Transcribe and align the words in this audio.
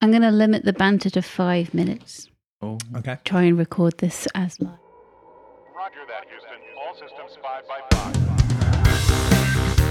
I'm 0.00 0.10
going 0.10 0.22
to 0.22 0.30
limit 0.30 0.64
the 0.64 0.72
banter 0.72 1.10
to 1.10 1.22
five 1.22 1.72
minutes. 1.74 2.28
Oh, 2.62 2.78
Okay. 2.96 3.16
Try 3.24 3.42
and 3.44 3.58
record 3.58 3.98
this 3.98 4.26
as 4.34 4.60
live. 4.60 4.78
Roger 5.74 6.04
that, 6.08 6.24
Houston. 6.28 6.58
All 6.78 6.94
systems 6.94 7.36
5 7.42 7.68
by 7.68 7.80
5. 7.96 8.14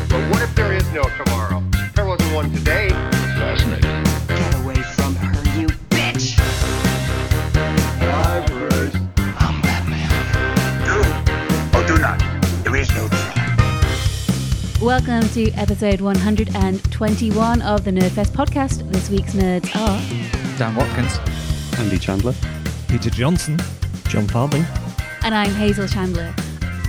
But 0.10 0.32
what 0.32 0.42
if 0.42 0.56
there 0.56 0.74
is 0.74 0.90
no 0.94 1.04
tomorrow? 1.24 1.64
There 1.96 2.06
wasn't 2.06 2.34
one 2.34 2.52
today. 2.52 2.90
Fascinating. 2.90 4.04
Get 4.28 4.56
away 4.64 4.76
from 4.96 5.16
her, 5.16 5.60
you 5.60 5.68
bitch! 5.90 6.40
I'm 9.38 9.62
Batman. 9.62 10.10
Do 10.86 11.78
or 11.78 11.84
do 11.88 11.98
not. 12.02 12.20
There 12.64 12.76
is 12.76 12.90
no 12.96 13.08
try. 13.08 13.25
Welcome 14.82 15.28
to 15.30 15.50
episode 15.54 16.02
121 16.02 17.62
of 17.62 17.84
the 17.86 17.92
Nerdfest 17.92 18.32
podcast. 18.32 18.90
This 18.92 19.10
week's 19.10 19.34
nerds 19.34 19.74
are 19.76 20.58
Dan 20.58 20.76
Watkins. 20.76 21.18
Andy 21.80 21.98
Chandler. 21.98 22.34
Peter 22.88 23.10
Johnson. 23.10 23.58
Jon 24.10 24.28
Farthing. 24.28 24.66
and 25.24 25.34
I'm 25.34 25.52
Hazel 25.52 25.88
Chandler. 25.88 26.34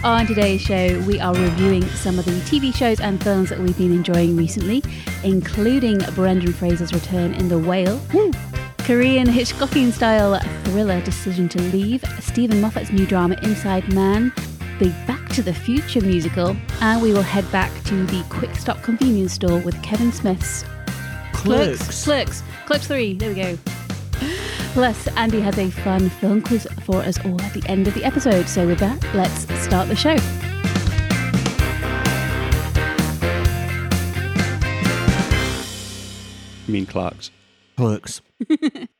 On 0.04 0.26
today's 0.26 0.60
show, 0.60 1.00
we 1.06 1.20
are 1.20 1.34
reviewing 1.34 1.82
some 1.90 2.18
of 2.18 2.24
the 2.24 2.32
TV 2.32 2.74
shows 2.74 3.00
and 3.00 3.22
films 3.22 3.48
that 3.50 3.58
we've 3.58 3.78
been 3.78 3.92
enjoying 3.92 4.36
recently, 4.36 4.82
including 5.24 5.98
Brendan 6.14 6.52
Fraser's 6.52 6.92
return 6.92 7.34
in 7.34 7.48
The 7.48 7.58
Whale, 7.58 8.00
Korean 8.80 9.26
Hitchcockian 9.26 9.92
style 9.92 10.38
thriller 10.64 11.00
Decision 11.00 11.48
to 11.50 11.62
Leave, 11.62 12.04
Stephen 12.20 12.60
Moffat's 12.60 12.90
new 12.92 13.06
drama 13.06 13.36
Inside 13.42 13.92
Man, 13.92 14.32
the 14.78 14.94
Back 15.06 15.28
to 15.30 15.42
the 15.42 15.54
Future 15.54 16.00
musical, 16.00 16.56
and 16.80 17.00
we 17.00 17.12
will 17.12 17.22
head 17.22 17.50
back 17.50 17.72
to 17.84 18.04
the 18.06 18.24
Quick 18.28 18.54
Stop 18.56 18.82
convenience 18.82 19.32
store 19.32 19.58
with 19.60 19.80
Kevin 19.82 20.12
Smith's 20.12 20.64
Clerks. 21.32 22.04
Clerks. 22.04 22.42
Clerks 22.66 22.86
3. 22.86 23.14
There 23.14 23.28
we 23.30 23.34
go. 23.34 23.58
Plus, 24.72 25.08
Andy 25.16 25.40
has 25.40 25.58
a 25.58 25.70
fun 25.70 26.10
film 26.10 26.42
quiz 26.42 26.68
for 26.82 26.96
us 26.96 27.18
all 27.24 27.40
at 27.40 27.54
the 27.54 27.66
end 27.70 27.88
of 27.88 27.94
the 27.94 28.04
episode. 28.04 28.48
So, 28.48 28.66
with 28.66 28.78
that, 28.80 29.02
let's 29.14 29.42
start 29.62 29.88
the 29.88 29.96
show. 29.96 30.16
You 36.66 36.72
mean 36.72 36.86
Clark's? 36.86 37.30
Clerks. 37.76 38.20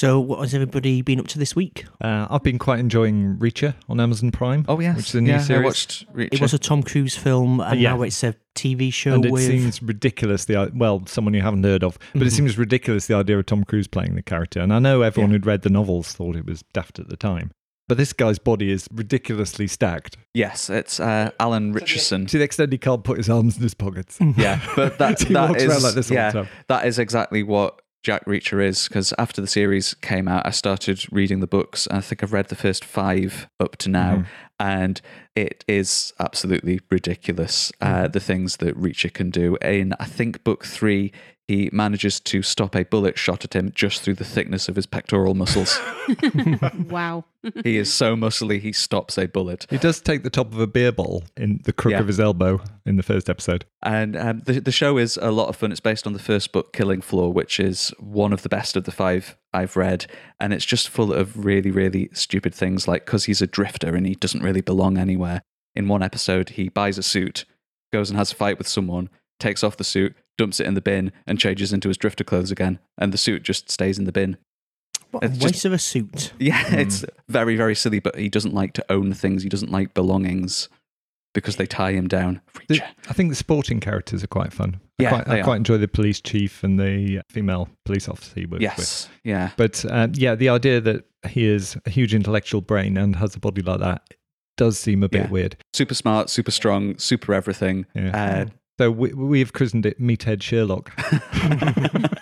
so, 0.00 0.18
what 0.18 0.38
has 0.40 0.54
everybody 0.54 1.02
been 1.02 1.20
up 1.20 1.26
to 1.28 1.38
this 1.38 1.54
week? 1.54 1.84
Uh, 2.00 2.26
I've 2.30 2.42
been 2.42 2.58
quite 2.58 2.78
enjoying 2.78 3.36
Reacher 3.36 3.74
on 3.88 4.00
Amazon 4.00 4.30
Prime. 4.30 4.64
Oh 4.68 4.80
yes, 4.80 4.96
which 4.96 5.08
is 5.10 5.14
a 5.16 5.20
new 5.20 5.30
yeah, 5.32 5.40
series. 5.40 5.62
I 5.62 5.64
watched 5.64 6.12
Reacher. 6.14 6.28
It 6.32 6.40
was 6.40 6.54
a 6.54 6.58
Tom 6.58 6.82
Cruise 6.82 7.16
film, 7.16 7.60
and 7.60 7.78
Yeah. 7.78 7.90
now 7.94 8.02
it's 8.02 8.22
a 8.24 8.34
TV 8.54 8.90
show 8.90 9.14
and 9.14 9.26
it 9.26 9.30
with. 9.32 9.44
seems 9.46 9.82
ridiculous. 9.82 10.46
The 10.46 10.70
well, 10.74 11.02
someone 11.06 11.34
you 11.34 11.42
haven't 11.42 11.64
heard 11.64 11.84
of, 11.84 11.98
but 12.14 12.22
it 12.22 12.26
Mhm. 12.26 12.32
seems 12.32 12.56
ridiculous 12.58 13.06
the 13.08 13.14
idea 13.14 13.38
of 13.38 13.46
Tom 13.46 13.62
Cruise 13.64 13.86
playing 13.88 14.14
the 14.14 14.22
character. 14.22 14.60
And 14.60 14.72
I 14.72 14.78
know 14.78 15.02
everyone 15.02 15.30
Yeah. 15.30 15.34
who'd 15.34 15.46
read 15.46 15.62
the 15.62 15.70
novels 15.70 16.12
thought 16.12 16.34
it 16.34 16.46
was 16.46 16.64
daft 16.72 16.98
at 16.98 17.08
the 17.08 17.16
time, 17.16 17.50
but 17.88 17.96
this 17.98 18.12
guy's 18.12 18.38
body 18.38 18.70
is 18.70 18.86
ridiculously 18.92 19.66
stacked 19.66 20.16
yes, 20.34 20.70
it's 20.70 20.98
uh, 21.00 21.30
Alan 21.38 21.72
Ritchson. 21.72 22.24
to 22.26 22.38
the 22.38 22.44
extent 22.44 22.72
he 22.72 22.78
can't 22.78 23.04
put 23.04 23.18
his 23.18 23.28
arms 23.28 23.56
in 23.56 23.62
his 23.62 23.74
pockets. 23.74 24.18
Yeah, 24.36 24.60
but 24.76 24.98
that 24.98 25.20
he 25.22 25.34
that 25.34 25.50
walks 25.50 25.62
is 25.62 25.70
around 25.70 25.82
like 25.82 25.94
this 25.94 26.10
all 26.10 26.14
yeah, 26.16 26.30
the 26.30 26.42
time. 26.44 26.48
that 26.68 26.86
is 26.86 26.98
exactly 26.98 27.42
what 27.42 27.80
Jack 28.02 28.24
Reacher 28.24 28.64
is. 28.64 28.88
Because 28.88 29.12
after 29.18 29.40
the 29.40 29.46
series 29.46 29.94
came 29.94 30.26
out, 30.28 30.46
I 30.46 30.50
started 30.50 31.04
reading 31.12 31.40
the 31.40 31.46
books. 31.46 31.86
And 31.86 31.98
I 31.98 32.00
think 32.00 32.22
I've 32.22 32.32
read 32.32 32.48
the 32.48 32.56
first 32.56 32.84
five 32.84 33.48
up 33.58 33.76
to 33.78 33.88
now, 33.90 34.16
Mhm. 34.16 34.26
and 34.58 35.00
it 35.36 35.64
is 35.68 36.12
absolutely 36.18 36.80
ridiculous. 36.90 37.72
Uh, 37.80 37.86
Mm-hmm. 38.04 38.12
the 38.12 38.20
things 38.20 38.56
that 38.58 38.76
Reacher 38.80 39.12
can 39.12 39.30
do. 39.30 39.56
In 39.62 39.94
I 40.00 40.04
think 40.06 40.42
book 40.44 40.64
three, 40.64 41.12
he 41.50 41.68
manages 41.72 42.20
to 42.20 42.42
stop 42.42 42.76
a 42.76 42.84
bullet 42.84 43.18
shot 43.18 43.44
at 43.44 43.54
him 43.56 43.72
just 43.74 44.02
through 44.02 44.14
the 44.14 44.24
thickness 44.24 44.68
of 44.68 44.76
his 44.76 44.86
pectoral 44.86 45.34
muscles. 45.34 45.76
wow. 46.88 47.24
he 47.64 47.76
is 47.76 47.92
so 47.92 48.14
muscly, 48.14 48.60
he 48.60 48.72
stops 48.72 49.18
a 49.18 49.26
bullet. 49.26 49.66
He 49.68 49.78
does 49.78 50.00
take 50.00 50.22
the 50.22 50.30
top 50.30 50.52
of 50.52 50.60
a 50.60 50.66
beer 50.66 50.92
bottle 50.92 51.24
in 51.36 51.60
the 51.64 51.72
crook 51.72 51.92
Yeah. 51.92 51.98
of 52.00 52.06
his 52.06 52.20
elbow 52.20 52.60
in 52.86 52.96
the 52.96 53.02
first 53.02 53.28
episode. 53.28 53.64
And 53.82 54.16
um, 54.16 54.42
the 54.46 54.60
the 54.60 54.70
show 54.72 54.96
is 54.96 55.18
a 55.20 55.30
lot 55.30 55.48
of 55.48 55.56
fun. 55.56 55.72
It's 55.72 55.80
based 55.80 56.06
on 56.06 56.12
the 56.12 56.18
first 56.18 56.52
book, 56.52 56.72
Killing 56.72 57.00
Floor, 57.00 57.32
which 57.32 57.58
is 57.58 57.92
one 57.98 58.32
of 58.32 58.42
the 58.42 58.48
best 58.48 58.76
of 58.76 58.84
the 58.84 58.92
five 58.92 59.36
I've 59.52 59.76
read, 59.76 60.06
and 60.38 60.52
it's 60.52 60.64
just 60.64 60.88
full 60.88 61.12
of 61.12 61.44
really, 61.44 61.70
really 61.70 62.10
stupid 62.12 62.54
things. 62.54 62.86
Like 62.86 63.04
because 63.06 63.24
he's 63.24 63.42
a 63.42 63.46
drifter 63.46 63.96
and 63.96 64.06
he 64.06 64.14
doesn't 64.14 64.42
really 64.42 64.60
belong 64.60 64.98
anywhere. 64.98 65.42
In 65.74 65.88
one 65.88 66.02
episode, 66.02 66.50
he 66.50 66.68
buys 66.68 66.98
a 66.98 67.02
suit, 67.02 67.44
goes 67.92 68.08
and 68.10 68.18
has 68.18 68.30
a 68.32 68.36
fight 68.36 68.58
with 68.58 68.68
someone, 68.68 69.08
takes 69.38 69.64
off 69.64 69.76
the 69.76 69.84
suit, 69.84 70.14
dumps 70.40 70.58
it 70.60 70.66
in 70.66 70.74
the 70.74 70.80
bin, 70.80 71.12
and 71.26 71.38
changes 71.38 71.72
into 71.72 71.88
his 71.88 71.96
drifter 71.96 72.24
clothes 72.24 72.50
again, 72.50 72.78
and 72.98 73.12
the 73.12 73.18
suit 73.18 73.42
just 73.42 73.70
stays 73.70 73.98
in 73.98 74.04
the 74.06 74.12
bin. 74.12 74.36
what 75.12 75.24
a 75.24 75.28
waste 75.28 75.40
just- 75.40 75.64
of 75.64 75.72
a 75.72 75.78
suit. 75.78 76.32
Yeah, 76.38 76.64
Hmm. 76.68 76.78
it's 76.78 77.04
very, 77.28 77.56
very 77.56 77.74
silly. 77.74 77.98
But 78.00 78.16
he 78.16 78.28
doesn't 78.28 78.54
like 78.54 78.72
to 78.74 78.84
own 78.92 79.12
things. 79.12 79.42
He 79.42 79.48
doesn't 79.48 79.72
like 79.72 79.92
belongings 79.92 80.68
because 81.34 81.56
they 81.56 81.66
tie 81.66 81.92
him 81.92 82.06
down. 82.08 82.40
The- 82.68 82.80
I 83.08 83.12
think 83.12 83.28
the 83.30 83.34
sporting 83.36 83.80
characters 83.80 84.22
are 84.22 84.28
quite 84.28 84.52
fun. 84.52 84.76
I 84.98 85.02
Yeah, 85.02 85.08
quite, 85.10 85.28
I 85.28 85.42
quite 85.42 85.54
are. 85.54 85.56
enjoy 85.56 85.78
the 85.78 85.88
police 85.88 86.20
chief 86.20 86.62
and 86.62 86.78
the 86.78 87.22
female 87.28 87.68
police 87.84 88.08
officer 88.08 88.34
he 88.36 88.46
works 88.46 88.60
with. 88.60 88.62
Yes, 88.62 89.08
yeah. 89.24 89.50
But 89.56 89.84
uh, 89.84 90.08
yeah, 90.12 90.34
the 90.36 90.48
idea 90.48 90.80
that 90.80 91.04
he 91.28 91.44
is 91.44 91.76
a 91.86 91.90
huge 91.90 92.14
intellectual 92.14 92.60
brain 92.60 92.96
and 92.96 93.16
has 93.16 93.34
a 93.34 93.40
body 93.40 93.62
like 93.62 93.80
that 93.80 94.14
does 94.56 94.78
seem 94.78 95.02
a 95.02 95.08
bit 95.08 95.22
Yeah. 95.22 95.30
weird. 95.30 95.56
super 95.72 95.94
smart, 95.94 96.30
super 96.30 96.50
strong, 96.52 96.96
super 96.98 97.32
everything. 97.34 97.86
Yeah. 97.96 98.44
So 98.80 98.90
we, 98.90 99.12
we've 99.12 99.52
christened 99.52 99.84
it 99.84 100.00
Meathead 100.00 100.40
Sherlock. 100.42 100.90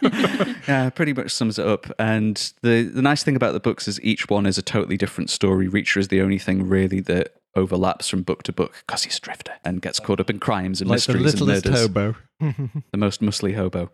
Yeah, 0.69 0.91
pretty 0.91 1.15
much 1.15 1.31
sums 1.31 1.59
it 1.59 1.67
up. 1.67 1.87
And 1.99 2.37
the 2.61 2.83
the 2.83 3.01
nice 3.01 3.23
thing 3.23 3.37
about 3.37 3.53
the 3.53 3.61
books 3.61 3.89
is 3.89 3.99
each 4.03 4.29
one 4.29 4.45
is 4.45 4.59
a 4.59 4.63
totally 4.63 4.99
different 4.99 5.31
story. 5.31 5.67
Reacher 5.67 5.97
is 5.97 6.09
the 6.09 6.21
only 6.21 6.39
thing 6.39 6.69
really 6.69 7.01
that 7.01 7.37
overlaps 7.55 8.09
from 8.11 8.23
book 8.23 8.43
to 8.43 8.53
book 8.53 8.75
because 8.87 9.05
he's 9.05 9.17
a 9.17 9.21
drifter 9.21 9.55
and 9.65 9.81
gets 9.81 9.99
caught 9.99 10.21
up 10.21 10.29
in 10.29 10.39
crimes 10.39 10.83
and 10.83 10.91
like 10.91 11.01
the 11.03 11.15
mysteries 11.15 11.41
and 11.41 11.49
littlest 11.49 11.65
murders. 11.65 11.81
hobo. 11.81 12.79
The 12.93 12.99
most 12.99 13.23
muscly 13.23 13.55
hobo. 13.55 13.91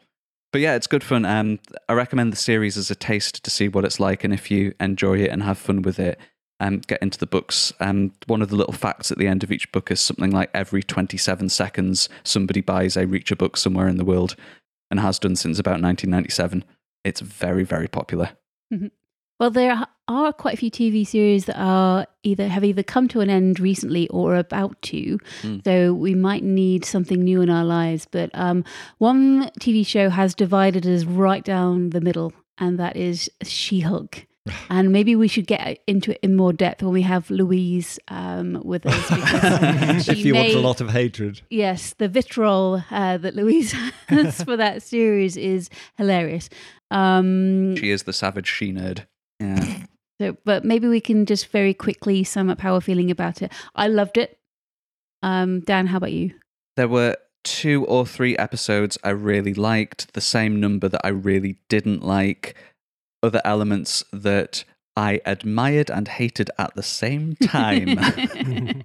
But 0.53 0.63
yeah, 0.63 0.75
it's 0.75 0.89
good 0.89 1.05
fun. 1.05 1.25
Um, 1.25 1.61
I 1.89 1.93
recommend 1.93 2.33
the 2.33 2.37
series 2.37 2.77
as 2.77 2.91
a 2.91 2.97
taste 2.97 3.45
to 3.45 3.51
see 3.51 3.69
what 3.69 3.85
it's 3.85 4.01
like, 4.01 4.25
and 4.25 4.35
if 4.35 4.51
you 4.51 4.75
enjoy 4.81 5.19
it 5.19 5.31
and 5.31 5.45
have 5.45 5.59
fun 5.59 5.83
with 5.83 6.01
it, 6.01 6.19
um, 6.65 6.79
get 6.79 7.03
into 7.03 7.19
the 7.19 7.27
books. 7.27 7.73
Um, 7.79 8.13
one 8.27 8.41
of 8.41 8.49
the 8.49 8.57
little 8.57 8.73
facts 8.73 9.13
at 9.13 9.19
the 9.19 9.27
end 9.27 9.45
of 9.45 9.53
each 9.53 9.71
book 9.71 9.91
is 9.91 10.01
something 10.01 10.31
like 10.31 10.51
every 10.55 10.83
27 10.83 11.51
seconds, 11.51 12.09
somebody 12.25 12.63
buys 12.63 12.97
a 12.97 13.05
Reacher 13.05 13.37
book 13.37 13.59
somewhere 13.59 13.87
in 13.87 13.99
the 13.99 14.05
world, 14.05 14.35
and 14.91 14.99
has 14.99 15.19
done 15.19 15.37
since 15.37 15.59
about 15.59 15.83
1997. 15.83 16.65
It's 17.05 17.21
very, 17.21 17.65
very 17.65 17.87
popular. 17.87 18.31
Well, 19.39 19.51
there 19.51 19.87
are 20.09 20.33
quite 20.33 20.55
a 20.55 20.57
few 20.57 20.71
TV 20.71 21.07
series 21.07 21.45
that 21.47 21.59
are 21.59 22.07
either 22.23 22.49
have 22.49 22.65
either 22.65 22.83
come 22.83 23.09
to 23.09 23.21
an 23.21 23.29
end 23.29 23.61
recently 23.61 24.09
or 24.09 24.37
about 24.37 24.81
to. 24.83 25.19
Mm. 25.43 25.65
So 25.65 25.93
we 25.93 26.15
might 26.15 26.45
need 26.45 26.85
something 26.85 27.23
new 27.23 27.43
in 27.43 27.51
our 27.51 27.65
lives. 27.65 28.07
But 28.11 28.31
um, 28.33 28.65
one 28.99 29.51
TV 29.61 29.87
show 29.87 30.09
has 30.09 30.35
divided 30.35 30.87
us 30.87 31.05
right 31.05 31.45
down 31.45 31.91
the 31.91 32.01
middle, 32.01 32.33
and 32.57 32.79
that 32.79 32.97
is 32.97 33.31
She-Hulk. 33.43 34.27
And 34.71 34.93
maybe 34.93 35.17
we 35.17 35.29
should 35.29 35.47
get 35.47 35.83
into 35.87 36.13
it 36.13 36.21
in 36.23 36.37
more 36.37 36.53
depth 36.53 36.83
when 36.83 36.93
we 36.93 37.03
have 37.03 37.31
Louise 37.31 37.99
um, 38.09 38.61
with 38.65 38.87
us. 38.87 39.11
Because 39.11 40.09
if 40.09 40.19
she 40.19 40.29
you 40.29 40.35
want 40.35 40.49
a 40.49 40.59
lot 40.61 40.81
of 40.81 40.91
hatred. 40.91 41.41
Yes, 41.51 41.95
the 41.95 42.09
vitriol 42.09 42.83
uh, 42.91 43.19
that 43.19 43.35
Louise 43.35 43.73
has 44.09 44.43
for 44.43 44.57
that 44.57 44.83
series 44.83 45.37
is 45.37 45.71
hilarious. 45.97 46.49
Um, 46.91 47.77
She 47.77 47.91
is 47.91 48.03
the 48.03 48.13
savage 48.13 48.47
she 48.47 48.73
nerd. 48.73 49.07
Yeah. 49.41 49.85
so, 50.21 50.37
but 50.45 50.65
maybe 50.65 50.89
we 50.89 51.01
can 51.01 51.27
just 51.27 51.49
very 51.49 51.75
quickly 51.75 52.25
sum 52.25 52.51
up 52.51 52.61
how 52.61 52.75
we're 52.75 52.81
feeling 52.81 53.11
about 53.11 53.43
it. 53.43 53.53
I 53.75 53.89
loved 53.89 54.19
it. 54.19 54.39
Um, 55.23 55.61
Dan, 55.61 55.87
how 55.87 55.97
about 55.97 56.13
you? 56.13 56.35
There 56.77 56.89
were 56.89 57.17
two 57.45 57.85
or 57.87 58.05
three 58.07 58.37
episodes 58.37 58.99
I 59.05 59.11
really 59.11 59.55
liked, 59.55 60.13
the 60.15 60.21
same 60.21 60.61
number 60.61 60.89
that 60.89 61.01
I 61.05 61.09
really 61.11 61.57
didn't 61.69 62.03
like, 62.03 62.57
other 63.25 63.41
elements 63.45 64.05
that 64.13 64.65
I 64.97 65.21
admired 65.25 65.91
and 65.91 66.07
hated 66.07 66.51
at 66.59 66.75
the 66.75 66.83
same 66.83 67.35
time. 67.37 68.85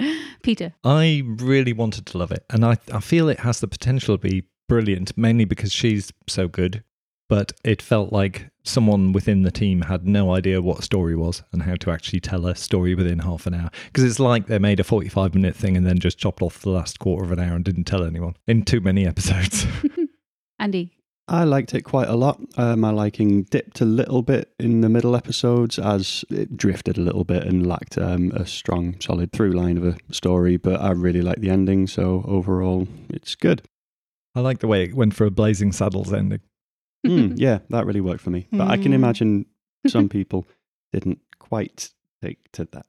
Peter. 0.42 0.72
I 0.82 1.22
really 1.26 1.72
wanted 1.72 2.06
to 2.06 2.18
love 2.18 2.32
it, 2.32 2.44
and 2.50 2.64
I, 2.64 2.78
I 2.92 3.00
feel 3.00 3.28
it 3.28 3.40
has 3.40 3.60
the 3.60 3.68
potential 3.68 4.16
to 4.16 4.28
be 4.28 4.44
brilliant, 4.68 5.16
mainly 5.16 5.44
because 5.44 5.72
she's 5.72 6.12
so 6.26 6.48
good. 6.48 6.82
But 7.28 7.52
it 7.62 7.80
felt 7.80 8.12
like 8.12 8.50
someone 8.64 9.12
within 9.12 9.42
the 9.42 9.52
team 9.52 9.82
had 9.82 10.04
no 10.04 10.34
idea 10.34 10.60
what 10.60 10.80
a 10.80 10.82
story 10.82 11.14
was 11.14 11.44
and 11.52 11.62
how 11.62 11.76
to 11.76 11.92
actually 11.92 12.18
tell 12.18 12.44
a 12.46 12.56
story 12.56 12.96
within 12.96 13.20
half 13.20 13.46
an 13.46 13.54
hour. 13.54 13.70
Because 13.86 14.02
it's 14.02 14.18
like 14.18 14.46
they 14.48 14.58
made 14.58 14.80
a 14.80 14.84
45 14.84 15.36
minute 15.36 15.54
thing 15.54 15.76
and 15.76 15.86
then 15.86 16.00
just 16.00 16.18
chopped 16.18 16.42
off 16.42 16.58
the 16.58 16.70
last 16.70 16.98
quarter 16.98 17.24
of 17.24 17.30
an 17.30 17.38
hour 17.38 17.54
and 17.54 17.64
didn't 17.64 17.84
tell 17.84 18.02
anyone 18.02 18.34
in 18.48 18.64
too 18.64 18.80
many 18.80 19.06
episodes. 19.06 19.64
Andy. 20.58 20.90
I 21.30 21.44
liked 21.44 21.74
it 21.74 21.82
quite 21.82 22.08
a 22.08 22.16
lot. 22.16 22.40
Uh, 22.56 22.74
my 22.74 22.90
liking 22.90 23.44
dipped 23.44 23.80
a 23.80 23.84
little 23.84 24.20
bit 24.22 24.52
in 24.58 24.80
the 24.80 24.88
middle 24.88 25.14
episodes 25.14 25.78
as 25.78 26.24
it 26.28 26.56
drifted 26.56 26.98
a 26.98 27.02
little 27.02 27.22
bit 27.22 27.44
and 27.44 27.66
lacked 27.66 27.96
um, 27.98 28.32
a 28.34 28.44
strong, 28.44 28.96
solid 29.00 29.30
through 29.32 29.52
line 29.52 29.76
of 29.78 29.84
a 29.84 29.96
story. 30.10 30.56
But 30.56 30.80
I 30.80 30.90
really 30.90 31.22
like 31.22 31.38
the 31.40 31.50
ending, 31.50 31.86
so 31.86 32.24
overall, 32.26 32.88
it's 33.08 33.36
good. 33.36 33.62
I 34.34 34.40
like 34.40 34.58
the 34.58 34.66
way 34.66 34.82
it 34.82 34.94
went 34.94 35.14
for 35.14 35.24
a 35.24 35.30
Blazing 35.30 35.70
Saddles 35.70 36.12
ending. 36.12 36.40
Mm, 37.06 37.34
yeah, 37.36 37.60
that 37.70 37.86
really 37.86 38.00
worked 38.00 38.22
for 38.22 38.30
me. 38.30 38.48
But 38.50 38.68
I 38.68 38.76
can 38.76 38.90
Mm. 38.90 38.96
imagine 38.96 39.46
some 39.86 40.08
people 40.18 40.48
didn't 40.92 41.20
quite 41.38 41.90
take 42.22 42.50
to 42.52 42.64
that. 42.72 42.86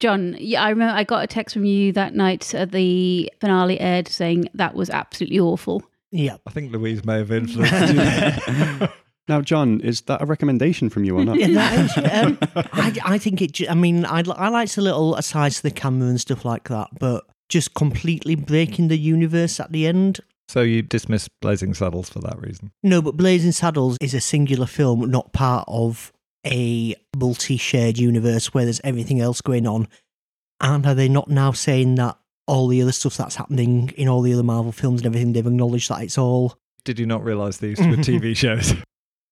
Jon, 0.00 0.36
yeah, 0.38 0.62
I 0.62 0.68
remember 0.68 0.94
I 0.94 1.04
got 1.04 1.24
a 1.24 1.26
text 1.26 1.54
from 1.54 1.64
you 1.64 1.92
that 1.92 2.14
night 2.14 2.54
at 2.54 2.72
the 2.72 3.32
finale 3.40 3.80
aired 3.80 4.06
saying 4.08 4.50
that 4.52 4.74
was 4.74 4.90
absolutely 4.90 5.40
awful. 5.40 5.82
Yeah. 6.14 6.36
I 6.46 6.50
think 6.50 6.72
Louise 6.72 7.04
may 7.04 7.18
have 7.18 7.30
influenced 7.32 7.94
you. 8.80 8.88
Now, 9.26 9.40
Jon, 9.40 9.80
is 9.80 10.02
that 10.02 10.20
a 10.20 10.26
recommendation 10.26 10.90
from 10.90 11.04
you 11.04 11.16
or 11.18 11.24
not? 11.24 11.36
Yeah, 11.38 11.46
that 11.46 11.96
is, 11.96 11.96
um, 12.12 12.38
I, 12.74 12.94
I 13.14 13.18
think 13.18 13.40
it. 13.40 13.70
I 13.70 13.74
mean, 13.74 14.04
I 14.04 14.22
I 14.36 14.50
liked 14.50 14.74
the 14.74 14.82
little 14.82 15.16
asides 15.16 15.56
to 15.56 15.62
the 15.62 15.70
camera 15.70 16.08
and 16.10 16.20
stuff 16.20 16.44
like 16.44 16.68
that, 16.68 16.88
but 17.00 17.24
just 17.48 17.72
completely 17.72 18.34
breaking 18.34 18.88
the 18.88 18.98
universe 18.98 19.58
at 19.60 19.72
the 19.72 19.86
end. 19.86 20.20
so 20.46 20.60
you 20.60 20.82
dismiss 20.82 21.26
Blazing 21.40 21.72
Saddles 21.72 22.10
for 22.10 22.18
that 22.20 22.38
reason. 22.38 22.70
No, 22.82 23.00
but 23.00 23.16
Blazing 23.16 23.52
Saddles 23.52 23.96
is 24.02 24.12
a 24.12 24.20
singular 24.20 24.66
film, 24.66 25.10
not 25.10 25.32
part 25.32 25.64
of 25.68 26.12
a 26.46 26.94
multi-shared 27.16 27.96
universe 27.96 28.52
where 28.52 28.64
there's 28.64 28.80
everything 28.84 29.20
else 29.22 29.40
going 29.40 29.66
on. 29.66 29.88
And 30.60 30.84
are 30.84 30.94
they 30.94 31.08
not 31.08 31.28
now 31.30 31.52
saying 31.52 31.94
that 31.94 32.18
all 32.46 32.68
the 32.68 32.82
other 32.82 32.92
stuff 32.92 33.16
that's 33.16 33.36
happening 33.36 33.90
in 33.96 34.08
all 34.08 34.20
the 34.22 34.32
other 34.32 34.42
Marvel 34.42 34.72
films 34.72 35.00
and 35.00 35.06
everything, 35.06 35.32
they've 35.32 35.46
acknowledged 35.46 35.88
that 35.88 36.02
it's 36.02 36.18
all. 36.18 36.58
Did 36.84 36.98
you 36.98 37.06
not 37.06 37.24
realise 37.24 37.56
these 37.58 37.78
were 37.78 37.84
TV 37.96 38.36
shows? 38.36 38.74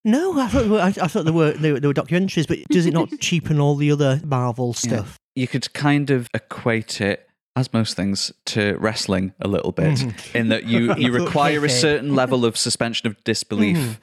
No, 0.05 0.39
I 0.41 0.49
thought 0.49 0.63
they 0.63 0.69
were, 0.69 0.81
I, 0.81 0.87
I 0.89 0.91
thought 1.09 1.25
they 1.25 1.31
were, 1.31 1.53
they 1.53 1.71
they 1.79 1.87
were 1.87 1.95
documentaries, 1.95 2.49
but 2.49 2.59
does 2.71 2.87
it 2.87 2.93
not 2.95 3.11
cheapen 3.21 3.61
all 3.61 3.77
the 3.77 3.91
other 3.93 4.21
Marvel 4.25 4.73
stuff? 4.75 5.17
You 5.37 5.47
could 5.47 5.73
kind 5.75 6.11
of 6.11 6.29
equate 6.35 7.01
it, 7.01 7.29
as 7.55 7.73
most 7.73 7.95
things, 7.95 8.33
to 8.47 8.77
wrestling 8.79 9.33
a 9.41 9.47
little 9.49 9.71
bit, 9.73 9.99
Mhm. 9.99 10.35
in 10.35 10.49
that 10.49 10.65
you, 10.65 10.95
you 10.97 11.13
require 11.13 11.65
a 11.65 11.71
certain 11.71 12.15
level 12.15 12.45
of 12.45 12.57
suspension 12.57 13.07
of 13.07 13.23
disbelief 13.25 13.77
Mhm. 13.77 13.97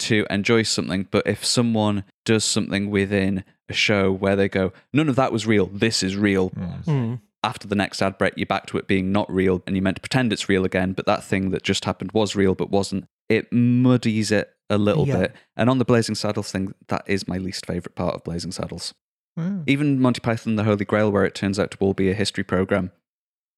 to 0.00 0.26
enjoy 0.28 0.64
something. 0.64 1.08
But 1.10 1.26
if 1.26 1.44
someone 1.44 2.04
does 2.26 2.44
something 2.44 2.90
within 2.90 3.42
a 3.70 3.72
show 3.72 4.12
where 4.12 4.36
they 4.36 4.48
go, 4.48 4.72
none 4.92 5.08
of 5.08 5.16
that 5.16 5.32
was 5.32 5.46
real, 5.46 5.66
this 5.66 6.02
is 6.02 6.14
real, 6.16 6.50
Mm. 6.50 7.20
After 7.48 7.66
the 7.66 7.74
next 7.74 8.02
ad 8.02 8.18
break, 8.18 8.34
you're 8.36 8.46
back 8.46 8.66
to 8.66 8.76
it 8.78 8.86
being 8.86 9.10
not 9.10 9.32
real 9.32 9.62
and 9.66 9.74
you're 9.74 9.82
meant 9.82 9.96
to 9.96 10.00
pretend 10.02 10.32
it's 10.32 10.48
real 10.48 10.64
again, 10.66 10.92
but 10.92 11.06
that 11.06 11.24
thing 11.24 11.50
that 11.50 11.62
just 11.62 11.84
happened 11.86 12.12
was 12.12 12.36
real 12.36 12.54
but 12.54 12.70
wasn't. 12.70 13.06
It 13.28 13.50
muddies 13.52 14.30
it 14.30 14.54
a 14.68 14.76
little 14.76 15.06
Yeah. 15.08 15.18
bit. 15.20 15.36
And 15.56 15.70
on 15.70 15.78
the 15.78 15.84
Blazing 15.86 16.14
Saddles 16.14 16.52
thing, 16.52 16.74
that 16.88 17.04
is 17.06 17.26
my 17.26 17.38
least 17.38 17.64
favourite 17.64 17.94
part 17.94 18.14
of 18.14 18.22
Blazing 18.22 18.52
Saddles. 18.52 18.92
Wow. 19.36 19.62
Even 19.66 19.98
Monty 20.00 20.20
Python 20.20 20.50
and 20.52 20.58
the 20.58 20.64
Holy 20.64 20.84
Grail, 20.84 21.10
where 21.10 21.24
it 21.24 21.34
turns 21.34 21.58
out 21.58 21.70
to 21.70 21.78
all 21.80 21.94
be 21.94 22.10
a 22.10 22.14
history 22.14 22.44
program. 22.44 22.92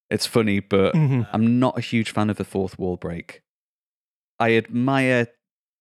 It's 0.09 0.27
funny, 0.27 0.61
but 0.61 0.95
Mhm. 0.95 1.29
I'm 1.33 1.59
not 1.59 1.77
a 1.79 1.81
huge 1.81 2.11
fan 2.13 2.31
of 2.31 2.37
the 2.37 2.45
fourth 2.45 2.79
wall 2.79 2.97
break. 2.97 3.43
I 4.39 4.55
admire 4.57 5.27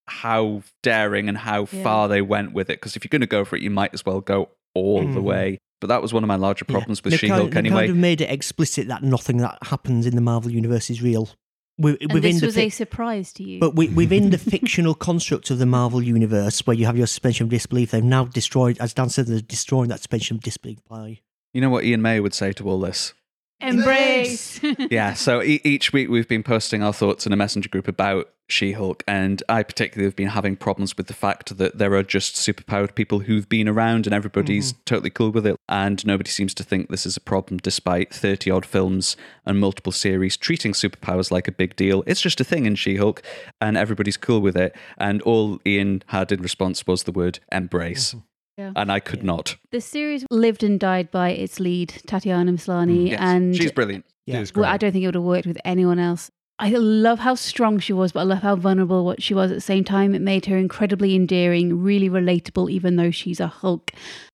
how 0.08 0.64
daring 0.82 1.30
and 1.30 1.38
how 1.38 1.68
Yeah. 1.72 1.84
far 1.84 2.08
they 2.08 2.22
went 2.22 2.54
with 2.54 2.70
it, 2.70 2.80
because 2.80 2.96
if 2.96 3.04
you're 3.04 3.10
going 3.10 3.22
to 3.22 3.28
go 3.28 3.46
for 3.46 3.56
it, 3.56 3.62
you 3.62 3.70
might 3.70 3.94
as 3.94 4.04
well 4.06 4.22
go 4.22 4.50
all 4.74 5.02
the 5.02 5.20
Mhm. 5.20 5.24
way. 5.24 5.58
But 5.82 5.88
that 5.88 6.02
was 6.02 6.14
one 6.14 6.24
of 6.24 6.28
my 6.28 6.36
larger 6.36 6.66
Yeah. 6.68 6.74
problems 6.74 7.04
with 7.04 7.12
They've 7.12 7.20
She 7.20 7.28
kind- 7.30 7.40
Hulk 7.42 7.52
they've 7.52 7.58
anyway. 7.60 7.82
kind 7.84 7.92
of 7.92 7.98
made 7.98 8.22
it 8.22 8.30
explicit 8.30 8.88
that 8.90 9.02
nothing 9.04 9.38
that 9.38 9.58
happens 9.64 10.06
in 10.06 10.16
the 10.16 10.22
Marvel 10.22 10.52
universe 10.52 10.90
is 10.90 11.02
real. 11.02 11.30
Wi- 11.78 11.98
And 12.02 12.12
Within 12.12 12.32
this 12.34 12.42
the 12.42 12.46
was 12.48 12.56
fi- 12.56 12.62
a 12.64 12.70
surprise 12.70 13.32
to 13.34 13.44
you. 13.44 13.60
But 13.62 13.70
wi- 13.76 13.94
within 13.96 14.32
the 14.32 14.38
fictional 14.38 14.94
construct 14.94 15.50
of 15.50 15.60
the 15.60 15.66
Marvel 15.66 16.02
universe, 16.04 16.60
where 16.68 16.76
you 16.76 16.86
have 16.86 16.98
your 16.98 17.08
suspension 17.08 17.46
of 17.46 17.50
disbelief, 17.52 17.92
they've 17.92 18.04
now 18.04 18.26
destroyed, 18.26 18.78
as 18.82 18.94
Dan 18.94 19.08
said, 19.10 19.28
they're 19.28 19.40
destroying 19.40 19.88
that 19.88 20.00
suspension 20.00 20.36
of 20.36 20.44
disbelief 20.44 20.80
by. 20.90 21.20
You 21.54 21.62
know 21.62 21.70
what 21.70 21.86
Ian 21.86 22.02
May 22.02 22.20
would 22.20 22.34
say 22.34 22.52
to 22.54 22.68
all 22.70 22.82
this? 22.82 23.14
Embrace. 23.62 24.60
yeah, 24.92 25.14
so 25.14 25.42
e- 25.42 25.62
each 25.64 25.94
week 25.94 26.10
we've 26.10 26.28
been 26.28 26.44
posting 26.44 26.82
our 26.84 26.94
thoughts 26.94 27.26
in 27.26 27.34
a 27.34 27.36
messenger 27.38 27.70
group 27.70 27.88
about 27.88 28.30
She 28.52 28.74
Hulk, 28.74 29.04
and 29.08 29.44
I 29.48 29.64
particularly 29.64 30.08
have 30.08 30.16
been 30.16 30.30
having 30.30 30.56
problems 30.56 30.98
with 30.98 31.08
the 31.08 31.14
fact 31.14 31.58
that 31.58 31.78
there 31.78 31.94
are 31.94 32.04
just 32.04 32.36
superpowered 32.36 32.96
people 32.96 33.20
who've 33.20 33.48
been 33.48 33.68
around 33.68 34.08
and 34.08 34.14
everybody's 34.14 34.74
mm-hmm. 34.74 34.82
totally 34.86 35.10
cool 35.10 35.32
with 35.32 35.46
it, 35.46 35.58
and 35.68 36.06
nobody 36.06 36.30
seems 36.30 36.54
to 36.56 36.64
think 36.64 36.90
this 36.90 37.06
is 37.06 37.18
a 37.18 37.22
problem 37.22 37.58
despite 37.58 38.14
30 38.14 38.52
odd 38.52 38.66
films 38.66 39.16
and 39.46 39.60
multiple 39.60 39.92
series 39.92 40.38
treating 40.38 40.74
superpowers 40.74 41.32
like 41.32 41.48
a 41.48 41.52
big 41.52 41.76
deal. 41.76 42.04
It's 42.08 42.22
just 42.22 42.42
a 42.42 42.44
thing 42.44 42.66
in 42.66 42.76
She 42.76 42.98
Hulk, 42.98 43.22
and 43.62 43.78
everybody's 43.78 44.18
cool 44.18 44.42
with 44.42 44.58
it. 44.58 44.76
And 44.98 45.22
all 45.24 45.60
Ian 45.66 46.04
had 46.08 46.32
in 46.32 46.42
response 46.42 46.86
was 46.88 47.04
the 47.04 47.12
word 47.12 47.40
embrace. 47.52 48.10
Mm-hmm. 48.10 48.20
Yeah. 48.58 48.74
And 48.76 48.92
I 48.92 49.00
could 49.00 49.24
not. 49.24 49.56
the 49.72 49.80
series 49.80 50.26
lived 50.30 50.64
and 50.64 50.78
died 50.78 51.12
by 51.12 51.30
its 51.30 51.62
lead, 51.62 51.94
Tatiana 52.06 52.52
Maslany, 52.52 53.12
Yes, 53.12 53.20
and 53.22 53.56
she's 53.56 53.72
brilliant. 53.72 54.06
Yeah. 54.26 54.44
Well. 54.54 54.66
I 54.66 54.76
don't 54.76 54.92
think 54.92 55.04
it 55.04 55.08
would 55.08 55.16
have 55.16 55.24
worked 55.24 55.48
with 55.48 55.58
anyone 55.64 55.98
else. 55.98 56.30
I 56.62 56.72
love 56.72 57.20
how 57.20 57.36
strong 57.36 57.80
she 57.80 57.94
was, 57.94 58.12
but 58.12 58.20
I 58.20 58.24
love 58.24 58.42
how 58.42 58.58
vulnerable 58.58 59.06
what 59.06 59.24
she 59.24 59.34
was 59.34 59.50
at 59.50 59.56
the 59.56 59.62
same 59.62 59.86
time. 59.86 60.14
It 60.14 60.22
made 60.22 60.46
her 60.48 60.58
incredibly 60.58 61.16
endearing, 61.16 61.82
really 61.82 62.10
relatable, 62.10 62.70
even 62.70 62.98
though 62.98 63.12
she's 63.12 63.40
a 63.40 63.48
Hulk. 63.48 63.92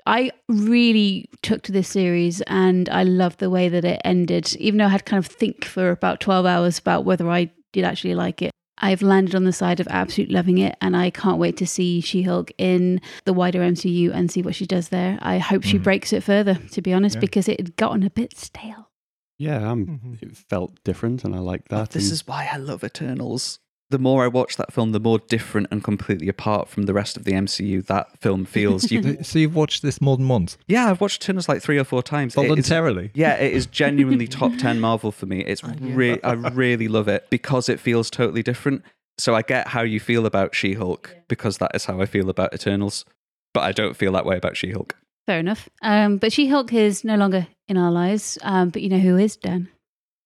I 0.08 0.32
really 0.50 1.30
took 1.44 1.62
to 1.64 1.72
this 1.72 1.88
series 1.88 2.42
and 2.48 2.90
I 2.90 3.04
loved 3.04 3.38
the 3.40 3.52
way 3.52 3.70
that 3.70 3.86
it 3.86 4.02
ended, 4.04 4.56
even 4.58 4.80
though 4.80 4.86
I 4.86 4.90
had 4.90 5.06
kind 5.06 5.24
of 5.24 5.28
think 5.32 5.66
for 5.66 5.92
about 5.92 6.20
12 6.20 6.48
hours 6.48 6.80
about 6.80 7.06
whether 7.06 7.30
I 7.30 7.52
did 7.74 7.84
actually 7.84 8.16
like 8.16 8.42
it. 8.42 8.50
I've 8.80 9.04
landed 9.04 9.36
on 9.36 9.46
the 9.46 9.54
side 9.54 9.80
of 9.80 9.88
absolutely 9.90 10.36
loving 10.36 10.58
it, 10.58 10.76
and 10.82 10.98
I 10.98 11.10
can't 11.10 11.38
wait 11.38 11.56
to 11.58 11.68
see 11.68 12.02
She 12.02 12.24
Hulk 12.24 12.52
in 12.58 13.00
the 13.26 13.32
wider 13.34 13.60
MCU 13.62 14.12
and 14.14 14.30
see 14.30 14.42
what 14.42 14.54
she 14.56 14.66
does 14.66 14.90
there. 14.90 15.18
I 15.22 15.38
hope 15.38 15.64
she 15.64 15.80
Mhm. 15.80 15.84
breaks 15.84 16.12
it 16.12 16.24
further, 16.24 16.56
to 16.72 16.82
be 16.82 16.92
honest, 16.92 17.16
Yeah. 17.16 17.20
because 17.22 17.48
it 17.48 17.58
had 17.60 17.76
gotten 17.78 18.04
a 18.04 18.10
bit 18.10 18.36
stale. 18.38 18.90
Yeah, 19.38 19.70
um, 19.70 19.86
Mhm. 20.20 20.24
it 20.24 20.38
felt 20.38 20.82
different, 20.84 21.24
and 21.24 21.36
I 21.36 21.40
like 21.40 21.68
that. 21.70 21.92
This 21.92 22.06
and- 22.06 22.14
is 22.14 22.28
why 22.28 22.50
I 22.52 22.58
love 22.58 22.84
Eternals. 22.84 23.60
The 23.92 24.00
more 24.00 24.24
I 24.24 24.28
watch 24.28 24.58
that 24.58 24.74
film, 24.74 24.94
the 24.94 25.00
more 25.00 25.20
different 25.20 25.68
and 25.70 25.84
completely 25.84 26.28
apart 26.28 26.70
from 26.70 26.84
the 26.84 26.94
rest 26.94 27.18
of 27.18 27.24
the 27.24 27.34
MCU 27.34 27.84
that 27.84 28.20
film 28.20 28.44
feels. 28.56 28.90
You, 28.92 29.18
So 29.24 29.38
you've 29.38 29.54
watched 29.56 29.84
this 29.84 30.02
more 30.02 30.18
than 30.18 30.28
once 30.28 30.58
yeah, 30.68 30.90
I've 30.90 31.00
watched 31.02 31.22
Eternals 31.24 31.48
like 31.48 31.62
three 31.62 31.78
or 31.78 31.84
four 31.84 32.02
times. 32.02 32.36
It 32.36 32.42
is- 32.42 32.48
voluntarily. 32.48 33.12
yeah, 33.14 33.36
it 33.36 33.54
is 33.54 33.68
genuinely 33.68 34.28
top 34.40 34.54
ten 34.58 34.80
Marvel 34.80 35.12
for 35.12 35.28
me. 35.28 35.42
It's 35.42 35.64
re- 35.64 36.20
I 36.24 36.34
really 36.34 36.88
love 36.88 37.08
it 37.08 37.28
because 37.30 37.70
it 37.70 37.80
feels 37.80 38.10
totally 38.10 38.42
different. 38.42 38.82
So 39.20 39.36
I 39.36 39.44
get 39.44 39.68
how 39.70 39.82
you 39.84 40.00
feel 40.00 40.26
about 40.26 40.56
She 40.56 40.74
Hulk 40.74 41.16
because 41.28 41.60
that 41.60 41.72
is 41.76 41.86
how 41.86 42.02
I 42.02 42.06
feel 42.08 42.30
about 42.30 42.54
Eternals, 42.56 43.06
but 43.54 43.62
I 43.62 43.72
don't 43.72 43.96
feel 43.96 44.12
that 44.14 44.26
way 44.26 44.36
about 44.36 44.58
She 44.58 44.72
Hulk. 44.72 44.96
Fair 45.28 45.40
enough. 45.40 45.70
Um, 45.82 46.18
but 46.18 46.32
She 46.32 46.48
Hulk 46.48 46.72
is 46.74 47.04
no 47.04 47.16
longer 47.16 47.48
in 47.68 47.78
our 47.78 47.92
lives. 47.92 48.38
Um, 48.42 48.70
but 48.70 48.82
you 48.82 48.90
know 48.90 49.00
who 49.00 49.18
is, 49.18 49.38
Dan? 49.38 49.70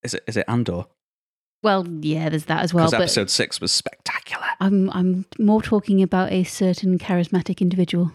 Is 0.03 0.13
it? 0.13 0.23
Is 0.27 0.37
it 0.37 0.45
Andor? 0.47 0.85
Well, 1.61 1.85
yeah, 1.87 2.29
there's 2.29 2.45
that 2.45 2.63
as 2.63 2.73
well. 2.73 2.85
Because 2.85 3.01
episode 3.01 3.29
six 3.29 3.59
was 3.59 3.71
spectacular. 3.71 4.45
I'm 4.59 4.89
I'm 4.91 5.25
more 5.37 5.61
talking 5.61 6.01
about 6.01 6.31
a 6.31 6.43
certain 6.43 6.97
charismatic 6.97 7.59
individual. 7.59 8.11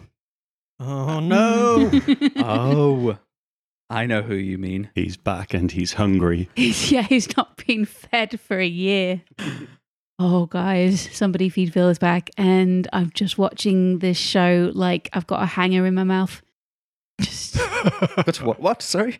Oh 0.79 1.19
no! 1.19 1.91
oh, 2.37 3.17
I 3.89 4.05
know 4.07 4.23
who 4.23 4.35
you 4.35 4.57
mean. 4.57 4.89
He's 4.95 5.15
back 5.15 5.53
and 5.53 5.71
he's 5.71 5.93
hungry. 5.93 6.49
he's 6.55 6.91
yeah, 6.91 7.03
he's 7.03 7.35
not 7.37 7.63
been 7.65 7.85
fed 7.85 8.39
for 8.39 8.59
a 8.59 8.67
year. 8.67 9.21
Oh, 10.17 10.45
guys, 10.45 11.09
somebody 11.11 11.49
feed 11.49 11.73
Phil 11.73 11.89
is 11.89 11.99
back, 11.99 12.29
and 12.37 12.87
I'm 12.93 13.11
just 13.13 13.37
watching 13.37 13.99
this 13.99 14.17
show 14.17 14.71
like 14.73 15.09
I've 15.13 15.27
got 15.27 15.43
a 15.43 15.45
hanger 15.45 15.85
in 15.85 15.93
my 15.93 16.03
mouth. 16.03 16.41
Just 17.21 17.55
But 18.15 18.41
what? 18.41 18.59
What? 18.59 18.81
Sorry. 18.81 19.19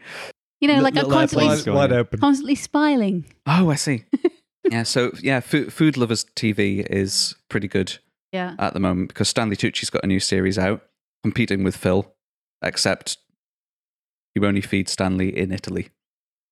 you 0.62 0.68
know, 0.68 0.82
like 0.82 0.94
I'm 0.96 1.04
little 1.06 1.12
constantly 1.12 1.48
airplanes. 1.50 1.68
wide, 1.68 1.76
wide 1.76 1.92
open. 1.94 2.20
constantly 2.20 2.56
smiling. 2.56 3.26
Oh, 3.46 3.70
I 3.70 3.76
see. 3.76 4.04
yeah, 4.72 4.84
so 4.84 5.12
yeah, 5.22 5.40
Food, 5.40 5.72
Food 5.72 5.98
Lovers 5.98 6.26
TV 6.36 6.86
is 6.90 7.36
pretty 7.50 7.68
good 7.68 7.98
Yeah. 8.32 8.56
at 8.60 8.74
the 8.74 8.80
moment 8.80 9.10
because 9.10 9.30
Stanley 9.30 9.56
Tucci's 9.56 9.90
got 9.90 10.04
a 10.04 10.08
new 10.08 10.20
series 10.20 10.58
out 10.58 10.82
competing 11.24 11.64
with 11.64 11.76
Phil, 11.78 12.12
except 12.64 13.18
you 14.36 14.46
only 14.46 14.62
feed 14.62 14.90
Stanley 14.90 15.36
in 15.38 15.52
Italy. 15.52 15.90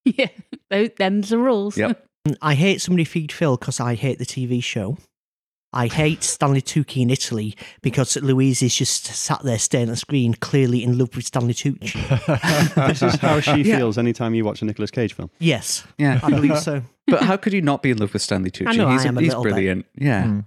Yeah, 0.06 0.28
those, 0.70 0.90
them's 0.98 1.30
the 1.30 1.38
rules. 1.38 1.78
Yep. 1.78 2.06
I 2.42 2.56
hate 2.56 2.82
somebody 2.82 3.06
feed 3.06 3.32
Phil 3.32 3.56
because 3.56 3.80
I 3.80 3.96
hate 3.96 4.20
the 4.20 4.26
TV 4.26 4.62
show. 4.62 4.98
I 5.74 5.88
hate 5.88 6.24
Stanley 6.24 6.62
Tucci 6.62 7.02
in 7.02 7.10
Italy 7.10 7.56
because 7.82 8.16
Louise 8.18 8.62
is 8.62 8.76
just 8.76 9.06
sat 9.06 9.42
there 9.44 9.58
staring 9.60 9.88
at 9.90 9.92
the 9.94 9.98
screen, 9.98 10.34
clearly 10.36 10.84
in 10.84 10.98
love 10.98 11.16
with 11.16 11.26
Stanley 11.26 11.54
Tucci. 11.54 11.94
This 12.88 13.02
is 13.02 13.16
how 13.16 13.40
she 13.40 13.62
Yeah. 13.64 13.78
feels 13.78 13.98
anytime 13.98 14.34
you 14.36 14.46
watch 14.46 14.62
a 14.62 14.66
Nicolas 14.66 14.92
Cage 14.92 15.14
film. 15.14 15.30
yes, 15.40 15.84
Yeah. 15.98 16.20
I 16.24 16.30
believe 16.30 16.60
so. 16.60 16.82
but 17.08 17.24
how 17.24 17.38
could 17.38 17.54
you 17.54 17.62
not 17.62 17.82
be 17.82 17.92
in 17.92 17.98
love 17.98 18.14
with 18.14 18.22
Stanley 18.22 18.52
Tucci? 18.52 18.68
I 18.68 18.76
know, 18.76 18.90
he's 18.90 19.06
I 19.06 19.10
am 19.10 19.18
a 19.18 19.22
he's 19.22 19.30
little 19.30 19.44
bit. 19.44 19.54
brilliant. 19.54 19.86
Yeah. 19.96 20.24
Hmm. 20.26 20.40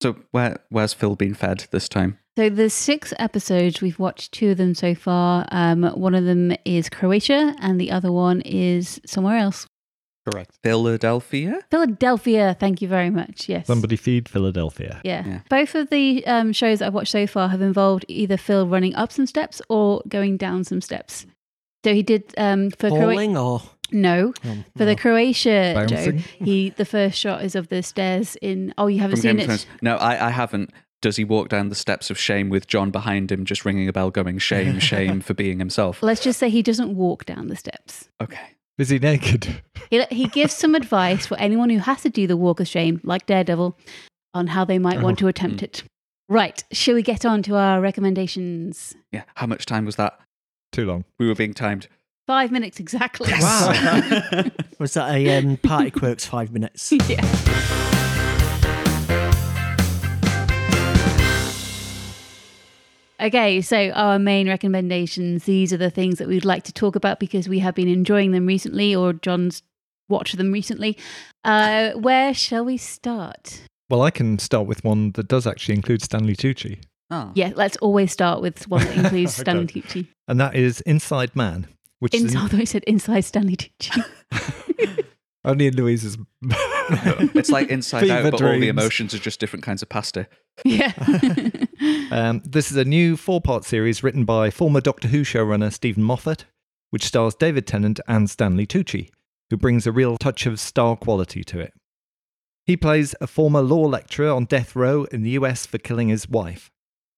So 0.00 0.16
where 0.30 0.58
where's 0.70 0.92
Phil 0.92 1.16
been 1.16 1.34
fed 1.34 1.66
this 1.70 1.88
time? 1.88 2.18
So 2.36 2.48
there's 2.48 2.72
six 2.72 3.12
episodes. 3.18 3.80
We've 3.82 3.98
watched 3.98 4.30
two 4.32 4.50
of 4.50 4.58
them 4.58 4.72
so 4.76 4.94
far. 4.94 5.44
Um, 5.50 5.82
one 5.82 6.14
of 6.14 6.24
them 6.24 6.52
is 6.64 6.88
Croatia, 6.88 7.56
and 7.60 7.80
the 7.80 7.90
other 7.90 8.12
one 8.12 8.40
is 8.42 9.00
somewhere 9.04 9.36
else. 9.38 9.66
Correct. 10.30 10.58
Philadelphia? 10.62 11.60
Philadelphia. 11.70 12.56
Thank 12.58 12.82
you 12.82 12.88
very 12.88 13.10
much. 13.10 13.48
Yes. 13.48 13.66
Somebody 13.66 13.96
feed 13.96 14.28
Philadelphia. 14.28 15.00
Yeah. 15.04 15.26
Yeah. 15.26 15.40
Both 15.48 15.74
of 15.74 15.90
the 15.90 16.26
um, 16.26 16.52
shows 16.52 16.82
I've 16.82 16.94
watched 16.94 17.12
so 17.12 17.26
far 17.26 17.48
have 17.48 17.62
involved 17.62 18.04
either 18.08 18.36
Phil 18.36 18.66
running 18.66 18.94
up 18.94 19.12
some 19.12 19.26
steps 19.26 19.62
or 19.68 20.02
going 20.08 20.36
down 20.36 20.64
some 20.64 20.80
steps. 20.80 21.26
So 21.84 21.94
he 21.94 22.02
did 22.02 22.34
um, 22.36 22.70
for 22.70 22.88
Croatia. 22.90 23.00
Falling 23.06 23.36
or 23.36 23.62
No, 23.92 24.34
Um, 24.44 24.64
for 24.76 24.84
the 24.84 24.86
well, 24.86 24.96
Croatia, 24.96 25.86
Joe, 25.88 26.12
he 26.44 26.70
the 26.70 26.84
first 26.84 27.18
shot 27.18 27.44
is 27.44 27.54
of 27.54 27.68
the 27.68 27.82
stairs 27.82 28.36
in. 28.42 28.74
Oh, 28.76 28.88
you 28.88 29.00
haven't 29.00 29.16
From 29.16 29.22
seen 29.22 29.36
Game 29.36 29.50
it. 29.50 29.66
No, 29.80 29.96
I, 29.96 30.26
I 30.26 30.30
haven't. 30.30 30.70
Does 31.00 31.14
he 31.14 31.22
walk 31.22 31.48
down 31.48 31.68
the 31.68 31.76
steps 31.76 32.10
of 32.10 32.18
shame 32.18 32.48
with 32.48 32.66
John 32.66 32.90
behind 32.90 33.30
him, 33.30 33.44
just 33.44 33.64
ringing 33.64 33.88
a 33.88 33.92
bell, 33.92 34.10
going 34.10 34.38
shame, 34.38 34.80
shame 34.80 35.20
for 35.26 35.32
being 35.32 35.60
himself? 35.60 36.02
Let's 36.02 36.20
just 36.20 36.40
say 36.40 36.50
he 36.50 36.60
doesn't 36.62 36.96
walk 36.96 37.24
down 37.24 37.46
the 37.46 37.54
steps. 37.54 38.08
Okay. 38.20 38.56
Is 38.78 38.90
he 38.90 38.98
naked? 38.98 39.62
He, 39.90 40.04
he 40.10 40.28
gives 40.28 40.54
some 40.54 40.74
advice 40.74 41.26
for 41.26 41.36
anyone 41.38 41.68
who 41.68 41.78
has 41.78 42.02
to 42.02 42.08
do 42.08 42.26
the 42.26 42.36
walk 42.36 42.60
of 42.60 42.68
shame, 42.68 43.00
like 43.02 43.26
Daredevil, 43.26 43.76
on 44.34 44.46
how 44.46 44.64
they 44.64 44.78
might 44.78 45.02
want 45.02 45.18
to 45.18 45.28
attempt 45.28 45.62
it. 45.62 45.82
Right, 46.28 46.62
shall 46.72 46.94
we 46.94 47.02
get 47.02 47.24
on 47.24 47.42
to 47.44 47.56
our 47.56 47.80
recommendations? 47.80 48.94
Yeah. 49.12 49.22
How 49.34 49.46
much 49.46 49.66
time 49.66 49.84
was 49.84 49.96
that? 49.96 50.20
Too 50.72 50.84
long. 50.84 51.04
We 51.18 51.26
were 51.26 51.34
being 51.34 51.54
timed. 51.54 51.88
Five 52.26 52.52
minutes 52.52 52.78
exactly. 52.78 53.32
Wow. 53.40 54.44
Was 54.78 54.92
that 54.92 55.14
a 55.14 55.38
um, 55.38 55.56
party 55.56 55.90
quirks 55.90 56.26
five 56.26 56.52
minutes? 56.52 56.92
yeah. 57.08 57.86
Okay, 63.20 63.60
so 63.60 63.90
our 63.90 64.18
main 64.18 64.48
recommendations, 64.48 65.44
these 65.44 65.72
are 65.72 65.76
the 65.76 65.90
things 65.90 66.18
that 66.18 66.28
we'd 66.28 66.44
like 66.44 66.62
to 66.64 66.72
talk 66.72 66.94
about 66.94 67.18
because 67.18 67.48
we 67.48 67.58
have 67.58 67.74
been 67.74 67.88
enjoying 67.88 68.30
them 68.30 68.46
recently 68.46 68.94
or 68.94 69.12
Jon's 69.12 69.62
watched 70.08 70.36
them 70.36 70.52
recently. 70.52 70.96
Uh, 71.44 71.92
where 71.92 72.32
shall 72.32 72.64
we 72.64 72.76
start? 72.76 73.62
Well, 73.90 74.02
I 74.02 74.10
can 74.10 74.38
start 74.38 74.66
with 74.66 74.84
one 74.84 75.12
that 75.12 75.26
does 75.28 75.46
actually 75.46 75.74
include 75.74 76.02
Stanley 76.02 76.36
Tucci, 76.36 76.80
Oh. 77.10 77.32
Yeah, 77.34 77.52
let's 77.56 77.76
always 77.78 78.12
start 78.12 78.42
with 78.42 78.68
one 78.68 78.84
that 78.84 78.96
includes 78.96 79.34
Stanley 79.36 79.66
Tucci. 79.66 80.06
and 80.28 80.38
that 80.40 80.54
is 80.54 80.82
Inside 80.82 81.34
Man, 81.34 81.66
which 82.00 82.14
is 82.14 82.22
Inside, 82.24 82.38
although 82.42 82.58
he 82.58 82.66
said 82.66 82.84
inside 82.84 83.22
Stanley 83.22 83.56
Tucci. 83.56 84.04
only 85.44 85.66
in 85.68 85.76
Louise's. 85.76 86.18
It's 86.90 87.50
like 87.50 87.68
Inside 87.68 88.00
Fever 88.00 88.12
Out, 88.14 88.30
but 88.32 88.42
all 88.42 88.58
the 88.58 88.68
emotions 88.68 89.12
are 89.12 89.18
just 89.18 89.40
different 89.40 89.62
kinds 89.62 89.82
of 89.82 89.90
pasta. 89.90 90.26
yeah. 90.64 90.92
Um, 92.10 92.40
this 92.42 92.70
is 92.70 92.76
a 92.78 92.86
new 92.86 93.18
four 93.18 93.42
part 93.42 93.66
series 93.66 94.02
written 94.02 94.24
by 94.24 94.48
former 94.48 94.80
Doctor 94.80 95.08
Who 95.08 95.24
showrunner 95.24 95.70
Stephen 95.70 96.02
Moffat, 96.02 96.46
which 96.88 97.04
stars 97.04 97.34
David 97.34 97.66
Tennant 97.66 98.00
and 98.08 98.30
Stanley 98.30 98.66
Tucci, 98.66 99.10
who 99.50 99.58
brings 99.58 99.86
a 99.86 99.92
real 99.92 100.16
touch 100.16 100.46
of 100.46 100.58
star 100.58 100.96
quality 100.96 101.44
to 101.44 101.60
it. 101.60 101.74
He 102.64 102.78
plays 102.78 103.14
a 103.20 103.26
former 103.26 103.60
law 103.60 103.82
lecturer 103.82 104.30
on 104.30 104.46
death 104.46 104.74
row 104.74 105.04
in 105.04 105.20
the 105.22 105.32
US 105.32 105.66
for 105.66 105.76
killing 105.76 106.08
his 106.08 106.30
wife. 106.30 106.70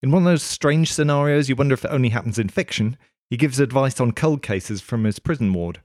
In 0.02 0.10
one 0.10 0.22
of 0.22 0.26
those 0.26 0.42
strange 0.42 0.92
scenarios 0.92 1.48
you 1.48 1.54
wonder 1.54 1.74
if 1.74 1.84
it 1.84 1.92
only 1.92 2.08
happens 2.08 2.38
in 2.38 2.48
fiction, 2.48 2.98
he 3.28 3.36
gives 3.36 3.60
advice 3.60 4.00
on 4.00 4.10
cold 4.10 4.42
cases 4.42 4.80
from 4.80 5.04
his 5.04 5.20
prison 5.20 5.52
ward. 5.52 5.82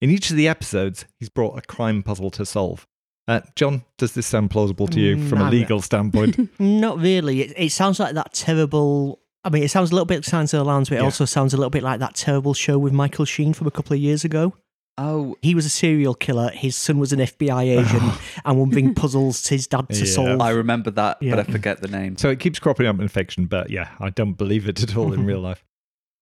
In 0.00 0.10
each 0.10 0.30
of 0.30 0.36
the 0.36 0.48
episodes, 0.48 1.04
he's 1.20 1.28
brought 1.28 1.56
a 1.56 1.62
crime 1.62 2.02
puzzle 2.02 2.30
to 2.30 2.44
solve. 2.44 2.88
Uh, 3.28 3.40
Jon, 3.54 3.84
does 3.98 4.12
this 4.14 4.26
sound 4.26 4.50
plausible 4.50 4.88
to 4.88 4.98
you 5.00 5.16
Mm, 5.16 5.28
from 5.28 5.40
a 5.42 5.50
legal 5.50 5.80
standpoint? 5.82 6.50
Not 6.58 6.98
really. 6.98 7.42
It, 7.42 7.52
it 7.56 7.70
sounds 7.72 8.00
like 8.00 8.14
that 8.14 8.32
terrible. 8.32 9.20
I 9.44 9.50
mean, 9.50 9.62
it 9.62 9.70
sounds 9.70 9.90
a 9.90 9.94
little 9.94 10.06
bit 10.06 10.16
like 10.16 10.24
Silence 10.24 10.52
of 10.54 10.58
the 10.58 10.64
Lambs, 10.64 10.88
but 10.88 10.96
it 10.96 10.98
Yeah. 11.00 11.04
also 11.04 11.24
sounds 11.26 11.52
a 11.54 11.56
little 11.58 11.70
bit 11.70 11.82
like 11.82 12.00
that 12.00 12.14
terrible 12.14 12.54
show 12.54 12.78
with 12.78 12.92
Michael 12.92 13.24
Sheen 13.26 13.52
from 13.52 13.66
a 13.66 13.70
couple 13.70 13.92
of 13.94 14.00
years 14.00 14.24
ago. 14.24 14.54
Oh, 14.96 15.36
He 15.42 15.54
was 15.54 15.64
a 15.64 15.68
serial 15.70 16.14
killer. 16.14 16.50
His 16.50 16.74
son 16.74 16.98
was 16.98 17.12
an 17.12 17.20
FBI 17.20 17.78
agent, 17.78 18.18
and 18.44 18.58
one 18.58 18.70
big 18.70 18.96
puzzles 18.96 19.46
his 19.46 19.66
dad 19.68 19.88
to 19.90 19.98
Yeah. 19.98 20.04
solve. 20.12 20.40
I 20.40 20.50
remember 20.50 20.90
that, 20.92 21.18
Yeah. 21.22 21.36
but 21.36 21.48
I 21.48 21.52
forget 21.52 21.80
the 21.82 21.88
name. 21.88 22.16
So 22.16 22.30
it 22.30 22.40
keeps 22.40 22.58
cropping 22.58 22.86
up 22.86 22.98
in 22.98 23.06
fiction, 23.08 23.44
but 23.44 23.70
yeah, 23.70 23.90
I 24.00 24.10
don't 24.10 24.32
believe 24.38 24.68
it 24.68 24.82
at 24.82 24.96
all 24.96 25.12
in 25.12 25.24
real 25.30 25.40
life. 25.40 25.64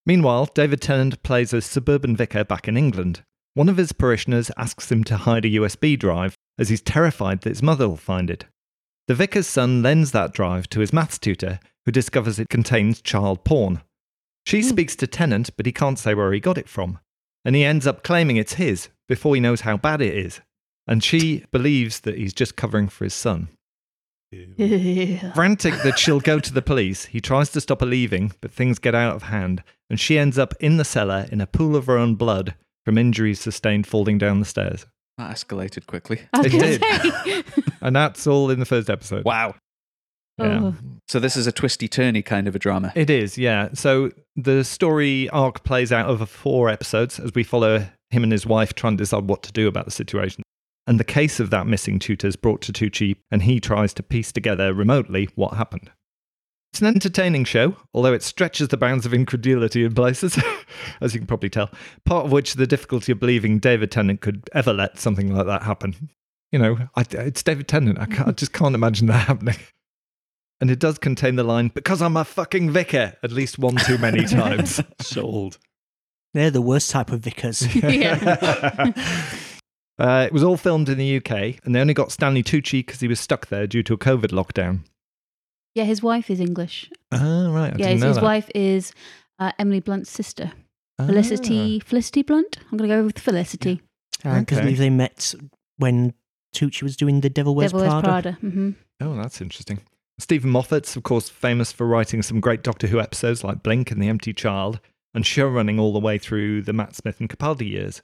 Meanwhile, 0.04 0.50
David 0.54 0.80
Tennant 0.82 1.22
plays 1.22 1.52
a 1.52 1.60
suburban 1.62 2.16
vicar 2.16 2.44
back 2.44 2.68
in 2.68 2.76
England. 2.76 3.22
One 3.54 3.68
of 3.68 3.76
his 3.78 3.92
parishioners 3.92 4.50
asks 4.58 4.92
him 4.92 5.04
to 5.04 5.16
hide 5.16 5.44
a 5.46 5.48
USB 5.48 5.96
drive 5.98 6.36
as 6.58 6.68
he's 6.68 6.80
terrified 6.80 7.40
that 7.40 7.50
his 7.50 7.62
mother 7.62 7.88
will 7.88 7.96
find 7.96 8.30
it. 8.30 8.46
The 9.08 9.14
vicar's 9.14 9.46
son 9.46 9.82
lends 9.82 10.12
that 10.12 10.32
drive 10.32 10.68
to 10.70 10.80
his 10.80 10.92
maths 10.92 11.18
tutor, 11.18 11.60
who 11.84 11.92
discovers 11.92 12.38
it 12.38 12.48
contains 12.48 13.00
child 13.00 13.44
porn. 13.44 13.82
She 14.44 14.62
hmm. 14.62 14.68
speaks 14.68 14.96
to 14.96 15.06
Tennant, 15.06 15.50
but 15.56 15.66
he 15.66 15.72
can't 15.72 15.98
say 15.98 16.14
where 16.14 16.32
he 16.32 16.40
got 16.40 16.58
it 16.58 16.68
from, 16.68 16.98
and 17.44 17.54
he 17.54 17.64
ends 17.64 17.86
up 17.86 18.02
claiming 18.02 18.36
it's 18.36 18.54
his 18.54 18.88
before 19.08 19.34
he 19.34 19.40
knows 19.40 19.62
how 19.62 19.76
bad 19.76 20.00
it 20.00 20.14
is. 20.14 20.40
And 20.88 21.02
she 21.02 21.44
believes 21.52 22.00
that 22.00 22.16
he's 22.16 22.32
just 22.32 22.56
covering 22.56 22.88
for 22.88 23.04
his 23.04 23.14
son. 23.14 23.48
Frantic 25.34 25.74
that 25.82 25.98
she'll 25.98 26.20
go 26.20 26.40
to 26.40 26.52
the 26.52 26.62
police, 26.62 27.06
he 27.06 27.20
tries 27.20 27.50
to 27.50 27.60
stop 27.60 27.80
her 27.80 27.86
leaving, 27.86 28.32
but 28.40 28.52
things 28.52 28.78
get 28.78 28.94
out 28.94 29.14
of 29.14 29.24
hand, 29.24 29.62
and 29.88 30.00
she 30.00 30.18
ends 30.18 30.38
up 30.38 30.54
in 30.60 30.76
the 30.76 30.84
cellar 30.84 31.26
in 31.30 31.40
a 31.40 31.46
pool 31.46 31.76
of 31.76 31.86
her 31.86 31.96
own 31.96 32.16
blood 32.16 32.54
from 32.84 32.98
injuries 32.98 33.40
sustained 33.40 33.86
falling 33.86 34.18
down 34.18 34.40
the 34.40 34.46
stairs. 34.46 34.86
That 35.18 35.34
escalated 35.34 35.86
quickly. 35.86 36.20
It 36.34 36.50
did. 36.50 37.44
And 37.80 37.94
that's 37.94 38.26
all 38.26 38.50
in 38.50 38.58
the 38.58 38.66
first 38.66 38.90
episode. 38.90 39.24
Wow. 39.24 39.54
Yeah. 40.38 40.60
Oh. 40.60 40.74
So 41.08 41.20
this 41.20 41.36
is 41.36 41.46
a 41.46 41.52
twisty 41.52 41.88
turny 41.88 42.24
kind 42.24 42.48
of 42.48 42.56
a 42.56 42.58
drama. 42.58 42.92
It 42.96 43.10
is, 43.10 43.38
yeah. 43.38 43.68
So 43.74 44.10
the 44.34 44.64
story 44.64 45.28
arc 45.30 45.62
plays 45.62 45.92
out 45.92 46.08
over 46.08 46.26
four 46.26 46.68
episodes 46.68 47.20
as 47.20 47.32
we 47.34 47.44
follow 47.44 47.86
him 48.10 48.22
and 48.22 48.32
his 48.32 48.44
wife 48.44 48.74
trying 48.74 48.96
to 48.96 49.02
decide 49.02 49.28
what 49.28 49.42
to 49.44 49.52
do 49.52 49.68
about 49.68 49.84
the 49.84 49.90
situation. 49.90 50.42
And 50.86 51.00
the 51.00 51.04
case 51.04 51.40
of 51.40 51.50
that 51.50 51.66
missing 51.66 51.98
tutor 51.98 52.26
is 52.26 52.36
brought 52.36 52.60
to 52.62 52.72
Tucci, 52.72 53.16
and 53.30 53.42
he 53.42 53.58
tries 53.60 53.92
to 53.94 54.02
piece 54.02 54.30
together 54.30 54.72
remotely 54.72 55.28
what 55.34 55.54
happened. 55.54 55.90
It's 56.76 56.82
an 56.82 56.88
entertaining 56.88 57.46
show, 57.46 57.74
although 57.94 58.12
it 58.12 58.22
stretches 58.22 58.68
the 58.68 58.76
bounds 58.76 59.06
of 59.06 59.14
incredulity 59.14 59.82
in 59.82 59.94
places, 59.94 60.38
as 61.00 61.14
you 61.14 61.20
can 61.20 61.26
probably 61.26 61.48
tell. 61.48 61.70
Part 62.04 62.26
of 62.26 62.32
which 62.32 62.50
is 62.50 62.56
the 62.56 62.66
difficulty 62.66 63.12
of 63.12 63.18
believing 63.18 63.58
David 63.58 63.90
Tennant 63.90 64.20
could 64.20 64.50
ever 64.52 64.74
let 64.74 64.98
something 64.98 65.34
like 65.34 65.46
that 65.46 65.62
happen. 65.62 66.10
You 66.52 66.58
know, 66.58 66.76
I, 66.94 67.06
it's 67.12 67.42
David 67.42 67.66
Tennant. 67.66 67.98
I, 67.98 68.04
can't, 68.04 68.28
I 68.28 68.32
just 68.32 68.52
can't 68.52 68.74
imagine 68.74 69.06
that 69.06 69.26
happening. 69.26 69.56
And 70.60 70.70
it 70.70 70.78
does 70.78 70.98
contain 70.98 71.36
the 71.36 71.44
line, 71.44 71.68
because 71.68 72.02
I'm 72.02 72.18
a 72.18 72.26
fucking 72.26 72.70
vicar, 72.72 73.14
at 73.22 73.32
least 73.32 73.58
one 73.58 73.76
too 73.76 73.96
many 73.96 74.24
times. 74.26 74.78
Sold. 75.00 75.56
They're 76.34 76.50
the 76.50 76.60
worst 76.60 76.90
type 76.90 77.10
of 77.10 77.20
vicars. 77.20 77.74
Yeah. 77.74 78.92
uh, 79.98 80.24
it 80.26 80.32
was 80.34 80.42
all 80.42 80.58
filmed 80.58 80.90
in 80.90 80.98
the 80.98 81.16
UK, 81.16 81.64
and 81.64 81.74
they 81.74 81.80
only 81.80 81.94
got 81.94 82.12
Stanley 82.12 82.42
Tucci 82.42 82.84
because 82.84 83.00
he 83.00 83.08
was 83.08 83.18
stuck 83.18 83.46
there 83.46 83.66
due 83.66 83.82
to 83.84 83.94
a 83.94 83.98
COVID 83.98 84.26
lockdown. 84.32 84.80
Yeah, 85.76 85.84
his 85.84 86.02
wife 86.02 86.30
is 86.30 86.40
English. 86.40 86.90
Ah, 87.12 87.50
right. 87.52 87.72
I 87.74 87.76
yeah, 87.78 87.88
didn't 87.88 87.92
his, 87.92 88.00
know 88.02 88.08
his 88.08 88.16
that. 88.16 88.24
wife 88.24 88.50
is 88.54 88.92
uh, 89.38 89.52
Emily 89.58 89.80
Blunt's 89.80 90.10
sister. 90.10 90.50
Ah. 90.98 91.06
Felicity 91.06 91.80
Felicity 91.80 92.22
Blunt. 92.22 92.56
I'm 92.70 92.78
going 92.78 92.88
to 92.90 92.96
go 92.96 93.04
with 93.04 93.18
Felicity. 93.18 93.80
I 94.24 94.40
Okay. 94.40 94.58
believe 94.60 94.78
they 94.78 94.90
met 94.90 95.34
when 95.76 96.14
Tucci 96.54 96.82
was 96.82 96.96
doing 96.96 97.20
The 97.20 97.28
Devil 97.30 97.54
Wears 97.54 97.72
Devil 97.72 97.86
Wears 97.86 98.02
Prada. 98.02 98.36
Prada. 98.38 98.38
hmm 98.40 98.70
Oh, 99.00 99.14
that's 99.14 99.42
interesting. 99.42 99.80
Stephen 100.18 100.50
Moffat's, 100.50 100.96
of 100.96 101.02
course, 101.02 101.28
famous 101.28 101.70
for 101.70 101.86
writing 101.86 102.22
some 102.22 102.40
great 102.40 102.62
Doctor 102.62 102.86
Who 102.86 102.98
episodes 102.98 103.44
like 103.44 103.62
Blink 103.62 103.90
and 103.90 104.02
The 104.02 104.08
Empty 104.08 104.32
Child, 104.32 104.80
and 105.12 105.22
showrunning 105.24 105.78
all 105.78 105.92
the 105.92 105.98
way 106.00 106.16
through 106.16 106.62
the 106.62 106.72
Matt 106.72 106.96
Smith 106.96 107.20
and 107.20 107.28
Capaldi 107.28 107.68
years. 107.68 108.00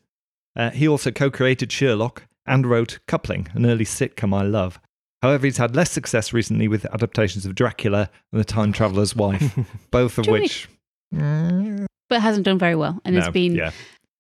Uh, 0.55 0.69
he 0.71 0.87
also 0.87 1.11
co 1.11 1.31
created 1.31 1.73
Sherlock 1.73 2.25
and 2.45 2.67
wrote 2.67 2.99
Coupling, 3.09 3.49
an 3.55 3.64
early 3.64 3.87
sitcom 3.87 4.35
I 4.38 4.43
love. 4.43 4.79
However, 5.23 5.47
he's 5.47 5.57
had 5.57 5.76
less 5.76 5.91
success 5.91 6.33
recently 6.33 6.67
with 6.69 6.85
adaptations 6.87 7.47
of 7.47 7.55
Dracula 7.55 8.11
and 8.33 8.41
The 8.41 8.45
Time 8.45 8.73
Traveller's 8.73 9.14
Wife, 9.14 9.57
both 9.93 10.19
of 10.19 10.26
which. 10.26 10.69
But 11.12 12.21
hasn't 12.21 12.45
done 12.45 12.59
very 12.59 12.75
well 12.75 13.00
and 13.05 13.14
no, 13.14 13.23
has 13.23 13.31
been, 13.33 13.55
yeah, 13.55 13.71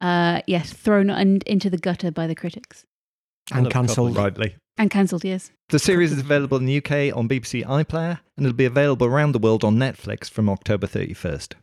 uh, 0.00 0.40
yes, 0.46 0.72
thrown 0.72 1.10
un- 1.10 1.40
into 1.46 1.68
the 1.68 1.76
gutter 1.78 2.10
by 2.10 2.26
the 2.26 2.34
critics 2.34 2.84
I 3.52 3.58
And 3.58 3.70
cancelled. 3.70 4.16
Rightly. 4.16 4.56
and 4.78 4.90
cancelled. 4.90 5.24
Yes. 5.24 5.50
The 5.70 5.78
series 5.78 6.12
is 6.12 6.20
available 6.20 6.56
in 6.58 6.64
the 6.66 6.76
UK 6.78 7.14
on 7.16 7.28
BBC 7.28 7.64
iPlayer, 7.64 8.20
and 8.36 8.46
it'll 8.46 8.56
be 8.56 8.64
available 8.64 9.06
around 9.06 9.32
the 9.32 9.38
world 9.38 9.64
on 9.64 9.76
Netflix 9.76 10.30
from 10.30 10.48
October 10.48 10.86
31st. 10.86 11.54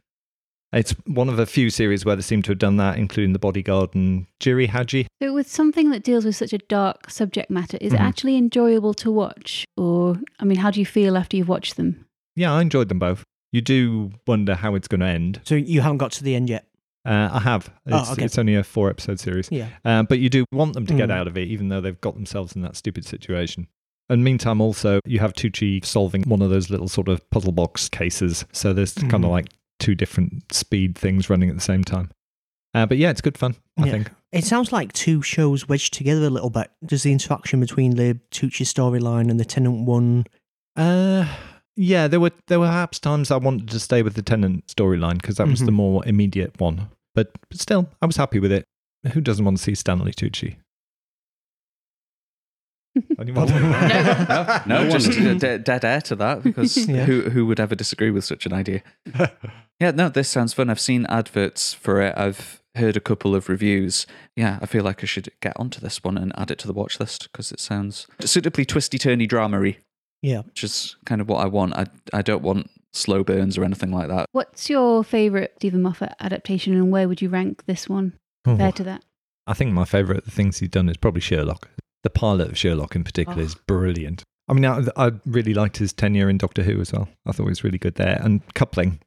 It's 0.71 0.91
one 1.07 1.29
of 1.29 1.39
a 1.39 1.45
few 1.47 1.69
series 1.71 2.05
where 2.05 2.15
they 2.15 2.21
seem 2.21 2.43
to 2.43 2.51
have 2.51 2.59
done 2.59 2.77
that, 2.77 2.99
including 2.99 3.33
The 3.33 3.39
Bodyguard 3.39 3.95
and 3.95 4.27
Giri/Haji. 4.39 5.07
So, 5.21 5.33
with 5.33 5.49
something 5.49 5.89
that 5.91 6.03
deals 6.03 6.25
with 6.25 6.35
such 6.35 6.53
a 6.53 6.59
dark 6.59 7.09
subject 7.09 7.49
matter, 7.49 7.77
is 7.81 7.93
it 7.93 7.97
Mhm. 7.99 8.01
actually 8.03 8.35
enjoyable 8.37 8.93
to 8.95 9.11
watch? 9.11 9.65
Or, 9.77 10.19
I 10.39 10.45
mean, 10.45 10.59
how 10.59 10.69
do 10.69 10.79
you 10.79 10.85
feel 10.85 11.17
after 11.17 11.35
you've 11.37 11.49
watched 11.49 11.75
them? 11.75 12.05
Yeah, 12.35 12.53
I 12.53 12.61
enjoyed 12.61 12.87
them 12.89 12.99
both. 12.99 13.23
You 13.51 13.61
do 13.61 14.11
wonder 14.27 14.53
how 14.53 14.75
it's 14.75 14.87
going 14.87 14.99
to 15.01 15.07
end. 15.07 15.41
So 15.43 15.55
you 15.55 15.81
haven't 15.81 15.97
got 15.97 16.11
to 16.13 16.23
the 16.23 16.35
end 16.35 16.49
yet? 16.49 16.67
Uh, 17.03 17.29
I 17.31 17.39
have. 17.39 17.71
Oh, 17.89 18.01
It's, 18.01 18.11
okay. 18.11 18.25
it's 18.25 18.37
only 18.37 18.53
a 18.53 18.63
four 18.63 18.91
episode 18.91 19.19
series. 19.19 19.47
Yeah. 19.51 19.69
Uh, 19.83 20.03
but 20.03 20.19
you 20.19 20.29
do 20.29 20.45
want 20.51 20.73
them 20.73 20.85
to 20.85 20.93
get 20.93 21.09
Mm. 21.09 21.13
out 21.13 21.27
of 21.27 21.35
it, 21.35 21.47
even 21.47 21.69
though 21.69 21.81
they've 21.81 21.99
got 21.99 22.13
themselves 22.13 22.55
in 22.55 22.61
that 22.61 22.75
stupid 22.75 23.05
situation. 23.05 23.67
And 24.07 24.23
meantime, 24.23 24.61
also, 24.61 24.99
you 25.05 25.17
have 25.19 25.33
Tucci 25.33 25.83
solving 25.83 26.23
one 26.23 26.41
of 26.43 26.51
those 26.51 26.69
little 26.69 26.87
sort 26.87 27.07
of 27.07 27.27
puzzle 27.31 27.51
box 27.53 27.89
cases. 27.89 28.45
So 28.51 28.71
there's 28.73 28.93
kind 28.93 29.23
of 29.25 29.31
like 29.31 29.47
two 29.79 29.95
different 29.95 30.53
speed 30.53 30.97
things 30.97 31.29
running 31.29 31.49
at 31.49 31.55
the 31.55 31.61
same 31.61 31.83
time. 31.83 32.11
Uh, 32.73 32.85
but 32.85 32.97
yeah, 32.97 33.09
it's 33.09 33.21
good 33.21 33.37
fun, 33.37 33.55
I 33.79 33.85
Yeah. 33.85 33.91
think. 33.91 34.11
It 34.31 34.43
sounds 34.43 34.71
like 34.71 34.93
two 34.93 35.23
shows 35.23 35.67
wedged 35.67 35.93
together 35.95 36.25
a 36.25 36.29
little 36.29 36.51
bit. 36.51 36.69
Does 36.85 37.01
the 37.03 37.11
interaction 37.11 37.59
between 37.59 37.95
the 37.95 38.19
Tucci 38.31 38.63
storyline 38.65 39.31
and 39.31 39.39
the 39.39 39.45
Tennant 39.45 39.85
one? 39.87 40.25
Uh, 40.75 41.25
yeah, 41.75 42.07
there 42.07 42.19
were 42.19 42.31
there 42.47 42.59
were 42.59 42.67
perhaps 42.67 42.99
times 42.99 43.31
I 43.31 43.37
wanted 43.37 43.69
to 43.69 43.79
stay 43.79 44.03
with 44.03 44.13
the 44.13 44.21
Tennant 44.21 44.67
storyline 44.67 45.19
because 45.19 45.37
that 45.37 45.47
was 45.47 45.61
Mhm. 45.61 45.65
the 45.65 45.71
more 45.71 46.05
immediate 46.07 46.59
one. 46.59 46.89
But, 47.15 47.31
but 47.49 47.59
still, 47.59 47.89
I 48.01 48.05
was 48.05 48.17
happy 48.17 48.39
with 48.39 48.51
it. 48.51 48.65
who 49.13 49.21
doesn't 49.21 49.45
want 49.45 49.57
to 49.57 49.63
see 49.63 49.73
Stanley 49.75 50.11
Tucci? 50.11 50.57
Anyone? 53.19 53.47
no, 53.47 54.61
No 54.67 54.89
just 54.89 55.07
one- 55.17 55.43
uh, 55.43 55.57
dead 55.57 55.85
air 55.85 56.01
to 56.01 56.15
that 56.17 56.43
because 56.43 56.75
Yeah. 56.87 57.05
who 57.05 57.29
who 57.29 57.45
would 57.45 57.59
ever 57.59 57.75
disagree 57.75 58.11
with 58.11 58.25
such 58.25 58.45
an 58.45 58.53
idea? 58.53 58.81
Yeah, 59.79 59.91
no, 59.91 60.09
this 60.09 60.29
sounds 60.29 60.53
fun. 60.53 60.69
I've 60.69 60.79
seen 60.79 61.05
adverts 61.07 61.73
for 61.73 62.01
it. 62.01 62.13
I've 62.17 62.61
heard 62.75 62.97
a 62.97 63.01
couple 63.01 63.33
of 63.35 63.47
reviews. 63.49 64.05
Yeah, 64.35 64.59
I 64.61 64.65
feel 64.65 64.83
like 64.83 65.03
I 65.03 65.05
should 65.07 65.29
get 65.41 65.53
onto 65.57 65.79
this 65.79 66.03
one 66.03 66.17
and 66.17 66.33
add 66.37 66.51
it 66.51 66.59
to 66.59 66.67
the 66.67 66.73
watch 66.73 66.99
list 66.99 67.29
because 67.31 67.51
it 67.51 67.59
sounds 67.59 68.05
suitably 68.21 68.65
twisty 68.65 68.97
turny 68.99 69.27
dramery, 69.27 69.77
Yeah. 70.21 70.41
which 70.41 70.63
is 70.63 70.95
kind 71.05 71.21
of 71.21 71.29
what 71.29 71.43
I 71.43 71.47
want. 71.47 71.73
I 71.75 71.85
I 72.13 72.21
don't 72.21 72.43
want 72.43 72.69
slow 72.91 73.23
burns 73.23 73.57
or 73.57 73.63
anything 73.63 73.91
like 73.91 74.07
that. 74.09 74.25
What's 74.33 74.69
your 74.69 75.03
favourite 75.03 75.51
Stephen 75.57 75.81
Moffat 75.81 76.13
adaptation, 76.19 76.73
and 76.73 76.91
where 76.91 77.07
would 77.07 77.21
you 77.21 77.29
rank 77.29 77.65
this 77.65 77.87
one 77.87 78.13
compared 78.43 78.75
to 78.77 78.83
that? 78.83 79.03
I 79.47 79.53
think 79.53 79.71
my 79.73 79.85
favourite 79.85 80.19
of 80.19 80.25
the 80.25 80.31
things 80.31 80.59
he's 80.59 80.69
done 80.69 80.89
is 80.89 80.97
probably 80.97 81.21
Sherlock. 81.21 81.69
The 82.03 82.09
pilot 82.09 82.49
of 82.49 82.57
Sherlock 82.57 82.95
in 82.95 83.03
particular 83.03 83.41
is 83.41 83.55
Oh. 83.55 83.59
brilliant. 83.67 84.23
I 84.47 84.53
mean, 84.53 84.65
I, 84.65 84.81
I 84.95 85.11
really 85.25 85.53
liked 85.53 85.77
his 85.77 85.93
tenure 85.93 86.29
in 86.29 86.37
Doctor 86.37 86.63
Who 86.63 86.79
as 86.81 86.91
well. 86.91 87.07
I 87.25 87.31
thought 87.31 87.45
it 87.45 87.49
was 87.49 87.63
really 87.63 87.77
good 87.77 87.95
there. 87.95 88.19
And 88.21 88.41
coupling, 88.55 88.99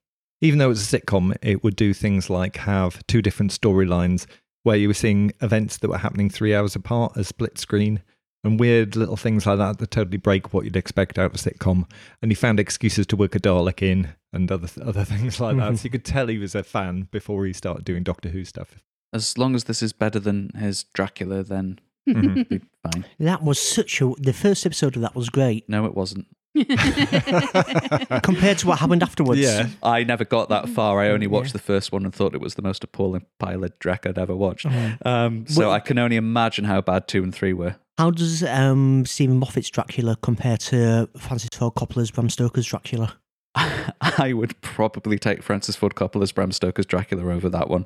even 0.42 0.58
though 0.58 0.66
it 0.66 0.68
was 0.76 0.92
a 0.92 0.98
sitcom, 1.00 1.34
it 1.40 1.64
would 1.64 1.76
do 1.76 1.94
things 1.94 2.28
like 2.28 2.56
have 2.58 3.04
two 3.06 3.22
different 3.22 3.52
storylines 3.52 4.26
where 4.64 4.76
you 4.76 4.88
were 4.88 4.94
seeing 4.94 5.32
events 5.40 5.78
that 5.78 5.88
were 5.88 5.96
happening 5.98 6.28
three 6.28 6.54
hours 6.54 6.76
apart, 6.76 7.16
a 7.16 7.24
split 7.24 7.56
screen, 7.58 8.02
and 8.44 8.60
weird 8.60 8.94
little 8.96 9.16
things 9.16 9.46
like 9.46 9.58
that 9.58 9.78
that 9.78 9.90
totally 9.90 10.18
break 10.18 10.52
what 10.52 10.64
you'd 10.64 10.76
expect 10.76 11.18
out 11.18 11.26
of 11.26 11.34
a 11.34 11.38
sitcom. 11.38 11.88
And 12.20 12.30
he 12.30 12.34
found 12.34 12.60
excuses 12.60 13.06
to 13.08 13.16
work 13.16 13.34
a 13.34 13.40
Dalek 13.40 13.82
in 13.82 14.10
and 14.32 14.50
other 14.52 14.68
other 14.84 15.04
things 15.12 15.40
like 15.40 15.56
that. 15.56 15.78
So 15.78 15.84
you 15.84 15.90
could 15.90 16.04
tell 16.04 16.26
he 16.26 16.38
was 16.38 16.54
a 16.54 16.62
fan 16.62 17.08
before 17.10 17.46
he 17.46 17.52
started 17.52 17.84
doing 17.84 18.02
Doctor 18.02 18.28
Who 18.28 18.44
stuff. 18.44 18.76
As 19.12 19.36
long 19.38 19.54
as 19.54 19.64
this 19.64 19.82
is 19.82 19.92
better 19.92 20.18
than 20.18 20.50
his 20.58 20.84
Dracula, 20.92 21.42
then 21.42 21.78
Mhm. 22.08 22.48
be 22.48 22.60
fine. 22.82 23.04
That 23.20 23.44
was 23.44 23.60
such 23.62 24.00
a. 24.00 24.12
The 24.18 24.32
first 24.32 24.66
episode 24.66 24.96
of 24.96 25.02
that 25.02 25.14
was 25.14 25.28
great 25.28 25.68
No, 25.68 25.86
it 25.86 25.94
wasn't. 25.94 26.26
compared 28.22 28.58
to 28.58 28.66
what 28.66 28.78
happened 28.78 29.02
afterwards. 29.02 29.40
Yeah. 29.40 29.68
I 29.82 30.04
never 30.04 30.24
got 30.24 30.48
that 30.50 30.68
far. 30.68 31.00
I 31.00 31.08
only 31.10 31.26
watched 31.26 31.48
Yeah. 31.50 31.52
the 31.54 31.58
first 31.60 31.92
one 31.92 32.04
and 32.04 32.14
thought 32.14 32.34
it 32.34 32.40
was 32.40 32.54
the 32.54 32.62
most 32.62 32.84
appalling 32.84 33.24
pilot 33.38 33.78
Drek 33.80 34.06
I'd 34.06 34.18
ever 34.18 34.34
watched. 34.36 34.66
Mhm. 34.66 35.06
Um, 35.06 35.46
so 35.46 35.60
Well- 35.60 35.70
I 35.72 35.80
can 35.80 35.98
only 35.98 36.16
imagine 36.16 36.64
how 36.64 36.80
bad 36.80 37.08
two 37.08 37.22
and 37.22 37.34
three 37.34 37.52
were. 37.52 37.76
How 37.98 38.10
does 38.10 38.42
um, 38.42 39.04
Stephen 39.06 39.38
Moffat's 39.38 39.70
Dracula 39.70 40.16
compare 40.22 40.56
to 40.56 41.08
Francis 41.18 41.50
Ford 41.54 41.74
Coppola's 41.74 42.10
Bram 42.10 42.28
Stoker's 42.30 42.66
Dracula? 42.66 43.16
I 43.54 44.32
would 44.32 44.58
probably 44.62 45.18
take 45.18 45.42
Francis 45.42 45.76
Ford 45.76 45.94
Coppola's 45.94 46.32
Bram 46.32 46.52
Stoker's 46.52 46.86
Dracula 46.86 47.32
over 47.32 47.48
that 47.50 47.68
one. 47.68 47.84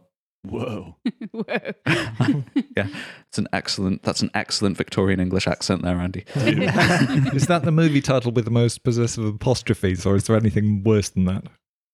Whoa. 0.50 0.97
Whoa. 1.33 1.73
Yeah, 2.76 2.88
it's 3.29 3.38
an 3.38 3.49
excellent. 3.55 4.03
That's 4.03 4.21
an 4.21 4.31
excellent 4.35 4.76
Victorian 4.76 5.19
English 5.19 5.47
accent 5.47 5.83
there, 5.83 5.97
Andy. 5.97 6.25
is 6.35 7.47
that 7.47 7.62
the 7.65 7.73
movie 7.73 8.03
title 8.03 8.33
with 8.33 8.45
the 8.45 8.50
most 8.50 8.85
possessive 8.85 9.25
apostrophes, 9.25 10.05
or 10.05 10.15
is 10.15 10.25
there 10.25 10.37
anything 10.37 10.83
worse 10.85 11.09
than 11.09 11.25
that? 11.25 11.45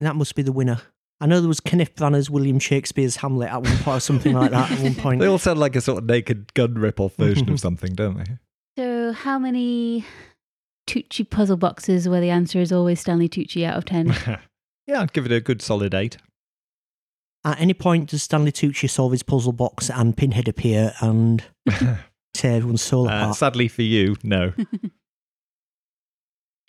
That 0.00 0.16
must 0.16 0.34
be 0.34 0.42
the 0.42 0.50
winner. 0.50 0.80
I 1.20 1.26
know 1.26 1.40
there 1.40 1.46
was 1.46 1.60
Kenneth 1.60 1.94
Branagh's 1.94 2.28
William 2.28 2.58
Shakespeare's 2.58 3.14
Hamlet 3.16 3.48
at 3.50 3.62
one 3.62 3.76
point 3.78 3.96
or 3.96 4.00
something 4.00 4.32
like 4.32 4.50
that 4.50 4.72
at 4.72 4.80
one 4.80 4.96
point. 4.96 5.20
They 5.20 5.28
all 5.28 5.38
sound 5.38 5.60
like 5.60 5.76
a 5.76 5.80
sort 5.80 5.98
of 5.98 6.04
naked 6.04 6.52
gun 6.54 6.74
rip-off 6.74 7.14
version 7.14 7.48
of 7.48 7.60
something, 7.60 7.94
don't 7.94 8.18
they? 8.18 8.38
So, 8.76 9.12
how 9.12 9.38
many 9.38 10.04
Tucci 10.88 11.28
puzzle 11.28 11.56
boxes 11.58 12.08
where 12.08 12.20
the 12.20 12.30
answer 12.30 12.58
is 12.58 12.72
always 12.72 12.98
Stanley 12.98 13.28
Tucci 13.28 13.64
out 13.64 13.76
of 13.76 13.84
10? 13.84 14.08
yeah, 14.88 15.00
I'd 15.00 15.12
give 15.12 15.26
it 15.26 15.32
a 15.32 15.40
good 15.40 15.62
solid 15.62 15.94
eight. 15.94 16.16
At 17.44 17.60
any 17.60 17.74
point, 17.74 18.10
does 18.10 18.22
Stanley 18.22 18.52
Tucci 18.52 18.88
solve 18.88 19.12
his 19.12 19.22
puzzle 19.24 19.52
box 19.52 19.90
and 19.90 20.16
Pinhead 20.16 20.46
appear 20.48 20.94
and 21.00 21.42
tear 22.34 22.56
everyone's 22.56 22.82
soul 22.82 23.08
Uh, 23.08 23.16
apart? 23.22 23.36
sadly 23.36 23.66
for 23.68 23.82
you, 23.82 24.16
no. 24.22 24.52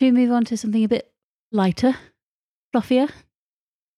we 0.00 0.10
move 0.12 0.32
on 0.32 0.44
to 0.46 0.56
something 0.56 0.84
a 0.84 0.88
bit 0.88 1.10
lighter, 1.52 1.94
fluffier? 2.74 3.08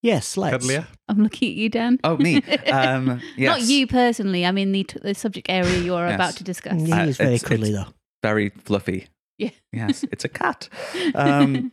yes, 0.02 0.37
let's. 0.37 0.66
Cuddlier? 0.66 0.87
I'm 1.09 1.23
looking 1.23 1.49
at 1.50 1.54
you, 1.56 1.68
Dan. 1.68 1.99
Oh, 2.04 2.17
me. 2.19 2.43
Um, 2.73 3.21
Not 3.39 3.62
you 3.62 3.86
personally. 3.86 4.45
I 4.45 4.52
mean 4.52 4.73
the 4.73 4.84
t- 4.84 4.99
the 5.02 5.15
subject 5.15 5.49
area 5.49 5.78
you 5.78 5.95
are 5.95 6.06
Yes. 6.06 6.15
about 6.15 6.36
to 6.36 6.45
discuss. 6.45 6.80
He 6.82 6.93
Uh, 6.93 7.06
is 7.06 7.17
very 7.17 7.34
it's- 7.36 7.49
cuddly 7.49 7.73
though. 7.73 7.86
Very 8.23 8.50
fluffy. 8.50 9.06
Yeah. 9.39 9.50
Yes, 9.73 10.04
it's 10.12 10.25
a 10.25 10.28
cat. 10.28 10.69
Um, 11.15 11.71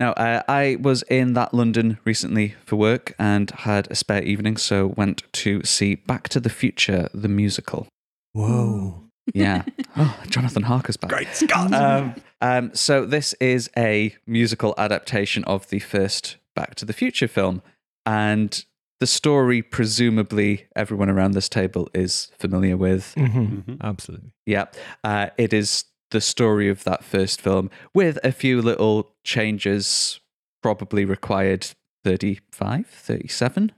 Now, 0.00 0.12
uh, 0.12 0.42
I 0.48 0.78
was 0.80 1.02
in 1.04 1.34
that 1.34 1.52
London 1.52 1.98
recently 2.06 2.54
for 2.64 2.76
work 2.76 3.14
and 3.18 3.50
had 3.50 3.86
a 3.90 3.94
spare 3.94 4.22
evening, 4.22 4.56
so 4.56 4.86
went 4.86 5.30
to 5.34 5.62
see 5.62 5.94
Back 5.94 6.30
to 6.30 6.40
the 6.40 6.48
Future, 6.48 7.10
the 7.12 7.28
musical. 7.28 7.86
Whoa. 8.32 9.04
Yeah. 9.34 9.64
oh, 9.98 10.18
Jonathan 10.28 10.62
Harker's 10.62 10.96
back. 10.96 11.10
Great 11.10 11.28
Scott! 11.34 11.74
Um, 11.74 12.14
um, 12.40 12.74
so 12.74 13.04
this 13.04 13.34
is 13.34 13.68
a 13.76 14.16
musical 14.26 14.74
adaptation 14.78 15.44
of 15.44 15.68
the 15.68 15.80
first 15.80 16.38
Back 16.56 16.76
to 16.76 16.86
the 16.86 16.94
Future 16.94 17.28
film, 17.28 17.60
and 18.06 18.64
the 19.00 19.06
story, 19.06 19.60
presumably, 19.60 20.66
everyone 20.74 21.10
around 21.10 21.32
this 21.32 21.48
table 21.48 21.90
is 21.94 22.32
familiar 22.38 22.78
with. 22.78 23.12
hmm 23.14 23.60
Absolutely. 23.82 24.32
Yeah, 24.46 24.66
uh, 25.04 25.28
it 25.36 25.52
is 25.52 25.84
the 26.10 26.20
story 26.20 26.68
of 26.68 26.84
that 26.84 27.04
first 27.04 27.40
film 27.40 27.70
with 27.94 28.18
a 28.24 28.32
few 28.32 28.60
little 28.60 29.09
changes, 29.24 30.20
probably 30.62 31.04
required 31.04 31.68
35, 32.04 32.86
37. 32.86 33.72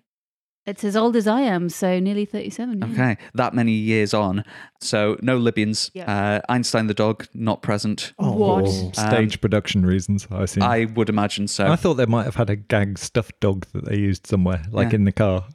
It's 0.65 0.85
as 0.85 0.95
old 0.95 1.17
as 1.17 1.27
I 1.27 1.41
am, 1.41 1.69
so 1.69 1.99
nearly 1.99 2.25
37. 2.25 2.79
yeah. 2.79 2.87
Okay, 2.87 3.17
that 3.35 3.53
many 3.53 3.73
years 3.73 4.15
on. 4.15 4.45
So 4.81 5.17
no 5.21 5.37
Libyans. 5.37 5.91
Yeah. 5.93 6.05
Uh, 6.47 6.53
Einstein 6.53 6.87
the 6.87 6.95
dog 6.95 7.27
not 7.35 7.63
present. 7.63 8.13
Oh, 8.21 8.33
What? 8.33 8.69
Stage 8.95 9.41
production 9.41 9.85
reasons, 9.85 10.29
I 10.31 10.45
assume. 10.45 10.63
I 10.63 10.85
would 10.85 11.09
imagine 11.09 11.49
so. 11.49 11.67
I 11.67 11.75
thought 11.75 11.95
they 11.95 12.07
might 12.07 12.27
have 12.27 12.37
had 12.37 12.49
a 12.49 12.55
gag 12.55 12.97
stuffed 12.99 13.41
dog 13.41 13.67
that 13.73 13.87
they 13.87 13.97
used 13.97 14.27
somewhere, 14.29 14.63
like 14.71 14.91
Yeah. 14.91 14.95
in 14.97 15.05
the 15.05 15.11
car. 15.13 15.47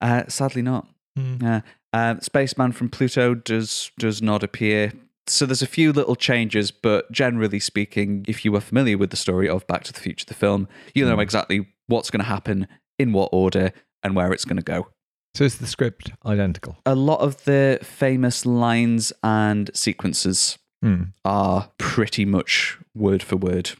Uh, 0.00 0.22
sadly 0.28 0.62
not. 0.62 0.88
Yeah. 1.16 1.60
Uh, 1.92 2.18
Spaceman 2.20 2.72
from 2.72 2.88
Pluto 2.88 3.34
does 3.34 3.92
does 3.98 4.22
not 4.22 4.42
appear. 4.42 4.92
So 5.26 5.46
there's 5.46 5.62
a 5.62 5.66
few 5.66 5.92
little 5.92 6.16
changes, 6.16 6.70
but 6.70 7.10
generally 7.10 7.58
speaking, 7.60 8.24
if 8.28 8.44
you 8.44 8.54
are 8.56 8.60
familiar 8.60 8.98
with 8.98 9.10
the 9.10 9.16
story 9.16 9.48
of 9.48 9.66
Back 9.66 9.84
to 9.84 9.92
the 9.92 10.00
Future, 10.00 10.26
the 10.26 10.34
film, 10.34 10.68
you 10.94 11.04
know 11.06 11.14
Hmm. 11.14 11.20
exactly 11.20 11.66
what's 11.86 12.10
going 12.10 12.20
to 12.22 12.28
happen, 12.28 12.66
in 12.98 13.12
what 13.12 13.30
order, 13.32 13.72
and 14.02 14.14
where 14.14 14.32
it's 14.32 14.44
going 14.44 14.58
to 14.58 14.62
go. 14.62 14.88
So 15.34 15.44
is 15.44 15.58
the 15.58 15.66
script 15.66 16.12
identical? 16.26 16.76
A 16.86 16.94
lot 16.94 17.20
of 17.20 17.44
the 17.44 17.78
famous 17.82 18.44
lines 18.46 19.12
and 19.22 19.70
sequences 19.74 20.58
Hmm. 20.82 21.04
are 21.24 21.70
pretty 21.78 22.24
much 22.26 22.78
word 22.94 23.22
for 23.22 23.36
word. 23.36 23.70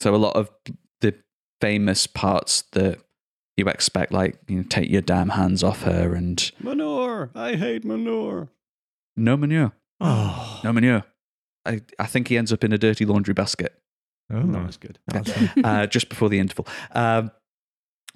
So 0.00 0.14
a 0.14 0.16
lot 0.18 0.36
of 0.36 0.50
the 1.00 1.14
famous 1.62 2.06
parts 2.06 2.62
that 2.72 2.98
you 3.56 3.66
expect, 3.66 4.12
like 4.12 4.38
you 4.48 4.56
know, 4.58 4.62
take 4.68 4.90
your 4.90 5.00
damn 5.02 5.30
hands 5.30 5.64
off 5.64 5.82
her 5.82 6.14
and 6.14 6.50
Manure! 6.60 7.30
I 7.34 7.56
hate 7.56 7.84
manure. 7.84 8.48
no 9.16 9.36
manure. 9.38 9.72
Oh. 10.00 10.60
No 10.64 10.72
manure. 10.72 11.04
I, 11.66 11.80
I 11.98 12.06
think 12.06 12.28
he 12.28 12.38
ends 12.38 12.52
up 12.52 12.64
in 12.64 12.72
a 12.72 12.78
dirty 12.78 13.04
laundry 13.04 13.34
basket 13.34 13.74
Oh, 14.32 14.40
No, 14.40 14.62
that's 14.64 14.76
good. 14.78 14.98
uh, 15.64 15.86
just 15.86 16.08
before 16.08 16.28
the 16.28 16.38
interval. 16.38 16.66
Um, 16.94 17.30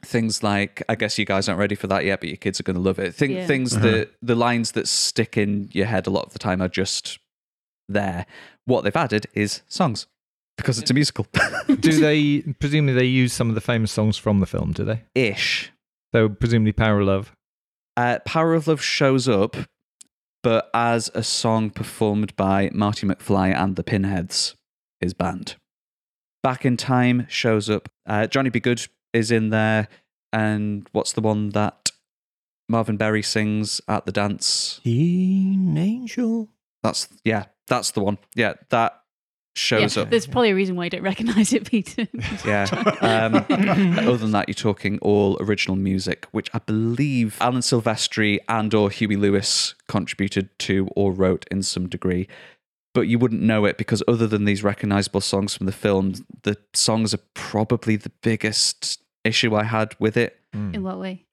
things 0.05 0.43
like, 0.43 0.83
I 0.89 0.95
guess 0.95 1.19
you 1.19 1.25
guys 1.25 1.49
aren't 1.49 1.59
ready 1.59 1.75
for 1.75 1.87
that 1.89 2.05
yet, 2.05 2.21
but 2.21 2.29
your 2.29 2.37
kids 2.37 2.61
are 2.61 2.63
going 2.63 2.77
to 2.77 2.81
love 2.83 2.99
it. 2.99 3.15
Think, 3.15 3.33
Yeah. 3.33 3.47
Things 3.47 3.75
Uh-huh. 3.77 3.85
that 3.91 4.15
the 4.23 4.35
lines 4.35 4.73
that 4.73 4.87
stick 4.89 5.37
in 5.37 5.69
your 5.73 5.87
head 5.87 6.07
a 6.07 6.11
lot 6.11 6.27
of 6.27 6.33
the 6.33 6.39
time 6.39 6.63
are 6.63 6.69
just 6.69 7.19
there. 7.89 8.27
What 8.65 8.83
they've 8.85 8.95
added 8.97 9.27
is 9.35 9.63
songs 9.67 10.07
because 10.57 10.79
it's 10.79 10.91
a 10.91 10.95
musical. 10.95 11.27
do 11.81 11.99
they 12.01 12.43
presumably 12.61 12.95
they 12.95 13.05
use 13.07 13.33
some 13.33 13.49
of 13.49 13.55
the 13.57 13.61
famous 13.61 13.91
songs 13.93 14.17
from 14.17 14.41
the 14.41 14.47
film? 14.47 14.73
Do 14.73 14.85
they? 14.85 15.03
Ish. 15.15 15.73
So 16.15 16.29
presumably 16.29 16.73
Power 16.73 17.01
of 17.01 17.07
Love. 17.09 17.33
Uh, 17.97 18.19
Power 18.25 18.55
of 18.55 18.67
Love 18.69 18.83
shows 18.83 19.29
up, 19.29 19.57
but 20.45 20.71
as 20.75 21.11
a 21.15 21.23
song 21.23 21.71
performed 21.71 22.37
by 22.37 22.71
Marty 22.75 23.07
McFly 23.07 23.55
and 23.57 23.77
the 23.77 23.83
Pinheads, 23.83 24.55
his 25.01 25.15
band. 25.15 25.57
Back 26.43 26.67
in 26.67 26.77
Time 26.77 27.27
shows 27.31 27.71
up. 27.71 27.89
Uh, 28.07 28.27
Johnny 28.27 28.51
B. 28.51 28.61
Goode 28.61 28.87
is 29.15 29.31
in 29.31 29.49
there. 29.49 29.89
And 30.35 30.87
what's 30.93 31.15
the 31.15 31.23
one 31.23 31.49
that 31.51 31.93
Marvin 32.69 32.99
Berry 32.99 33.23
sings 33.23 33.81
at 33.89 34.05
the 34.05 34.13
dance? 34.13 34.81
Teen 34.85 35.79
Angel. 35.79 36.51
That's, 36.83 37.09
yeah, 37.25 37.47
that's 37.67 37.93
the 37.93 38.01
one. 38.01 38.19
Yeah, 38.35 38.53
that 38.69 39.01
shows 39.57 39.97
Yeah, 39.97 40.03
up. 40.03 40.11
There's 40.11 40.27
probably 40.27 40.51
a 40.51 40.55
reason 40.55 40.77
why 40.77 40.85
you 40.85 40.91
don't 40.91 41.03
recognise 41.03 41.53
it, 41.53 41.65
Peter. 41.71 42.07
Yeah. 42.47 42.67
Um, 43.01 43.35
other 43.99 44.17
than 44.17 44.33
that, 44.33 44.49
you're 44.49 44.55
talking 44.55 44.99
all 45.01 45.37
original 45.41 45.77
music, 45.77 46.27
which 46.33 46.51
I 46.55 46.59
believe 46.59 47.37
Alan 47.41 47.61
Silvestri 47.61 48.39
and 48.49 48.73
or 48.75 48.91
Huey 48.91 49.17
Lewis 49.17 49.75
contributed 49.89 50.57
to 50.61 50.89
or 50.97 51.13
wrote 51.13 51.47
in 51.51 51.63
some 51.63 51.89
degree. 51.89 52.29
But 52.95 53.09
you 53.09 53.19
wouldn't 53.19 53.43
know 53.43 53.65
it 53.65 53.77
because 53.77 54.03
other 54.07 54.27
than 54.29 54.45
these 54.45 54.63
recognizable 54.63 55.21
songs 55.21 55.55
from 55.57 55.67
the 55.67 55.73
film, 55.73 56.15
the 56.45 56.57
songs 56.75 57.13
are 57.13 57.21
probably 57.35 57.97
the 57.97 58.13
biggest 58.23 59.01
issue 59.25 59.55
I 59.55 59.65
had 59.65 59.95
with 59.99 60.17
it 60.17 60.39
Hmm. 60.53 60.73
In 60.75 60.83
what 60.85 61.01
way? 61.01 61.25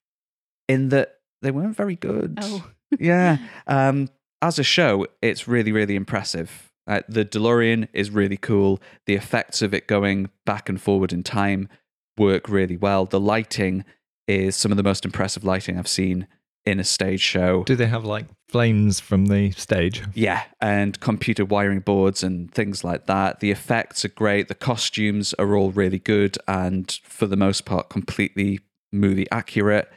in 0.68 0.90
that 0.90 1.20
they 1.44 1.52
weren't 1.52 1.76
very 1.76 1.96
good. 1.96 2.40
Oh. 2.42 2.68
yeah. 3.00 3.38
Um, 3.68 4.10
as 4.42 4.58
a 4.58 4.64
show, 4.64 5.06
it's 5.22 5.48
really, 5.48 5.72
really 5.72 5.96
impressive. 5.96 6.71
Uh, 6.88 7.02
the 7.08 7.24
DeLorean 7.24 7.88
is 7.94 8.10
really 8.10 8.38
cool. 8.38 8.82
The 9.06 9.16
effects 9.16 9.62
of 9.62 9.74
it 9.74 9.88
going 9.88 10.30
back 10.46 10.68
and 10.70 10.82
forward 10.82 11.14
in 11.14 11.24
time 11.24 11.70
work 12.18 12.50
really 12.50 12.78
well. 12.78 13.06
The 13.06 13.20
lighting 13.20 13.86
is 14.28 14.56
some 14.56 14.72
of 14.72 14.78
the 14.78 14.84
most 14.84 15.06
impressive 15.06 15.44
lighting 15.44 15.78
I've 15.78 15.88
seen 15.88 16.28
in 16.66 16.80
a 16.80 16.84
stage 16.84 17.22
show. 17.22 17.64
Do 17.64 17.76
they 17.76 17.88
have 17.88 18.06
like 18.06 18.26
flames 18.50 19.00
from 19.00 19.28
the 19.28 19.52
stage? 19.52 20.04
Yeah, 20.14 20.44
and 20.60 21.00
computer 21.00 21.46
wiring 21.46 21.80
boards 21.80 22.24
and 22.24 22.54
things 22.54 22.84
like 22.84 23.08
that. 23.08 23.40
The 23.40 23.52
effects 23.52 24.06
are 24.06 24.10
great. 24.10 24.48
The 24.48 24.56
costumes 24.56 25.34
are 25.40 25.56
all 25.56 25.72
really 25.72 26.00
good 26.00 26.38
and, 26.48 26.92
for 27.04 27.26
the 27.26 27.38
most 27.38 27.66
part, 27.66 27.90
completely 27.90 28.60
movie 28.92 29.28
accurate. 29.32 29.90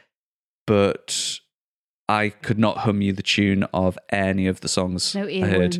But 0.65 1.39
I 2.09 2.29
could 2.29 2.57
not 2.57 2.79
hum 2.79 3.01
you 3.01 3.13
the 3.13 3.23
tune 3.23 3.63
of 3.73 3.97
any 4.09 4.47
of 4.47 4.61
the 4.61 4.67
songs 4.67 5.13
No 5.15 5.27
I 5.27 5.41
heard. 5.41 5.77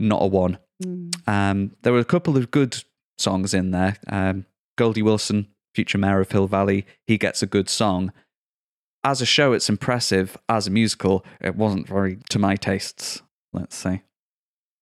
Earworms 0.00 0.08
in 0.08 0.08
there. 0.08 0.08
Not 0.08 0.22
a 0.22 0.26
one. 0.26 0.58
Mm. 0.82 1.28
Um, 1.28 1.76
there 1.82 1.92
were 1.92 1.98
a 1.98 2.04
couple 2.04 2.36
of 2.36 2.50
good 2.50 2.84
songs 3.18 3.54
in 3.54 3.70
there. 3.70 3.96
Um, 4.08 4.46
Goldie 4.76 5.02
Wilson, 5.02 5.48
future 5.74 5.98
mayor 5.98 6.20
of 6.20 6.30
Hill 6.30 6.46
Valley, 6.46 6.86
he 7.06 7.18
gets 7.18 7.42
a 7.42 7.46
good 7.46 7.68
song. 7.68 8.12
As 9.04 9.20
a 9.20 9.26
show, 9.26 9.52
it's 9.52 9.68
impressive. 9.68 10.36
As 10.48 10.66
a 10.66 10.70
musical, 10.70 11.24
it 11.40 11.56
wasn't 11.56 11.86
very 11.86 12.18
to 12.30 12.38
my 12.38 12.56
tastes, 12.56 13.22
let's 13.52 13.76
say. 13.76 14.02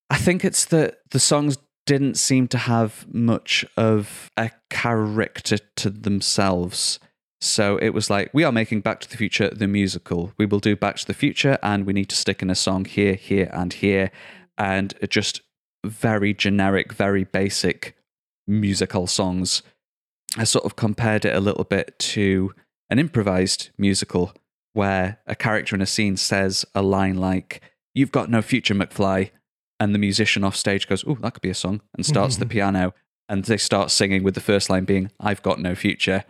I 0.09 0.17
think 0.17 0.45
it's 0.45 0.65
that 0.65 0.99
the 1.11 1.19
songs 1.19 1.57
didn't 1.85 2.15
seem 2.15 2.47
to 2.47 2.57
have 2.57 3.05
much 3.13 3.65
of 3.75 4.29
a 4.37 4.51
character 4.69 5.57
to 5.75 5.89
themselves. 5.89 6.99
So 7.41 7.77
it 7.77 7.89
was 7.89 8.09
like, 8.09 8.29
we 8.33 8.45
are 8.45 8.53
making 8.53 8.81
Back 8.81 9.01
to 9.01 9.09
the 9.09 9.17
Future 9.17 9.49
the 9.49 9.67
musical. 9.67 10.31
We 10.37 10.45
will 10.45 10.59
do 10.59 10.77
Back 10.77 10.95
to 10.97 11.05
the 11.05 11.13
Future, 11.13 11.57
and 11.61 11.85
we 11.85 11.91
need 11.91 12.07
to 12.09 12.15
stick 12.15 12.41
in 12.41 12.49
a 12.49 12.55
song 12.55 12.85
here, 12.85 13.15
here, 13.15 13.49
and 13.51 13.73
here. 13.73 14.11
And 14.57 14.93
just 15.09 15.41
very 15.85 16.33
generic, 16.33 16.93
very 16.93 17.23
basic 17.23 17.95
musical 18.47 19.07
songs. 19.07 19.63
I 20.37 20.43
sort 20.45 20.65
of 20.65 20.75
compared 20.75 21.25
it 21.25 21.35
a 21.35 21.39
little 21.39 21.63
bit 21.63 21.97
to 21.99 22.53
an 22.89 22.99
improvised 22.99 23.69
musical 23.77 24.33
where 24.73 25.19
a 25.27 25.35
character 25.35 25.75
in 25.75 25.81
a 25.81 25.85
scene 25.85 26.17
says 26.17 26.65
a 26.73 26.81
line 26.81 27.17
like, 27.17 27.61
You've 27.95 28.11
got 28.11 28.29
no 28.29 28.41
future, 28.41 28.73
McFly. 28.73 29.29
And 29.79 29.93
the 29.93 29.99
musician 29.99 30.43
off 30.43 30.55
stage 30.55 30.87
goes, 30.87 31.03
Oh, 31.05 31.15
that 31.21 31.33
could 31.33 31.41
be 31.41 31.49
a 31.49 31.53
song, 31.55 31.81
and 31.95 32.05
starts 32.05 32.37
the 32.37 32.45
piano. 32.55 32.93
And 33.29 33.45
they 33.45 33.57
start 33.57 33.91
singing 33.91 34.23
with 34.23 34.33
the 34.35 34.41
first 34.41 34.69
line 34.69 34.85
being, 34.85 35.11
I've 35.19 35.41
got 35.43 35.59
no 35.59 35.75
future. 35.75 36.23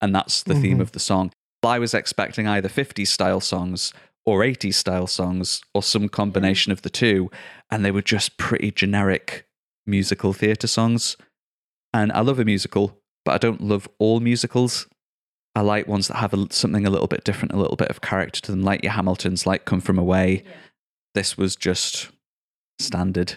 And 0.00 0.14
that's 0.14 0.42
the 0.42 0.54
theme 0.54 0.78
Mhm. 0.78 0.82
of 0.82 0.92
the 0.92 0.98
song. 1.00 1.32
I 1.62 1.78
was 1.78 1.94
expecting 1.94 2.46
either 2.46 2.68
50s 2.68 3.08
style 3.08 3.40
songs 3.40 3.92
or 4.26 4.40
80s 4.40 4.74
style 4.74 5.06
songs 5.06 5.62
or 5.74 5.82
some 5.82 6.08
combination 6.08 6.72
of 6.72 6.82
the 6.82 6.90
two. 6.90 7.30
And 7.70 7.84
they 7.84 7.90
were 7.90 8.02
just 8.02 8.36
pretty 8.38 8.70
generic 8.70 9.46
musical 9.86 10.32
theatre 10.32 10.66
songs. 10.66 11.16
And 11.92 12.10
I 12.12 12.20
love 12.20 12.38
a 12.38 12.44
musical, 12.44 12.98
but 13.24 13.34
I 13.34 13.38
don't 13.38 13.60
love 13.60 13.88
all 13.98 14.20
musicals. 14.20 14.88
I 15.54 15.60
like 15.60 15.86
ones 15.86 16.08
that 16.08 16.16
have 16.16 16.34
a, 16.34 16.46
something 16.50 16.86
a 16.86 16.90
little 16.90 17.06
bit 17.06 17.24
different, 17.24 17.52
a 17.52 17.58
little 17.58 17.76
bit 17.76 17.88
of 17.88 18.00
character 18.00 18.40
to 18.40 18.50
them, 18.50 18.62
like 18.62 18.82
your 18.82 18.92
Hamiltons, 18.92 19.46
like 19.46 19.64
Come 19.64 19.80
From 19.80 19.98
Away. 19.98 20.42
This 21.14 21.38
was 21.38 21.54
just 21.54 22.10
standard. 22.80 23.36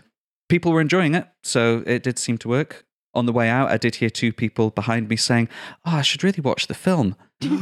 People 0.49 0.71
were 0.71 0.81
enjoying 0.81 1.13
it, 1.13 1.27
so 1.43 1.83
it 1.85 2.01
did 2.01 2.17
seem 2.17 2.39
to 2.39 2.47
work. 2.47 2.86
On 3.17 3.25
the 3.25 3.33
way 3.33 3.49
out, 3.49 3.69
I 3.69 3.77
did 3.77 3.95
hear 3.95 4.09
two 4.09 4.31
people 4.31 4.69
behind 4.69 5.09
me 5.09 5.15
saying, 5.17 5.49
"Oh, 5.85 5.95
I 5.97 6.01
should 6.03 6.23
really 6.23 6.41
watch 6.41 6.67
the 6.67 6.73
film." 6.73 7.15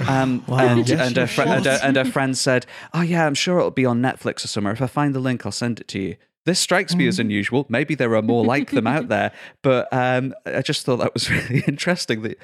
Um, 0.08 0.44
Wow. 0.48 0.60
and, 0.60 0.88
Yes, 0.88 1.08
and, 1.08 1.18
a 1.18 1.28
fri- 1.28 1.46
and, 1.46 1.66
a, 1.66 1.84
and 1.86 1.98
a 1.98 2.06
friend 2.06 2.38
said, 2.38 2.66
"Oh 2.94 3.02
yeah, 3.02 3.26
I'm 3.26 3.34
sure 3.36 3.58
it'll 3.58 3.72
be 3.72 3.86
on 3.86 4.02
Netflix 4.02 4.44
or 4.46 4.48
somewhere. 4.48 4.74
If 4.74 4.82
I 4.82 4.88
find 4.88 5.16
the 5.16 5.20
link, 5.20 5.46
I'll 5.46 5.52
send 5.52 5.80
it 5.80 5.88
to 5.90 6.00
you." 6.00 6.16
This 6.46 6.60
strikes 6.60 6.94
me 6.94 7.08
as 7.08 7.18
unusual. 7.18 7.66
Maybe 7.70 7.96
there 7.96 8.16
are 8.16 8.22
more 8.22 8.46
like 8.46 8.70
them 8.70 8.86
out 8.86 9.08
there, 9.16 9.32
but 9.64 9.88
um, 9.92 10.34
I 10.46 10.62
just 10.62 10.86
thought 10.86 10.98
that 10.98 11.14
was 11.16 11.32
really 11.36 11.64
interesting 11.68 12.22
that 12.22 12.38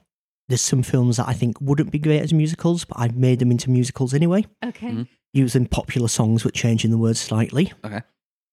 There's 0.47 0.61
some 0.61 0.81
films 0.83 1.17
that 1.17 1.27
I 1.27 1.33
think 1.33 1.59
wouldn't 1.61 1.91
be 1.91 1.99
great 1.99 2.21
as 2.21 2.33
musicals, 2.33 2.85
but 2.85 2.97
I've 2.99 3.15
made 3.17 3.39
them 3.39 3.51
into 3.51 3.69
musicals 3.69 4.13
anyway, 4.13 4.45
Okay. 4.65 4.87
Mhm. 4.89 5.07
using 5.33 5.65
popular 5.67 6.07
songs 6.07 6.43
but 6.43 6.53
changing 6.53 6.89
the 6.91 6.97
words 6.97 7.19
slightly. 7.19 7.73
Okay. 7.85 8.01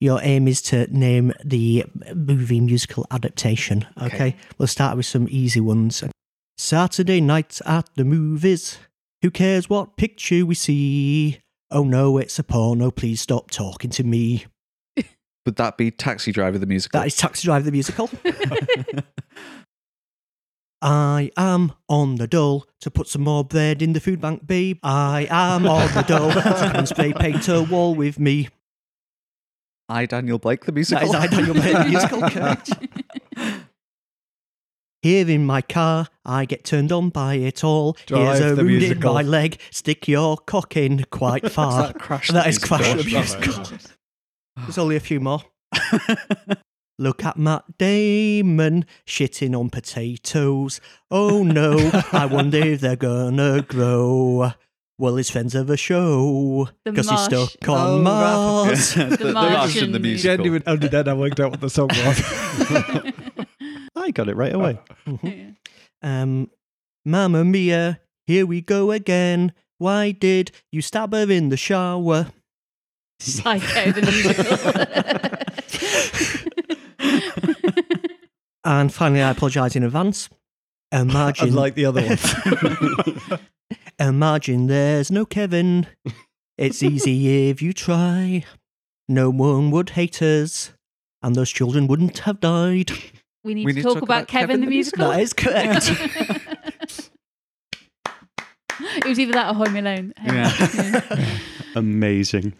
Your 0.00 0.20
aim 0.22 0.48
is 0.48 0.60
to 0.62 0.86
name 0.94 1.32
the 1.44 1.84
movie 2.14 2.60
musical 2.60 3.06
adaptation. 3.10 3.86
Okay. 3.96 4.06
Okay. 4.16 4.36
We'll 4.58 4.66
start 4.68 4.96
with 4.96 5.06
some 5.06 5.28
easy 5.30 5.60
ones. 5.60 6.02
Saturday 6.58 7.20
night 7.20 7.60
at 7.64 7.88
the 7.96 8.04
movies. 8.04 8.78
Who 9.24 9.30
cares 9.30 9.70
what 9.70 9.96
picture 9.96 10.44
we 10.44 10.54
see? 10.54 11.40
Oh 11.70 11.82
no, 11.82 12.18
it's 12.18 12.38
a 12.38 12.44
porno. 12.44 12.90
Please 12.90 13.22
stop 13.22 13.50
talking 13.50 13.88
to 13.92 14.04
me. 14.04 14.44
Would 15.46 15.56
that 15.56 15.78
be 15.78 15.90
Taxi 15.90 16.30
Driver 16.30 16.58
the 16.58 16.66
musical? 16.66 17.00
That 17.00 17.06
is 17.06 17.16
Taxi 17.16 17.46
Driver 17.46 17.64
the 17.64 17.72
musical. 17.72 18.10
I 20.82 21.30
am 21.38 21.72
on 21.88 22.16
the 22.16 22.26
dole 22.26 22.66
to 22.82 22.90
put 22.90 23.08
some 23.08 23.22
more 23.22 23.44
bread 23.44 23.80
in 23.80 23.94
the 23.94 24.00
food 24.00 24.20
bank, 24.20 24.46
babe. 24.46 24.76
I 24.82 25.26
am 25.30 25.66
on 25.66 25.90
the 25.94 26.02
dole 26.02 26.30
to 26.30 26.42
come 26.42 26.76
and 26.76 26.86
spray 26.86 27.14
paint 27.14 27.48
a 27.48 27.62
wall 27.62 27.94
with 27.94 28.18
me. 28.18 28.50
I, 29.88 30.04
Daniel 30.04 30.38
Blake 30.38 30.66
the 30.66 30.72
musical. 30.72 31.08
is 31.08 31.14
I 31.14 31.28
Daniel 31.28 31.54
Blake 31.54 31.72
the 31.72 31.84
musical. 31.86 32.20
Here 35.04 35.28
in 35.28 35.44
my 35.44 35.60
car, 35.60 36.08
I 36.24 36.46
get 36.46 36.64
turned 36.64 36.90
on 36.90 37.10
by 37.10 37.34
it 37.34 37.62
all. 37.62 37.92
Drive 38.06 38.38
Here's 38.38 38.52
a 38.52 38.54
the 38.54 38.64
wound 38.64 38.82
in 38.84 39.00
my 39.00 39.20
leg. 39.20 39.60
Stick 39.70 40.08
your 40.08 40.38
cock 40.38 40.78
in 40.78 41.04
quite 41.10 41.52
far. 41.52 41.88
that 41.88 41.98
Crash 41.98 42.28
that 42.28 42.44
the 42.44 42.48
is 42.48 42.58
Crash 42.58 42.88
the 42.88 43.04
musical? 43.04 43.54
musical. 43.54 43.78
There's 44.56 44.78
only 44.78 44.96
a 44.96 45.00
few 45.00 45.20
more. 45.20 45.42
Look 46.98 47.22
at 47.22 47.36
Matt 47.36 47.64
Damon 47.76 48.86
shitting 49.06 49.54
on 49.54 49.68
potatoes. 49.68 50.80
Oh 51.10 51.42
no, 51.42 51.76
I 52.12 52.24
wonder 52.24 52.56
if 52.60 52.80
they're 52.80 52.96
gonna 52.96 53.60
grow. 53.60 54.52
Well, 54.96 55.16
his 55.16 55.28
friends 55.28 55.52
have 55.52 55.68
a 55.68 55.76
show 55.76 56.68
The 56.84 56.92
because 56.92 57.10
he's 57.10 57.28
Marsh- 57.30 57.50
stuck 57.50 57.68
on 57.68 57.76
Oh, 57.98 58.02
Mars. 58.02 58.94
the, 58.94 59.04
the 59.20 59.32
Martian 59.34 59.92
the 59.92 59.98
musical. 59.98 60.00
musical. 60.00 60.36
Genuine. 60.36 60.62
Only 60.66 60.88
then 60.88 61.08
I 61.08 61.12
worked 61.14 61.40
out 61.40 61.50
what 61.50 61.60
the 61.60 61.68
song 61.68 61.88
was. 61.88 63.12
I 64.04 64.10
got 64.10 64.28
it 64.28 64.36
right 64.36 64.54
away. 64.54 64.78
Um, 66.02 66.50
Mamma 67.06 67.44
Mia, 67.46 67.98
here 68.26 68.44
we 68.44 68.60
go 68.60 68.90
again. 68.90 69.54
Why 69.78 70.10
did 70.10 70.50
you 70.70 70.82
stab 70.82 71.14
her 71.14 71.30
in 71.30 71.48
the 71.48 71.56
shower? 71.56 72.26
Psycho 73.20 73.92
the 73.92 74.02
musical. 74.02 75.54
And 78.66 78.92
finally, 78.92 79.20
I 79.22 79.30
apologise 79.30 79.76
in 79.76 79.82
advance. 79.82 80.28
Imagine, 80.92 81.48
Unlike 81.48 81.74
the 81.74 81.84
other 81.86 82.02
one. 82.02 83.40
imagine 83.98 84.66
there's 84.68 85.10
no 85.10 85.26
Kevin. 85.26 85.86
It's 86.56 86.82
easy 86.82 87.50
if 87.50 87.60
you 87.60 87.72
try. 87.72 88.44
No 89.08 89.28
one 89.28 89.70
would 89.70 89.90
hate 89.90 90.22
us, 90.22 90.72
and 91.22 91.34
those 91.34 91.50
children 91.50 91.86
wouldn't 91.88 92.18
have 92.20 92.40
died. 92.40 92.90
We 93.44 93.54
need 93.54 93.66
We 93.66 93.72
to 93.72 93.76
need 93.76 93.82
talk, 93.82 94.02
about, 94.02 94.26
Kevin, 94.28 94.60
the 94.60 94.66
musical. 94.66 95.10
That 95.10 95.20
is 95.20 95.32
correct. 95.32 95.90
it 98.96 99.04
was 99.04 99.18
either 99.20 99.32
that 99.32 99.50
or 99.50 99.54
Home 99.54 99.76
Alone. 99.76 100.12
Yeah. 100.24 101.38
Amazing. 101.76 102.52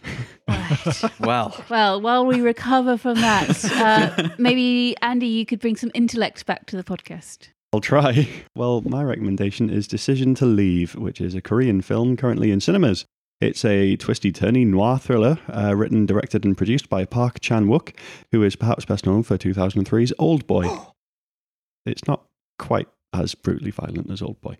Right. 0.49 1.03
Well, 1.21 1.65
Well, 1.71 2.01
while 2.01 2.27
we 2.27 2.41
recover 2.41 2.97
from 2.97 3.21
that, 3.21 3.65
uh, 3.73 4.29
maybe 4.39 4.97
Andy, 5.03 5.29
you 5.29 5.47
could 5.47 5.61
bring 5.61 5.77
some 5.77 5.91
intellect 5.95 6.47
back 6.47 6.67
to 6.67 6.77
the 6.77 6.83
podcast. 6.83 7.49
I'll 7.73 7.81
try. 7.81 8.29
Well, 8.57 8.81
my 8.83 9.03
recommendation 9.03 9.71
is 9.71 9.87
Decision 9.87 10.35
to 10.37 10.47
Leave, 10.47 10.95
which 10.97 11.21
is 11.21 11.35
a 11.35 11.41
Korean 11.41 11.81
film 11.81 12.17
currently 12.17 12.51
in 12.51 12.61
cinemas. 12.61 13.05
It's 13.45 13.63
a 13.63 13.97
twisty 13.97 14.33
turny 14.33 14.67
noir 14.67 14.99
thriller 14.99 15.39
uh, 15.55 15.77
written, 15.77 16.07
directed, 16.07 16.47
and 16.47 16.57
produced 16.57 16.89
by 16.89 17.05
Park 17.05 17.41
Chan 17.41 17.67
Wook, 17.67 17.95
who 18.33 18.43
is 18.43 18.57
perhaps 18.57 18.87
best 18.87 19.05
known 19.05 19.23
for 19.23 19.37
2003's 19.37 20.15
Old 20.19 20.47
Boy. 20.47 20.67
it's 21.85 22.07
not 22.07 22.25
quite 22.59 22.89
as 23.13 23.35
brutally 23.35 23.71
violent 23.71 24.11
as 24.11 24.23
Old 24.23 24.41
Boy. 24.41 24.57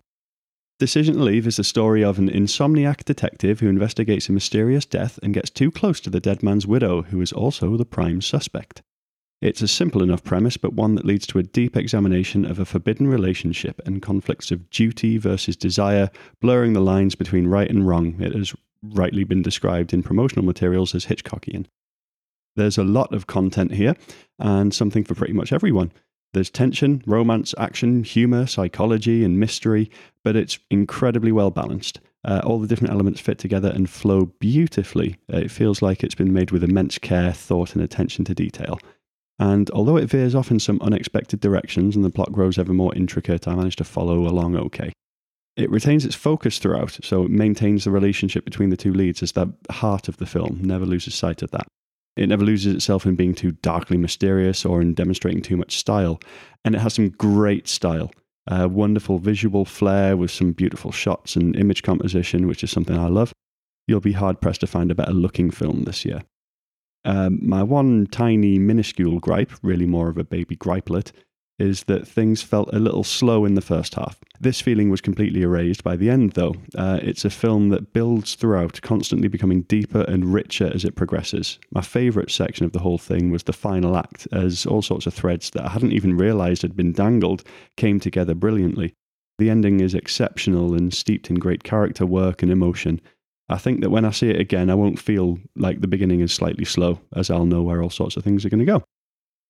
Decision 0.77 1.15
to 1.15 1.23
Leave 1.23 1.47
is 1.47 1.57
the 1.57 1.63
story 1.63 2.03
of 2.03 2.19
an 2.19 2.29
insomniac 2.29 3.03
detective 3.05 3.59
who 3.59 3.69
investigates 3.69 4.29
a 4.29 4.33
mysterious 4.33 4.85
death 4.85 5.17
and 5.23 5.33
gets 5.33 5.49
too 5.49 5.71
close 5.71 5.99
to 6.01 6.11
the 6.11 6.19
dead 6.19 6.43
man's 6.43 6.67
widow, 6.67 7.01
who 7.01 7.21
is 7.21 7.33
also 7.33 7.77
the 7.77 7.85
prime 7.85 8.21
suspect. 8.21 8.83
It's 9.41 9.63
a 9.63 9.67
simple 9.67 10.03
enough 10.03 10.23
premise, 10.23 10.57
but 10.57 10.73
one 10.73 10.93
that 10.93 11.05
leads 11.05 11.25
to 11.27 11.39
a 11.39 11.43
deep 11.43 11.75
examination 11.75 12.45
of 12.45 12.59
a 12.59 12.65
forbidden 12.65 13.07
relationship 13.07 13.81
and 13.83 14.01
conflicts 14.01 14.51
of 14.51 14.69
duty 14.69 15.17
versus 15.17 15.55
desire, 15.55 16.11
blurring 16.39 16.73
the 16.73 16.81
lines 16.81 17.15
between 17.15 17.47
right 17.47 17.69
and 17.69 17.87
wrong. 17.87 18.21
It 18.21 18.33
has 18.33 18.53
rightly 18.93 19.23
been 19.23 19.41
described 19.41 19.93
in 19.93 20.03
promotional 20.03 20.45
materials 20.45 20.95
as 20.95 21.05
Hitchcockian. 21.05 21.65
There's 22.55 22.77
a 22.77 22.83
lot 22.83 23.13
of 23.13 23.27
content 23.27 23.73
here, 23.73 23.95
and 24.39 24.73
something 24.73 25.03
for 25.03 25.15
pretty 25.15 25.33
much 25.33 25.51
everyone. 25.51 25.91
There's 26.33 26.49
tension, 26.49 27.01
romance, 27.05 27.55
action, 27.57 28.03
humour, 28.03 28.45
psychology, 28.45 29.23
and 29.23 29.39
mystery, 29.39 29.89
but 30.23 30.35
it's 30.35 30.59
incredibly 30.69 31.31
well 31.31 31.51
balanced. 31.51 31.99
Uh, 32.25 32.41
all 32.43 32.59
the 32.59 32.67
different 32.67 32.91
elements 32.91 33.21
fit 33.21 33.37
together 33.37 33.69
and 33.69 33.89
flow 33.89 34.25
beautifully. 34.39 35.17
Uh, 35.31 35.37
It 35.37 35.51
feels 35.51 35.81
like 35.81 36.03
it's 36.03 36.15
been 36.15 36.33
made 36.33 36.51
with 36.51 36.63
immense 36.63 36.97
care, 36.97 37.31
thought, 37.31 37.73
and 37.73 37.83
attention 37.83 38.25
to 38.25 38.33
detail. 38.33 38.79
And 39.37 39.69
although 39.71 39.97
it 39.97 40.09
veers 40.09 40.33
off 40.33 40.49
in 40.49 40.59
some 40.59 40.79
unexpected 40.81 41.39
directions 41.39 41.95
and 41.95 42.03
the 42.03 42.09
plot 42.09 42.31
grows 42.31 42.57
ever 42.57 42.73
more 42.73 42.95
intricate, 42.95 43.47
I 43.47 43.55
managed 43.55 43.77
to 43.77 43.83
follow 43.83 44.27
along 44.27 44.55
okay. 44.55 44.91
It 45.57 45.71
retains 45.71 46.05
its 46.05 46.15
focus 46.15 46.59
throughout, 46.59 46.99
so 47.03 47.23
it 47.23 47.31
maintains 47.31 47.85
the 47.85 47.91
relationship 47.91 48.43
between 48.43 48.69
the 48.69 48.77
two 48.77 48.93
leads 48.93 49.23
as 49.23 49.31
the 49.31 49.47
heart 49.71 50.09
of 50.09 50.17
the 50.17 50.25
film, 50.25 50.59
never 50.61 50.85
loses 50.85 51.15
sight 51.15 51.41
of 51.41 51.51
that. 51.51 51.67
It 52.17 52.27
never 52.27 52.43
loses 52.43 52.73
itself 52.73 53.05
in 53.05 53.15
being 53.15 53.33
too 53.33 53.51
darkly 53.51 53.97
mysterious 53.97 54.65
or 54.65 54.81
in 54.81 54.93
demonstrating 54.93 55.41
too 55.41 55.57
much 55.57 55.77
style. 55.77 56.19
And 56.63 56.75
it 56.75 56.79
has 56.79 56.93
some 56.93 57.09
great 57.09 57.67
style. 57.67 58.11
Uh, 58.47 58.67
wonderful 58.69 59.17
visual 59.17 59.65
flair 59.65 60.15
with 60.15 60.31
some 60.31 60.51
beautiful 60.51 60.91
shots 60.91 61.35
and 61.35 61.55
image 61.55 61.83
composition, 61.83 62.47
which 62.47 62.63
is 62.63 62.71
something 62.71 62.97
I 62.97 63.07
love. 63.07 63.33
You'll 63.87 63.99
be 63.99 64.13
hard 64.13 64.39
pressed 64.39 64.61
to 64.61 64.67
find 64.67 64.91
a 64.91 64.95
better 64.95 65.13
looking 65.13 65.51
film 65.51 65.83
this 65.83 66.05
year. 66.05 66.21
Um, 67.03 67.39
my 67.41 67.63
one 67.63 68.07
tiny, 68.07 68.59
minuscule 68.59 69.19
gripe, 69.19 69.51
really 69.61 69.85
more 69.85 70.09
of 70.09 70.17
a 70.17 70.23
baby 70.23 70.55
gripelet, 70.55 71.11
is 71.57 71.83
that 71.85 72.07
things 72.07 72.41
felt 72.41 72.73
a 72.73 72.79
little 72.79 73.03
slow 73.03 73.45
in 73.45 73.55
the 73.55 73.61
first 73.61 73.95
half. 73.95 74.19
This 74.39 74.59
feeling 74.59 74.89
was 74.89 75.01
completely 75.01 75.41
erased 75.41 75.83
by 75.83 75.95
the 75.95 76.09
end, 76.09 76.33
though. 76.33 76.55
Uh, 76.77 76.99
it's 77.01 77.23
a 77.23 77.29
film 77.29 77.69
that 77.69 77.93
builds 77.93 78.35
throughout, 78.35 78.81
constantly 78.81 79.27
becoming 79.27 79.61
deeper 79.63 80.01
and 80.01 80.33
richer 80.33 80.69
as 80.73 80.83
it 80.83 80.95
progresses. 80.95 81.57
My 81.71 81.81
favourite 81.81 82.29
section 82.29 82.65
of 82.65 82.73
the 82.73 82.79
whole 82.79 82.97
thing 82.97 83.31
was 83.31 83.43
the 83.43 83.53
final 83.53 83.95
act, 83.95 84.27
as 84.31 84.65
all 84.65 84.81
sorts 84.81 85.05
of 85.05 85.13
threads 85.13 85.49
that 85.51 85.65
I 85.65 85.69
hadn't 85.69 85.93
even 85.93 86.17
realised 86.17 86.61
had 86.61 86.75
been 86.75 86.91
dangled 86.91 87.43
came 87.77 87.99
together 87.99 88.35
brilliantly. 88.35 88.93
The 89.37 89.49
ending 89.49 89.79
is 89.79 89.95
exceptional 89.95 90.73
and 90.73 90.93
steeped 90.93 91.29
in 91.29 91.35
great 91.35 91.63
character 91.63 92.05
work 92.05 92.41
and 92.41 92.51
emotion. 92.51 93.01
I 93.47 93.57
think 93.57 93.81
that 93.81 93.91
when 93.91 94.05
I 94.05 94.11
see 94.11 94.29
it 94.29 94.39
again, 94.39 94.69
I 94.69 94.75
won't 94.75 94.99
feel 94.99 95.37
like 95.55 95.81
the 95.81 95.87
beginning 95.87 96.21
is 96.21 96.33
slightly 96.33 96.65
slow, 96.65 96.99
as 97.15 97.29
I'll 97.29 97.45
know 97.45 97.61
where 97.61 97.81
all 97.81 97.89
sorts 97.89 98.17
of 98.17 98.23
things 98.23 98.45
are 98.45 98.49
going 98.49 98.59
to 98.59 98.65
go. 98.65 98.83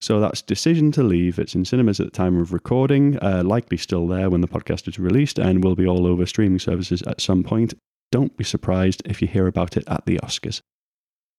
So 0.02 0.20
that's 0.20 0.42
Decision 0.42 0.92
to 0.94 1.04
Leave. 1.04 1.40
It's 1.40 1.56
in 1.56 1.66
cinemas 1.66 2.00
at 2.00 2.08
the 2.08 2.12
time 2.12 2.40
of 2.40 2.54
recording, 2.54 3.18
uh, 3.20 3.44
likely 3.44 3.78
still 3.78 4.08
there 4.08 4.30
when 4.30 4.42
the 4.42 4.48
podcast 4.48 4.88
is 4.88 5.00
released, 5.00 5.40
and 5.40 5.64
will 5.64 5.76
be 5.76 5.88
all 5.88 6.06
over 6.06 6.26
streaming 6.26 6.60
services 6.60 7.02
at 7.04 7.22
some 7.22 7.44
point. 7.44 7.74
Don't 8.12 8.36
be 8.38 8.44
surprised 8.44 9.02
if 9.06 9.22
you 9.22 9.28
hear 9.28 9.48
about 9.48 9.78
it 9.78 9.84
at 9.88 10.06
the 10.06 10.20
Oscars. 10.20 10.62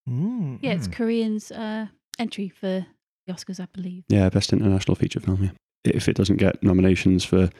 Mm. 0.08 0.58
Yeah, 0.62 0.72
it's 0.72 0.88
Korean's 0.88 1.50
uh, 1.52 1.86
entry 2.18 2.48
for 2.48 2.86
the 3.26 3.32
Oscars, 3.32 3.60
I 3.60 3.66
believe. 3.72 4.04
Yeah, 4.08 4.28
Best 4.30 4.52
International 4.52 4.94
Feature 4.94 5.20
Film, 5.20 5.44
yeah. 5.44 5.50
If 5.84 6.08
it 6.08 6.16
doesn't 6.16 6.36
get 6.36 6.62
nominations 6.62 7.24
for 7.24 7.50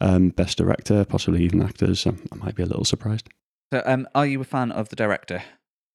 um, 0.00 0.30
Best 0.30 0.58
Director, 0.58 1.04
possibly 1.04 1.44
even 1.44 1.62
actors, 1.62 2.06
um, 2.06 2.20
I 2.32 2.36
might 2.36 2.54
be 2.56 2.62
a 2.62 2.66
little 2.66 2.84
surprised. 2.84 3.28
so 3.72 3.82
um, 3.84 4.08
are 4.14 4.26
you 4.26 4.40
a 4.40 4.44
fan 4.44 4.72
of 4.72 4.88
the 4.88 4.96
director 4.96 5.42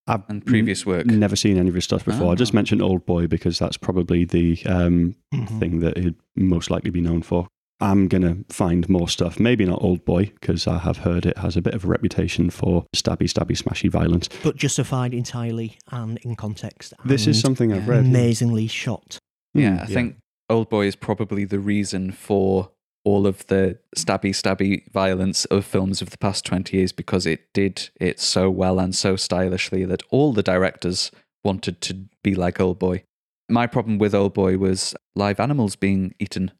I've 0.08 0.24
and 0.30 0.46
previous 0.46 0.86
work? 0.86 1.06
never 1.06 1.36
seen 1.36 1.58
any 1.58 1.70
of 1.70 1.76
his 1.76 1.84
stuff 1.86 2.04
before. 2.06 2.32
I 2.32 2.36
just 2.36 2.54
Ah. 2.54 2.56
mentioned 2.56 2.82
Old 2.82 3.06
Boy 3.06 3.28
because 3.28 3.60
that's 3.60 3.78
probably 3.78 4.26
the 4.26 4.60
um, 4.66 5.16
Mhm. 5.34 5.60
thing 5.60 5.80
that 5.80 5.98
he'd 5.98 6.16
most 6.36 6.70
likely 6.70 6.90
be 6.90 7.02
known 7.02 7.22
for. 7.22 7.48
I'm 7.80 8.08
going 8.08 8.22
to 8.22 8.46
find 8.54 8.88
more 8.88 9.10
stuff. 9.10 9.40
Maybe 9.40 9.66
not 9.66 9.82
Old 9.84 10.06
Boy, 10.06 10.32
because 10.40 10.68
I 10.68 10.78
have 10.78 10.98
heard 11.00 11.26
it 11.26 11.38
has 11.40 11.58
a 11.58 11.62
bit 11.62 11.74
of 11.74 11.84
a 11.84 11.88
reputation 11.88 12.50
for 12.50 12.86
stabby, 12.96 13.28
stabby, 13.28 13.58
smashy 13.62 13.90
violence. 13.90 14.30
But 14.44 14.56
justified 14.56 15.14
entirely 15.14 15.78
and 15.92 16.18
in 16.20 16.36
context. 16.36 16.94
This 17.04 17.28
is 17.28 17.40
something 17.40 17.74
I've 17.74 17.88
read. 17.90 18.06
amazingly 18.06 18.68
shot. 18.68 19.18
Yeah, 19.54 19.78
Hmm, 19.78 19.84
I 19.84 19.86
think 19.88 20.16
Old 20.50 20.70
Boy 20.70 20.86
is 20.86 20.96
probably 20.96 21.44
the 21.46 21.60
reason 21.60 22.12
for 22.12 22.72
all 23.06 23.28
of 23.28 23.46
the 23.48 23.78
stabby, 23.98 24.30
stabby 24.32 24.90
violence 24.92 25.46
of 25.46 25.66
films 25.66 26.02
of 26.02 26.10
the 26.12 26.18
past 26.18 26.46
20 26.46 26.76
years 26.78 26.92
because 26.92 27.26
it 27.26 27.52
did 27.54 27.90
it 28.00 28.20
so 28.20 28.50
well 28.50 28.80
and 28.80 28.96
so 28.96 29.16
stylishly 29.16 29.84
that 29.86 30.04
all 30.10 30.32
the 30.34 30.44
directors 30.44 31.12
wanted 31.44 31.82
to 31.82 32.06
be 32.24 32.34
like 32.36 32.60
Old 32.62 32.80
Boy. 32.80 33.04
My 33.50 33.68
problem 33.68 33.98
with 33.98 34.16
Old 34.16 34.34
Boy 34.34 34.58
was 34.58 34.96
live 35.16 35.40
animals 35.42 35.76
being 35.76 36.16
eaten 36.20 36.52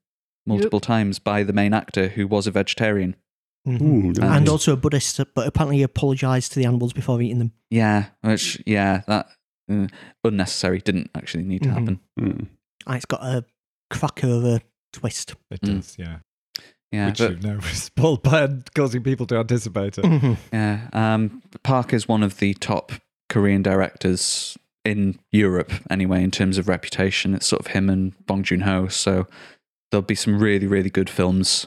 multiple 0.46 0.82
times 0.82 1.18
by 1.20 1.44
the 1.44 1.54
main 1.54 1.74
actor 1.74 2.10
who 2.10 2.28
was 2.28 2.46
a 2.48 2.52
vegetarian. 2.52 3.16
Mhm. 3.66 3.82
Ooh, 3.82 4.08
And- 4.10 4.24
And 4.24 4.50
also 4.50 4.74
a 4.74 4.76
Buddhist, 4.78 5.22
but 5.34 5.48
apparently 5.48 5.78
he 5.78 5.84
apologised 5.84 6.52
to 6.52 6.60
the 6.60 6.66
animals 6.66 6.92
before 6.92 7.22
eating 7.22 7.40
them. 7.40 7.54
Yeah, 7.70 8.08
which, 8.22 8.62
yeah, 8.66 9.04
that 9.08 9.28
uh, 9.72 9.88
unnecessary 10.26 10.80
didn't 10.80 11.10
actually 11.16 11.44
need 11.46 11.64
to 11.64 11.70
Mhm. 11.70 11.74
happen. 11.74 12.00
Hmm. 12.20 12.26
And 12.86 12.96
it's 12.98 13.06
got 13.06 13.24
a 13.24 13.46
cracker 13.90 14.28
of 14.28 14.44
a 14.44 14.62
twist. 14.92 15.36
It 15.50 15.62
Mm. 15.62 15.76
does, 15.76 15.96
yeah. 15.98 16.18
Yeah, 16.94 17.08
Which 17.08 17.18
but- 17.18 17.32
you've 17.32 17.44
now 17.44 17.60
spoiled 17.74 18.22
by 18.24 18.48
causing 18.76 19.02
people 19.04 19.26
to 19.28 19.38
anticipate 19.38 19.98
it. 19.98 20.06
Mhm. 20.06 20.38
Yeah, 20.54 20.88
um, 20.94 21.42
Park 21.64 21.92
is 21.94 22.08
one 22.08 22.22
of 22.24 22.38
the 22.38 22.54
top 22.54 22.92
Korean 23.30 23.64
directors 23.64 24.58
in 24.86 25.18
Europe, 25.32 25.72
anyway, 25.90 26.24
in 26.24 26.30
terms 26.30 26.58
of 26.58 26.68
reputation. 26.68 27.34
It's 27.34 27.48
sort 27.48 27.62
of 27.62 27.68
him 27.68 27.90
and 27.90 28.14
Bong 28.28 28.44
Joon 28.44 28.62
Ho. 28.62 28.88
So 28.90 29.28
there'll 29.92 30.02
be 30.04 30.14
some 30.16 30.38
really, 30.40 30.68
really 30.68 30.90
good 30.90 31.10
films 31.10 31.66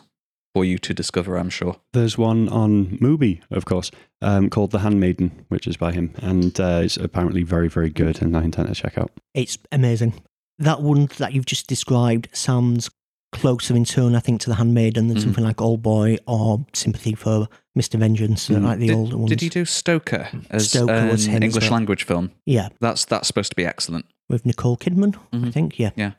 for 0.54 0.64
you 0.64 0.78
to 0.78 0.94
discover, 0.94 1.36
I'm 1.36 1.50
sure. 1.50 1.76
There's 1.92 2.16
one 2.16 2.48
on 2.48 2.98
Mubi, 2.98 3.40
of 3.50 3.64
course, 3.64 3.90
um, 4.22 4.48
called 4.48 4.70
The 4.70 4.78
Handmaiden, 4.80 5.44
which 5.48 5.66
is 5.66 5.76
by 5.76 5.92
him, 5.92 6.14
and 6.18 6.58
uh, 6.60 6.80
it's 6.84 6.96
apparently 6.96 7.42
very, 7.42 7.68
very 7.68 7.90
good, 7.90 8.22
and 8.22 8.36
I 8.36 8.42
intend 8.44 8.68
to 8.68 8.74
check 8.74 8.96
out. 8.96 9.10
It's 9.34 9.58
amazing. 9.72 10.22
That 10.58 10.80
one 10.82 11.08
that 11.18 11.32
you've 11.34 11.44
just 11.46 11.66
described 11.66 12.28
sounds 12.32 12.90
closer 13.36 13.74
in 13.76 13.84
tone, 13.84 14.14
I 14.14 14.20
think, 14.20 14.40
to 14.42 14.50
The 14.50 14.56
Handmaiden 14.56 15.08
than 15.08 15.16
Mhm. 15.16 15.22
something 15.22 15.44
like 15.44 15.60
Old 15.60 15.82
Boy 15.82 16.16
or 16.26 16.64
Sympathy 16.72 17.14
for 17.14 17.48
Mr. 17.78 17.98
Vengeance, 17.98 18.48
Mhm. 18.48 18.62
like 18.64 18.78
the 18.78 18.88
did, 18.88 18.96
older 18.96 19.16
ones. 19.18 19.28
did 19.30 19.40
he 19.40 19.48
do 19.48 19.64
Stoker 19.64 20.28
as 20.50 20.70
Stoker 20.70 21.08
was 21.10 21.26
an 21.26 21.32
him 21.34 21.42
as 21.42 21.46
English 21.48 21.64
well. 21.64 21.72
language 21.72 22.04
film? 22.04 22.30
Yeah, 22.46 22.68
That's 22.80 23.04
that's 23.04 23.26
supposed 23.26 23.50
to 23.50 23.56
be 23.56 23.64
excellent. 23.66 24.06
with 24.28 24.44
Nicole 24.46 24.76
Kidman, 24.76 25.14
I 25.32 25.36
Mhm. 25.36 25.52
think. 25.52 25.78
Yeah. 25.78 25.90
Yeah. 25.96 26.12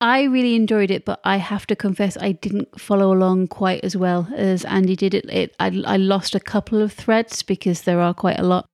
I 0.00 0.24
really 0.24 0.54
enjoyed 0.54 0.90
it, 0.90 1.04
but 1.04 1.20
I 1.24 1.38
have 1.38 1.66
to 1.68 1.76
confess 1.76 2.16
I 2.20 2.32
didn't 2.32 2.78
follow 2.78 3.12
along 3.12 3.46
quite 3.48 3.82
as 3.82 3.96
well 3.96 4.28
as 4.36 4.64
Andy 4.66 4.96
did. 4.96 5.14
It, 5.14 5.24
it 5.30 5.54
I, 5.58 5.82
I 5.86 5.96
lost 5.96 6.34
a 6.34 6.40
couple 6.40 6.82
of 6.82 6.92
threads 6.92 7.42
because 7.42 7.82
there 7.82 8.00
are 8.00 8.12
quite 8.12 8.38
a 8.38 8.42
lot. 8.44 8.66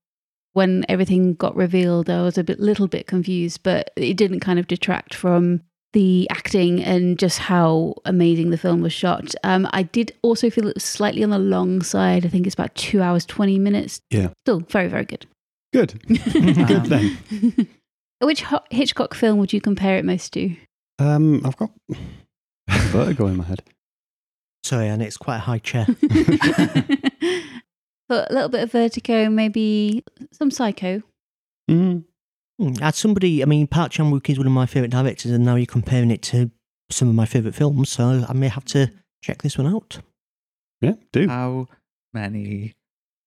When 0.53 0.85
everything 0.89 1.35
got 1.35 1.55
revealed, 1.55 2.11
I 2.11 2.23
was 2.23 2.37
a 2.37 2.43
bit, 2.43 2.59
little 2.59 2.89
bit 2.89 3.07
confused, 3.07 3.61
but 3.63 3.93
it 3.97 4.17
didn't 4.17 4.41
kind 4.41 4.59
of 4.59 4.67
detract 4.67 5.15
from 5.15 5.61
the 5.93 6.29
acting 6.31 6.83
and 6.83 7.19
just 7.19 7.39
how 7.39 7.95
amazing 8.05 8.51
the 8.51 8.59
film 8.59 8.81
was 8.81 8.93
shot. 8.93 9.35
Um, 9.43 9.69
I 9.73 9.83
did 9.83 10.13
also 10.23 10.51
feel 10.51 10.67
it 10.69 10.75
was 10.75 10.85
slightly 10.85 11.25
on 11.25 11.31
the 11.31 11.39
long 11.39 11.83
side. 11.83 12.25
I 12.25 12.29
think 12.29 12.47
it's 12.47 12.55
about 12.55 12.75
two 12.75 13.03
hours 13.03 13.25
twenty 13.27 13.59
minutes. 13.59 14.01
Yeah. 14.11 14.29
Still 14.45 14.61
very 14.61 14.89
very 14.89 15.05
good. 15.05 15.27
Good. 15.73 16.01
Good 16.09 16.87
then. 16.87 17.69
Which 18.21 18.45
Hitchcock 18.71 19.15
film 19.15 19.39
would 19.39 19.53
you 19.53 19.61
compare 19.61 19.97
it 19.97 20.05
most 20.05 20.33
to? 20.35 20.55
Um, 20.99 21.41
I've 21.45 21.57
got 21.57 21.71
vertigo 22.69 23.27
in 23.27 23.37
my 23.37 23.45
head. 23.45 23.63
Sorry, 24.63 24.89
and 24.89 25.01
it's 25.01 25.17
quite 25.17 25.37
a 25.37 25.41
high 25.41 25.59
chair. 25.59 25.87
but 28.09 28.31
a 28.31 28.35
little 28.35 28.51
bit 28.51 28.63
of 28.63 28.73
Vertigo, 28.73 29.31
maybe 29.31 30.05
some 30.33 30.51
Psycho. 30.51 31.03
Mm. 31.71 32.05
Hmm, 32.61 32.75
As 32.83 32.97
somebody, 32.97 33.43
I 33.43 33.47
mean, 33.47 33.67
Park 33.67 33.93
Chan 33.93 34.11
Wook 34.11 34.29
is 34.29 34.37
one 34.39 34.47
of 34.47 34.53
my 34.53 34.67
favourite 34.67 34.91
directors, 34.91 35.33
and 35.33 35.45
now 35.45 35.55
you're 35.57 35.65
comparing 35.67 36.11
it 36.11 36.21
to 36.23 36.51
some 36.91 37.09
of 37.09 37.15
my 37.15 37.25
favourite 37.25 37.55
films, 37.55 37.89
so 37.91 38.25
I 38.29 38.33
may 38.35 38.49
have 38.49 38.65
to 38.67 38.91
check 39.23 39.43
this 39.43 39.57
one 39.57 39.73
out. 39.73 39.99
Yeah, 40.81 40.95
do. 41.13 41.27
How 41.29 41.69
many 42.13 42.75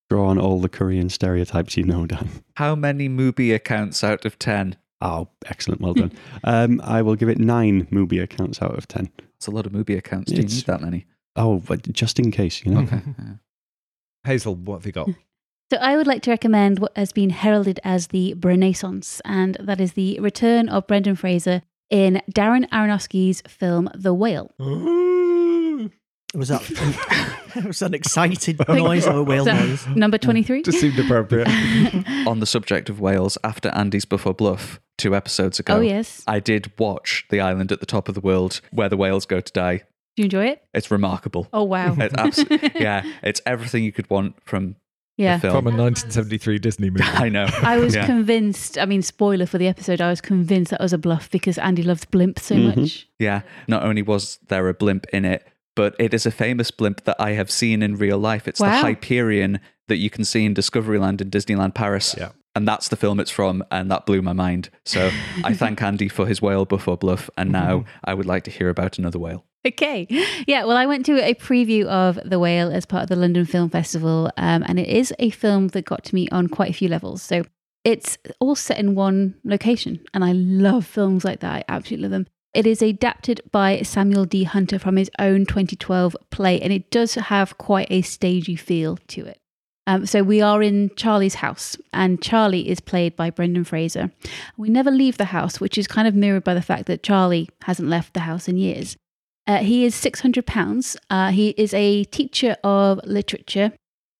Draw 0.09 0.27
on 0.27 0.37
all 0.37 0.59
the 0.59 0.69
Korean 0.69 1.09
stereotypes 1.09 1.75
you 1.77 1.83
know, 1.83 2.05
Dan. 2.05 2.29
how 2.57 2.75
many 2.75 3.09
Mubi 3.09 3.55
accounts 3.55 4.03
out 4.03 4.25
of 4.25 4.37
ten? 4.37 4.75
Oh, 5.01 5.29
excellent. 5.47 5.81
Well 5.81 5.93
done. 5.95 6.11
um, 6.43 6.79
I 6.83 7.01
will 7.01 7.15
give 7.15 7.29
it 7.29 7.39
nine 7.39 7.85
Mubi 7.87 8.21
accounts 8.21 8.61
out 8.61 8.77
of 8.77 8.87
10. 8.87 9.09
It's 9.37 9.47
a 9.47 9.51
lot 9.51 9.65
of 9.65 9.71
Mubi 9.73 9.97
accounts. 9.97 10.31
Do 10.31 10.35
you 10.37 10.43
It's- 10.43 10.55
need 10.57 10.65
that 10.67 10.81
many? 10.81 11.05
Oh, 11.35 11.57
but 11.65 11.91
just 11.91 12.19
in 12.19 12.29
case, 12.31 12.63
you 12.63 12.71
know. 12.71 12.81
Okay. 12.81 13.01
yeah. 13.17 13.33
Hazel, 14.23 14.55
what 14.55 14.75
have 14.77 14.85
you 14.85 14.91
got? 14.91 15.09
So 15.73 15.79
I 15.79 15.97
would 15.97 16.05
like 16.05 16.21
to 16.21 16.29
recommend 16.29 16.77
what 16.77 16.95
has 16.95 17.11
been 17.11 17.31
heralded 17.31 17.79
as 17.83 18.09
the 18.09 18.35
Renaissance, 18.35 19.19
and 19.25 19.57
that 19.59 19.81
is 19.81 19.93
the 19.93 20.19
return 20.19 20.69
of 20.69 20.85
Brendan 20.85 21.15
Fraser 21.15 21.63
in 21.89 22.21
Darren 22.31 22.69
Aronofsky's 22.69 23.41
film 23.47 23.89
The 23.95 24.13
Whale. 24.13 24.51
Was 26.35 26.49
that 26.49 26.61
was 27.65 27.79
that 27.79 27.87
an 27.87 27.93
excited 27.95 28.59
noise 28.69 29.07
or 29.07 29.17
a 29.17 29.23
whale 29.23 29.45
So, 29.45 29.53
noise? 29.53 29.87
Number 29.87 30.19
23. 30.19 30.61
Just 30.61 30.79
seemed 30.79 30.99
appropriate. 30.99 31.47
On 32.27 32.39
the 32.39 32.45
subject 32.45 32.87
of 32.91 32.99
whales, 32.99 33.39
after 33.43 33.69
Andy's 33.69 34.05
Buffer 34.05 34.31
Bluff 34.35 34.79
two 34.99 35.15
episodes 35.15 35.59
ago, 35.59 35.77
oh, 35.77 35.81
yes. 35.81 36.23
I 36.27 36.39
did 36.39 36.71
watch 36.77 37.25
The 37.31 37.41
Island 37.41 37.71
at 37.71 37.79
the 37.79 37.87
Top 37.87 38.07
of 38.07 38.13
the 38.13 38.21
World 38.21 38.61
where 38.69 38.89
the 38.89 38.97
whales 38.97 39.25
go 39.25 39.39
to 39.39 39.51
die. 39.53 39.77
Do 40.15 40.21
you 40.21 40.25
enjoy 40.25 40.45
it? 40.49 40.63
It's 40.75 40.91
remarkable. 40.91 41.47
Oh, 41.51 41.63
wow. 41.63 41.95
It's 41.97 42.13
abs- 42.15 42.45
yeah, 42.75 43.03
it's 43.23 43.41
everything 43.47 43.83
you 43.83 43.91
could 43.91 44.07
want 44.11 44.35
from 44.45 44.75
yeah. 45.17 45.39
From 45.39 45.67
a 45.67 45.71
1973 45.71 46.59
Disney 46.59 46.89
movie. 46.89 47.03
I 47.07 47.29
know. 47.29 47.47
I 47.61 47.77
was 47.77 47.95
Yeah. 47.95 48.05
convinced, 48.05 48.77
I 48.77 48.85
mean, 48.85 49.01
spoiler 49.01 49.45
for 49.45 49.57
the 49.57 49.67
episode, 49.67 50.01
I 50.01 50.09
was 50.09 50.21
convinced 50.21 50.71
that 50.71 50.81
was 50.81 50.93
a 50.93 50.97
bluff 50.97 51.29
because 51.31 51.57
Andy 51.57 51.83
loves 51.83 52.05
blimp 52.05 52.39
so 52.39 52.55
Mhm. 52.55 52.75
much. 52.77 53.07
Yeah, 53.19 53.41
not 53.67 53.83
only 53.83 54.01
was 54.01 54.39
there 54.49 54.67
a 54.69 54.73
blimp 54.73 55.05
in 55.13 55.25
it, 55.25 55.45
but 55.75 55.95
it 55.99 56.13
is 56.13 56.25
a 56.25 56.31
famous 56.31 56.71
blimp 56.71 57.03
that 57.05 57.15
I 57.19 57.31
have 57.31 57.49
seen 57.49 57.81
in 57.81 57.95
real 57.97 58.17
life. 58.19 58.47
It's 58.47 58.59
Wow. 58.59 58.69
the 58.71 58.77
Hyperion 58.87 59.59
that 59.87 59.97
you 59.97 60.09
can 60.09 60.23
see 60.23 60.45
in 60.45 60.53
Discoveryland 60.53 61.19
in 61.21 61.29
Disneyland 61.29 61.73
Paris. 61.75 62.15
Yeah. 62.17 62.29
And 62.55 62.67
that's 62.67 62.87
the 62.89 62.95
film 62.95 63.19
it's 63.19 63.31
from, 63.31 63.63
and 63.71 63.89
that 63.89 64.05
blew 64.05 64.21
my 64.21 64.33
mind. 64.33 64.69
So 64.85 65.09
I 65.43 65.53
thank 65.55 65.81
Andy 65.81 66.07
for 66.07 66.27
his 66.27 66.39
whale 66.41 66.65
before 66.65 66.97
bluff, 66.97 67.27
and 67.35 67.51
now 67.51 67.85
I 68.03 68.13
would 68.13 68.27
like 68.27 68.43
to 68.43 68.51
hear 68.51 68.69
about 68.69 68.99
another 68.99 69.17
whale. 69.17 69.45
Okay. 69.73 70.07
Yeah. 70.45 70.65
Well, 70.65 70.75
I 70.75 70.85
went 70.85 71.05
to 71.05 71.23
a 71.23 71.33
preview 71.35 71.85
of 71.85 72.19
The 72.25 72.37
Whale 72.37 72.69
as 72.69 72.85
part 72.85 73.03
of 73.03 73.09
the 73.09 73.15
London 73.15 73.45
Film 73.45 73.69
Festival, 73.69 74.29
um, 74.35 74.63
and 74.67 74.77
it 74.77 74.89
is 74.89 75.13
a 75.19 75.29
film 75.29 75.69
that 75.69 75.85
got 75.85 76.03
to 76.05 76.15
me 76.15 76.27
on 76.29 76.47
quite 76.47 76.69
a 76.69 76.73
few 76.73 76.89
levels. 76.89 77.21
So 77.21 77.43
it's 77.85 78.17
all 78.41 78.55
set 78.55 78.77
in 78.77 78.93
one 78.93 79.35
location, 79.45 80.01
and 80.13 80.23
I 80.23 80.33
love 80.33 80.85
films 80.85 81.23
like 81.23 81.39
that. 81.39 81.53
I 81.53 81.63
absolutely 81.69 82.03
love 82.03 82.11
them. 82.11 82.27
It 82.53 82.67
is 82.67 82.81
adapted 82.81 83.41
by 83.51 83.81
Samuel 83.81 84.25
D. 84.25 84.43
Hunter 84.43 84.77
from 84.77 84.97
his 84.97 85.09
own 85.17 85.45
2012 85.45 86.15
play, 86.29 86.59
and 86.61 86.73
it 86.73 86.91
does 86.91 87.15
have 87.15 87.57
quite 87.57 87.87
a 87.89 88.01
stagey 88.01 88.55
feel 88.55 88.97
to 89.07 89.25
it. 89.25 89.39
Um, 89.87 90.05
so 90.05 90.23
we 90.23 90.41
are 90.41 90.61
in 90.61 90.91
Charlie's 90.95 91.35
house, 91.35 91.77
and 91.91 92.21
Charlie 92.21 92.69
is 92.69 92.79
played 92.79 93.15
by 93.15 93.29
Brendan 93.29 93.63
Fraser. 93.63 94.11
We 94.55 94.69
never 94.69 94.91
leave 94.91 95.17
the 95.17 95.25
house, 95.25 95.59
which 95.59 95.77
is 95.77 95.87
kind 95.87 96.07
of 96.07 96.15
mirrored 96.15 96.43
by 96.43 96.53
the 96.53 96.61
fact 96.61 96.85
that 96.85 97.03
Charlie 97.03 97.49
hasn't 97.63 97.89
left 97.89 98.13
the 98.13 98.21
house 98.21 98.47
in 98.47 98.57
years. 98.57 98.97
Uh, 99.45 99.57
he 99.57 99.85
is 99.85 99.95
£600. 99.95 100.95
Uh, 101.09 101.31
he 101.31 101.49
is 101.49 101.73
a 101.73 102.05
teacher 102.05 102.55
of 102.63 102.99
literature 103.03 103.73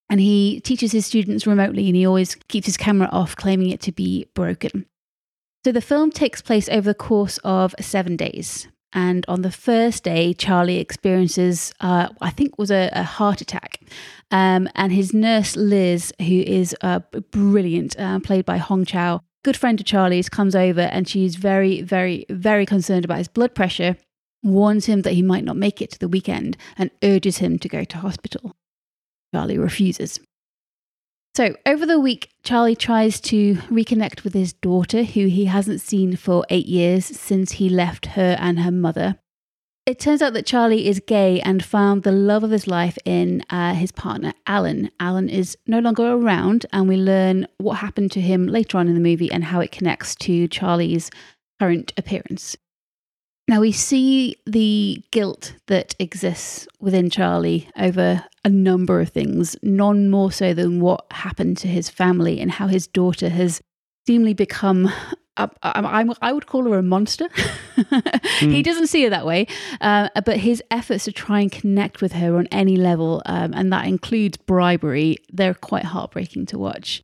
and 0.10 0.20
he 0.20 0.60
teaches 0.62 0.92
his 0.92 1.06
students 1.06 1.48
remotely 1.48 1.88
and 1.88 1.96
he 1.96 2.06
always 2.06 2.36
keeps 2.48 2.68
his 2.68 2.78
camera 2.78 3.10
off, 3.12 3.36
claiming 3.36 3.70
it 3.70 3.82
to 3.82 3.92
be 3.92 4.28
broken. 4.34 4.86
So 5.64 5.72
the 5.72 5.82
film 5.82 6.12
takes 6.12 6.42
place 6.42 6.68
over 6.68 6.90
the 6.90 6.94
course 6.94 7.40
of 7.44 7.74
seven 7.80 8.18
days. 8.18 8.68
And 8.92 9.26
on 9.28 9.42
the 9.42 9.50
first 9.50 10.04
day, 10.04 10.34
Charlie 10.34 10.78
experiences, 10.78 11.74
uh, 11.80 12.10
I 12.22 12.30
think, 12.30 12.60
was 12.60 12.70
a, 12.70 12.90
a 12.94 13.02
heart 13.02 13.42
attack. 13.42 13.80
Um, 14.30 14.70
and 14.76 14.92
his 14.92 15.14
nurse, 15.14 15.56
Liz, 15.56 16.14
who 16.20 16.42
is 16.42 16.76
uh, 16.82 17.00
brilliant, 17.32 17.98
uh, 17.98 18.20
played 18.20 18.46
by 18.46 18.58
Hong 18.58 18.86
Chau, 18.86 19.22
good 19.44 19.58
friend 19.58 19.80
of 19.80 19.86
Charlie's, 19.86 20.30
comes 20.30 20.56
over 20.56 20.82
and 20.82 21.08
she's 21.08 21.38
very, 21.38 21.82
very, 21.82 22.26
very 22.30 22.66
concerned 22.68 23.06
about 23.06 23.18
his 23.18 23.28
blood 23.28 23.56
pressure 23.56 23.98
warns 24.44 24.86
him 24.86 25.02
that 25.04 25.14
he 25.14 25.22
might 25.22 25.44
not 25.44 25.58
make 25.58 25.82
it 25.82 25.92
to 25.92 26.00
the 26.00 26.08
weekend 26.08 26.58
and 26.78 26.92
urges 27.02 27.38
him 27.38 27.58
to 27.60 27.70
go 27.70 27.84
to 27.84 27.98
hospital. 27.98 28.56
Charlie 29.34 29.58
refuses. 29.58 30.20
So, 31.36 31.56
over 31.66 31.88
the 31.88 32.00
week, 32.00 32.30
Charlie 32.44 32.76
tries 32.76 33.20
to 33.22 33.56
reconnect 33.56 34.24
with 34.24 34.36
his 34.36 34.54
daughter, 34.54 35.02
who 35.04 35.26
he 35.26 35.46
hasn't 35.46 35.82
seen 35.82 36.16
for 36.16 36.46
eight 36.50 36.68
years 36.68 37.06
since 37.06 37.54
he 37.54 37.70
left 37.70 38.08
her 38.08 38.38
and 38.40 38.60
her 38.60 38.70
mother. 38.70 39.16
It 39.86 40.00
turns 40.00 40.22
out 40.22 40.34
that 40.34 40.46
Charlie 40.46 40.88
is 40.88 41.02
gay 41.06 41.42
and 41.42 41.66
found 41.66 42.04
the 42.04 42.12
love 42.12 42.44
of 42.44 42.52
his 42.52 42.68
life 42.68 42.98
in 43.04 43.44
uh, 43.50 43.74
his 43.74 43.92
partner, 43.92 44.34
Alan. 44.46 44.92
Alan 45.00 45.28
is 45.28 45.58
no 45.66 45.80
longer 45.80 46.14
around, 46.14 46.68
and 46.72 46.88
we 46.88 46.98
learn 46.98 47.48
what 47.58 47.80
happened 47.80 48.12
to 48.12 48.22
him 48.22 48.48
later 48.48 48.78
on 48.78 48.88
in 48.88 48.94
the 48.94 49.02
movie 49.02 49.32
and 49.32 49.44
how 49.46 49.60
it 49.60 49.72
connects 49.72 50.16
to 50.16 50.48
Charlie's 50.48 51.10
current 51.60 51.92
appearance. 51.98 52.56
Now 53.48 53.60
we 53.60 53.72
see 53.72 54.38
the 54.46 55.04
guilt 55.12 55.56
that 55.68 55.96
exists 56.00 56.68
within 56.80 57.10
Charlie 57.10 57.70
over 57.78 58.24
a 58.46 58.50
number 58.50 59.02
of 59.02 59.10
things, 59.10 59.56
none 59.62 60.10
more 60.10 60.32
so 60.32 60.54
than 60.54 60.80
what 60.80 61.06
happened 61.12 61.58
to 61.58 61.68
his 61.68 61.90
family 61.90 62.40
and 62.40 62.52
how 62.52 62.68
his 62.68 62.88
daughter 62.88 63.30
has 63.30 63.62
seemingly 64.08 64.34
become. 64.34 64.90
I, 65.36 65.50
I, 65.64 66.06
I 66.22 66.32
would 66.32 66.46
call 66.46 66.64
her 66.66 66.78
a 66.78 66.84
monster. 66.84 67.28
He 68.40 68.62
doesn't 68.62 68.88
see 68.88 69.04
her 69.04 69.10
that 69.10 69.26
way, 69.26 69.48
uh, 69.82 70.10
but 70.26 70.38
his 70.38 70.62
efforts 70.70 71.06
to 71.06 71.12
try 71.12 71.40
and 71.40 71.52
connect 71.52 72.02
with 72.02 72.12
her 72.14 72.38
on 72.38 72.48
any 72.48 72.76
level, 72.76 73.22
um, 73.26 73.54
and 73.54 73.72
that 73.72 73.88
includes 73.88 74.38
bribery, 74.38 75.18
they're 75.32 75.54
quite 75.54 75.86
heartbreaking 75.86 76.46
to 76.48 76.60
watch. 76.60 77.02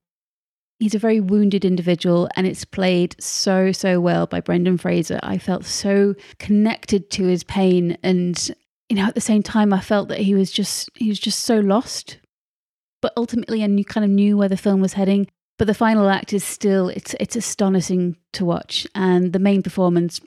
He's 0.80 0.96
a 0.96 1.00
very 1.00 1.20
wounded 1.20 1.66
individual, 1.66 2.30
and 2.36 2.48
it's 2.48 2.64
played 2.64 3.16
so, 3.20 3.74
so 3.74 4.00
well 4.00 4.28
by 4.28 4.40
Brendan 4.40 4.78
Fraser. 4.78 5.20
I 5.22 5.38
felt 5.38 5.66
so 5.66 6.16
connected 6.40 7.10
to 7.12 7.26
his 7.26 7.44
pain, 7.44 7.98
and 8.02 8.50
you 8.88 8.96
know, 8.96 9.06
at 9.06 9.14
the 9.14 9.22
same 9.22 9.44
time, 9.44 9.74
I 9.74 9.82
felt 9.82 10.08
that 10.08 10.20
he 10.20 10.34
was 10.34 10.52
just 10.52 10.90
he 10.96 11.10
was 11.10 11.20
just 11.20 11.42
so 11.42 11.60
lost. 11.60 12.20
But 13.02 13.14
ultimately, 13.18 13.64
I 13.64 13.68
knew, 13.68 13.86
kind 13.86 14.04
of 14.06 14.10
knew 14.10 14.38
where 14.38 14.50
the 14.50 14.58
film 14.58 14.82
was 14.82 14.94
heading. 14.94 15.28
But 15.58 15.68
the 15.68 15.74
final 15.74 16.10
act 16.10 16.32
is 16.32 16.46
still 16.46 16.88
it's 16.88 17.14
it's 17.20 17.36
astonishing 17.36 18.16
to 18.34 18.46
watch, 18.46 18.88
and 18.96 19.34
the 19.34 19.40
main 19.40 19.62
performance, 19.62 20.22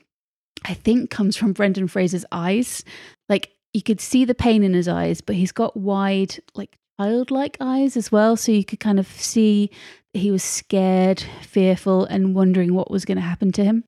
I 0.65 0.75
think, 0.75 1.09
comes 1.09 1.35
from 1.35 1.53
Brendan 1.53 1.87
Fraser's 1.87 2.25
eyes. 2.31 2.83
Like 3.27 3.51
you 3.73 3.81
could 3.81 3.99
see 3.99 4.23
the 4.23 4.35
pain 4.35 4.63
in 4.63 4.75
his 4.75 4.87
eyes, 4.87 5.19
but 5.19 5.35
he's 5.35 5.51
got 5.51 5.75
wide, 5.75 6.37
like 6.53 6.77
childlike 6.99 7.57
eyes 7.59 7.97
as 7.97 8.11
well, 8.11 8.37
so 8.37 8.51
you 8.51 8.63
could 8.63 8.79
kind 8.79 8.99
of 8.99 9.07
see 9.07 9.71
he 10.13 10.31
was 10.31 10.43
scared, 10.43 11.23
fearful, 11.41 12.05
and 12.05 12.35
wondering 12.35 12.73
what 12.73 12.91
was 12.91 13.05
going 13.05 13.17
to 13.17 13.21
happen 13.21 13.51
to 13.53 13.63
him. 13.63 13.83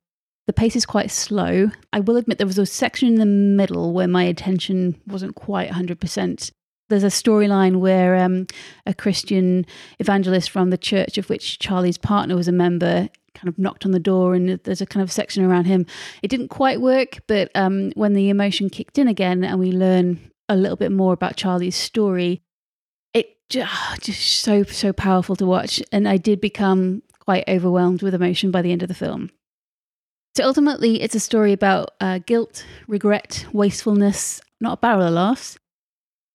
The 0.48 0.54
pace 0.54 0.76
is 0.76 0.86
quite 0.86 1.12
slow. 1.12 1.72
I 1.92 2.00
will 2.00 2.18
admit 2.18 2.38
there 2.38 2.48
was 2.48 2.60
a 2.60 2.66
section 2.66 3.08
in 3.08 3.16
the 3.16 3.26
middle 3.26 3.94
where 3.94 4.08
my 4.08 4.24
attention 4.24 5.02
wasn't 5.08 5.36
quite 5.36 5.72
100%. 5.72 6.52
There's 6.88 7.04
a 7.04 7.08
storyline 7.08 7.78
where 7.78 8.16
um, 8.16 8.46
a 8.86 8.94
Christian 8.94 9.66
evangelist 10.00 10.52
from 10.52 10.70
the 10.70 10.78
church 10.78 11.18
of 11.18 11.30
which 11.30 11.58
Charlie's 11.58 11.98
partner 11.98 12.36
was 12.36 12.48
a 12.48 12.52
member 12.52 13.10
kind 13.34 13.50
of 13.50 13.58
knocked 13.58 13.86
on 13.86 13.92
the 13.92 14.00
door, 14.00 14.34
and 14.34 14.60
there's 14.64 14.82
a 14.82 14.86
kind 14.86 15.04
of 15.04 15.12
section 15.12 15.44
around 15.44 15.66
him. 15.66 15.86
It 16.24 16.30
didn't 16.30 16.50
quite 16.50 16.80
work, 16.80 17.20
but 17.28 17.52
um, 17.56 17.92
when 17.96 18.14
the 18.14 18.30
emotion 18.30 18.70
kicked 18.70 18.98
in 18.98 19.08
again 19.08 19.44
and 19.44 19.60
we 19.60 19.72
learn 19.72 20.32
a 20.48 20.56
little 20.56 20.78
bit 20.78 20.92
more 20.92 21.14
about 21.14 21.36
Charlie's 21.36 21.76
story, 21.76 22.42
just 24.02 24.40
so 24.40 24.64
so 24.64 24.92
powerful 24.94 25.36
to 25.36 25.46
watch 25.46 25.82
and 25.92 26.08
i 26.08 26.18
did 26.18 26.42
become 26.42 27.02
quite 27.20 27.44
overwhelmed 27.48 28.02
with 28.02 28.14
emotion 28.14 28.52
by 28.52 28.62
the 28.62 28.72
end 28.72 28.82
of 28.82 28.88
the 28.88 28.94
film 28.96 29.30
So 30.36 30.44
ultimately, 30.44 31.02
it's 31.02 31.16
a 31.16 31.20
story 31.20 31.54
about 31.54 31.92
uh, 32.02 32.20
guilt, 32.26 32.66
regret, 32.90 33.46
wastefulness, 33.54 34.42
not 34.60 34.74
a 34.74 34.82
barrel 34.82 35.08
of 35.08 35.14
laughs. 35.14 35.58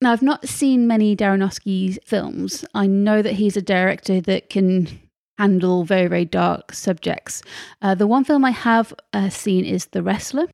Now, 0.01 0.13
I've 0.13 0.23
not 0.23 0.49
seen 0.49 0.87
many 0.87 1.15
Darren 1.15 1.41
Aronofsky's 1.41 1.99
films. 2.03 2.65
I 2.73 2.87
know 2.87 3.21
that 3.21 3.35
he's 3.35 3.59
a 3.59 3.63
director 3.63 4.23
that 4.23 4.49
can 4.49 4.89
handle 5.37 5.85
very, 5.85 6.07
very 6.07 6.25
dark 6.25 6.73
subjects. 6.73 7.43
Uh, 7.83 7.95
the 7.95 8.07
one 8.07 8.25
film 8.25 8.43
I 8.43 8.53
have 8.53 8.95
uh, 9.13 9.29
seen 9.29 9.67
is 9.67 9.85
The 9.93 10.03
Wrestler. 10.03 10.47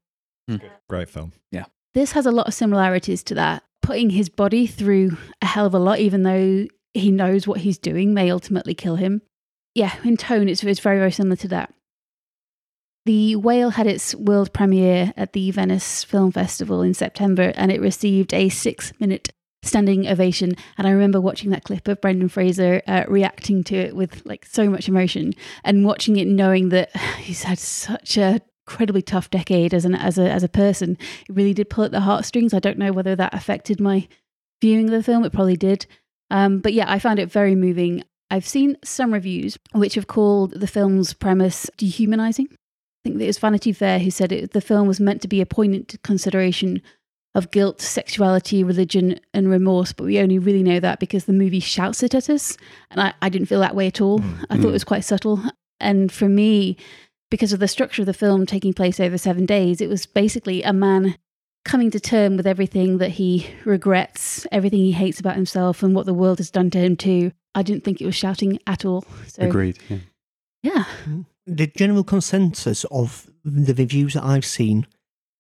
Great 0.91 1.09
film. 1.09 1.31
Yeah. 1.53 1.67
This 1.95 2.13
has 2.13 2.27
a 2.27 2.33
lot 2.33 2.49
of 2.49 2.55
similarities 2.55 3.23
to 3.25 3.35
that. 3.37 3.63
Putting 3.87 4.11
his 4.11 4.29
body 4.29 4.67
through 4.67 5.17
a 5.41 5.47
hell 5.47 5.65
of 5.65 5.73
a 5.73 5.79
lot, 5.79 6.01
even 6.01 6.25
though 6.25 6.67
he 6.93 7.13
knows 7.13 7.47
what 7.47 7.61
he's 7.61 7.79
doing, 7.79 8.13
may 8.13 8.33
ultimately 8.33 8.75
kill 8.75 8.97
him. 8.97 9.23
Yeah, 9.77 9.95
in 10.03 10.17
tone, 10.17 10.49
it's, 10.49 10.65
it's 10.65 10.81
very, 10.81 10.99
very 10.99 11.13
similar 11.13 11.37
to 11.37 11.49
that. 11.49 11.73
The 13.05 13.37
Whale 13.37 13.71
had 13.71 13.87
its 13.87 14.13
world 14.17 14.53
premiere 14.53 15.13
at 15.17 15.35
the 15.35 15.53
Venice 15.53 16.03
Film 16.03 16.33
Festival 16.33 16.83
in 16.83 16.95
September 16.95 17.53
and 17.55 17.71
it 17.71 17.81
received 17.81 18.35
a 18.35 18.49
six 18.49 18.93
minute 18.99 19.29
standing 19.63 20.09
ovation. 20.09 20.57
And 20.77 20.89
I 20.89 20.91
remember 20.91 21.21
watching 21.21 21.51
that 21.51 21.63
clip 21.63 21.87
of 21.87 22.01
Brendan 22.01 22.29
Fraser 22.29 22.83
uh, 22.89 23.05
reacting 23.07 23.63
to 23.65 23.77
it 23.77 23.95
with 23.95 24.27
like 24.27 24.45
so 24.47 24.69
much 24.69 24.89
emotion 24.89 25.35
and 25.63 25.85
watching 25.85 26.17
it 26.17 26.27
knowing 26.27 26.71
that 26.71 26.97
he's 27.19 27.45
had 27.45 27.61
such 27.61 28.17
a 28.17 28.41
incredibly 28.67 29.03
tough 29.03 29.31
decade 29.31 29.73
as 29.73 29.85
an 29.85 29.95
as 29.95 30.19
a 30.19 30.31
as 30.31 30.43
a 30.43 30.49
person. 30.49 30.99
It 31.29 31.35
really 31.35 31.55
did 31.55 31.71
pull 31.71 31.85
at 31.85 31.93
the 31.93 32.01
heartstrings. 32.01 32.53
I 32.53 32.59
don't 32.59 32.79
know 32.79 32.93
whether 32.93 33.17
that 33.17 33.35
affected 33.35 33.81
my 33.81 34.09
viewing 34.61 34.87
of 34.87 34.93
the 34.93 35.03
film. 35.03 35.25
It 35.25 35.33
probably 35.33 35.57
did. 35.57 35.87
Um, 36.31 36.59
but 36.59 36.73
yeah, 36.73 36.91
I 36.91 36.99
found 36.99 37.19
it 37.19 37.31
very 37.31 37.55
moving. 37.55 38.03
I've 38.31 38.47
seen 38.47 38.77
some 38.83 39.13
reviews 39.13 39.57
which 39.73 39.95
have 39.95 40.09
called 40.09 40.53
the 40.53 40.67
film's 40.67 41.13
premise 41.13 41.71
dehumanizing. 41.77 42.49
I 42.51 43.09
think 43.09 43.21
it 43.21 43.27
was 43.27 43.39
Vanity 43.39 43.73
Fair 43.73 44.01
who 44.01 44.11
said 44.11 44.33
it, 44.33 44.53
the 44.53 44.61
film 44.61 44.89
was 44.89 44.99
meant 44.99 45.23
to 45.23 45.29
be 45.29 45.41
a 45.41 45.47
poignant 45.47 45.95
consideration 46.03 46.83
of 47.37 47.51
guilt, 47.53 47.81
sexuality, 47.81 48.65
religion, 48.65 49.21
and 49.35 49.49
remorse, 49.49 49.93
but 49.93 50.05
we 50.05 50.19
only 50.19 50.39
really 50.39 50.63
know 50.63 50.81
that 50.81 50.99
because 50.99 51.27
the 51.27 51.33
movie 51.33 51.61
shouts 51.61 52.03
it 52.03 52.15
at 52.15 52.31
us. 52.31 52.57
And 52.91 53.01
I, 53.01 53.13
I 53.21 53.29
didn't 53.29 53.47
feel 53.47 53.61
that 53.61 53.77
way 53.77 53.87
at 53.87 54.01
all. 54.01 54.23
I 54.51 54.57
thought 54.57 54.71
it 54.71 54.73
was 54.73 54.85
quite 54.85 55.05
subtle. 55.05 55.41
And 55.79 56.11
for 56.11 56.29
me, 56.29 56.79
because 57.31 57.53
of 57.53 57.61
the 57.61 57.69
structure 57.69 58.03
of 58.03 58.07
the 58.07 58.15
film 58.15 58.47
taking 58.47 58.73
place 58.73 59.01
over 59.01 59.19
seven 59.19 59.47
days, 59.47 59.81
it 59.81 59.89
was 59.89 60.07
basically 60.07 60.63
a 60.63 60.73
man 60.73 61.17
coming 61.65 61.91
to 61.91 62.01
term 62.01 62.37
with 62.37 62.47
everything 62.47 62.99
that 62.99 63.11
he 63.11 63.49
regrets, 63.65 64.47
everything 64.53 64.79
he 64.79 64.93
hates 64.93 65.19
about 65.19 65.35
himself, 65.35 65.83
and 65.83 65.95
what 65.95 66.07
the 66.07 66.15
world 66.15 66.39
has 66.39 66.51
done 66.51 66.71
to 66.71 66.79
him 66.79 66.97
too. 66.97 67.33
I 67.55 67.63
didn't 67.63 67.85
think 67.85 68.01
it 68.01 68.07
was 68.07 68.15
shouting 68.15 68.59
at 68.67 68.85
all. 68.85 69.05
So 69.27 69.43
Agreed. 69.43 69.79
Yeah. 69.89 69.99
yeah, 70.63 70.85
The 71.47 71.67
general 71.67 72.05
consensus 72.05 72.85
of 72.85 73.29
the 73.45 73.75
reviews 73.75 74.15
that 74.15 74.25
I've 74.25 74.45
seen, 74.45 74.87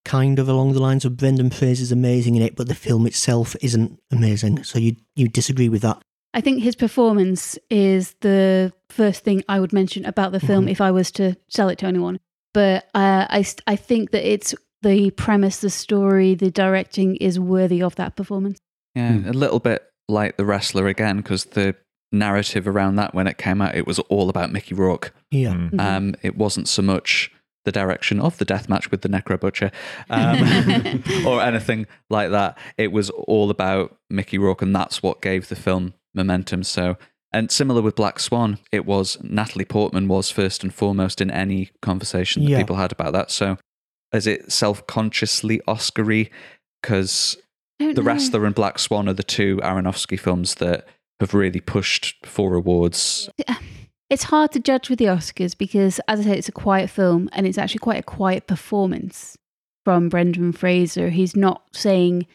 kind 0.05 0.39
of 0.39 0.49
along 0.49 0.72
the 0.72 0.82
lines 0.82 1.05
of 1.05 1.16
Brendan 1.16 1.51
Fraser's 1.51 1.93
amazing 1.93 2.37
in 2.37 2.43
it, 2.43 2.57
but 2.57 2.68
the 2.68 2.74
film 2.74 3.07
itself 3.07 3.55
isn't 3.61 4.01
amazing. 4.11 4.64
So 4.64 4.78
you 4.78 4.97
you 5.14 5.28
disagree 5.28 5.68
with 5.68 5.82
that? 5.82 6.03
I 6.34 6.40
think 6.40 6.62
his 6.62 6.76
performance 6.76 7.58
is 7.70 8.14
the 8.20 8.72
first 8.90 9.24
thing 9.24 9.42
I 9.48 9.58
would 9.60 9.72
mention 9.72 10.04
about 10.04 10.32
the 10.32 10.40
film 10.40 10.66
Mhm. 10.66 10.70
if 10.70 10.80
I 10.80 10.90
was 10.90 11.10
to 11.12 11.36
sell 11.48 11.68
it 11.68 11.78
to 11.78 11.86
anyone. 11.86 12.18
But 12.52 12.84
uh, 12.94 13.26
I, 13.30 13.44
I 13.66 13.76
think 13.76 14.10
that 14.10 14.24
it's 14.30 14.54
the 14.82 15.10
premise, 15.12 15.60
the 15.60 15.70
story, 15.70 16.34
the 16.34 16.50
directing 16.50 17.16
is 17.16 17.40
worthy 17.40 17.82
of 17.82 17.96
that 17.96 18.16
performance. 18.16 18.58
Yeah, 18.94 19.12
Hmm. 19.12 19.28
a 19.28 19.32
little 19.32 19.58
bit 19.58 19.82
like 20.08 20.36
The 20.36 20.44
Wrestler 20.44 20.86
again, 20.86 21.18
because 21.18 21.44
the 21.46 21.74
narrative 22.12 22.68
around 22.68 22.96
that 22.96 23.14
when 23.14 23.26
it 23.26 23.36
came 23.38 23.60
out, 23.60 23.74
it 23.74 23.86
was 23.86 23.98
all 23.98 24.28
about 24.30 24.52
Mickey 24.52 24.74
Rourke. 24.74 25.12
Yeah. 25.30 25.52
Mm. 25.54 25.80
Um, 25.80 26.14
it 26.22 26.36
wasn't 26.36 26.68
so 26.68 26.80
much 26.82 27.30
the 27.64 27.72
direction 27.72 28.20
of 28.20 28.38
the 28.38 28.44
death 28.44 28.68
match 28.68 28.90
with 28.92 29.02
the 29.02 29.08
Necro 29.08 29.38
Butcher 29.40 29.72
um, 30.08 31.02
or 31.26 31.42
anything 31.42 31.86
like 32.08 32.30
that. 32.30 32.56
It 32.78 32.92
was 32.92 33.10
all 33.10 33.50
about 33.50 33.96
Mickey 34.08 34.38
Rourke, 34.38 34.62
and 34.62 34.74
that's 34.74 35.02
what 35.02 35.20
gave 35.20 35.48
the 35.48 35.56
film 35.56 35.94
momentum. 36.16 36.62
So, 36.64 36.96
and 37.32 37.50
similar 37.50 37.82
with 37.82 37.94
Black 37.96 38.18
Swan, 38.18 38.58
it 38.72 38.86
was 38.86 39.18
Natalie 39.22 39.64
Portman 39.64 40.08
was 40.08 40.30
first 40.30 40.62
and 40.62 40.72
foremost 40.74 41.20
in 41.20 41.30
any 41.30 41.70
conversation 41.82 42.44
that 42.44 42.50
Yeah. 42.50 42.58
people 42.58 42.76
had 42.76 42.92
about 42.92 43.12
that. 43.12 43.30
So, 43.30 43.58
is 44.12 44.26
it 44.26 44.50
self 44.50 44.86
consciously 44.86 45.60
Oscary? 45.68 46.30
Because 46.82 47.36
the 47.78 47.92
know. 47.94 48.02
Wrestler 48.02 48.46
and 48.46 48.54
Black 48.54 48.78
Swan 48.78 49.08
are 49.08 49.12
the 49.12 49.22
two 49.22 49.56
Aronofsky 49.58 50.18
films 50.18 50.54
that 50.56 50.86
have 51.20 51.34
really 51.34 51.60
pushed 51.60 52.24
for 52.24 52.54
awards. 52.54 53.28
It's 54.08 54.24
hard 54.24 54.52
to 54.52 54.60
judge 54.60 54.88
with 54.88 55.00
the 55.00 55.06
Oscars 55.06 55.58
because, 55.58 55.98
as 56.06 56.20
I 56.20 56.22
said, 56.24 56.38
it's 56.38 56.48
a 56.48 56.52
quiet 56.52 56.88
film 56.90 57.28
and 57.32 57.44
it's 57.46 57.58
actually 57.58 57.80
quite 57.80 57.98
a 57.98 58.02
quiet 58.04 58.46
performance 58.46 59.36
from 59.84 60.08
Brendan 60.08 60.52
Fraser. 60.52 61.10
He's 61.10 61.34
not 61.34 61.62
saying, 61.72 62.26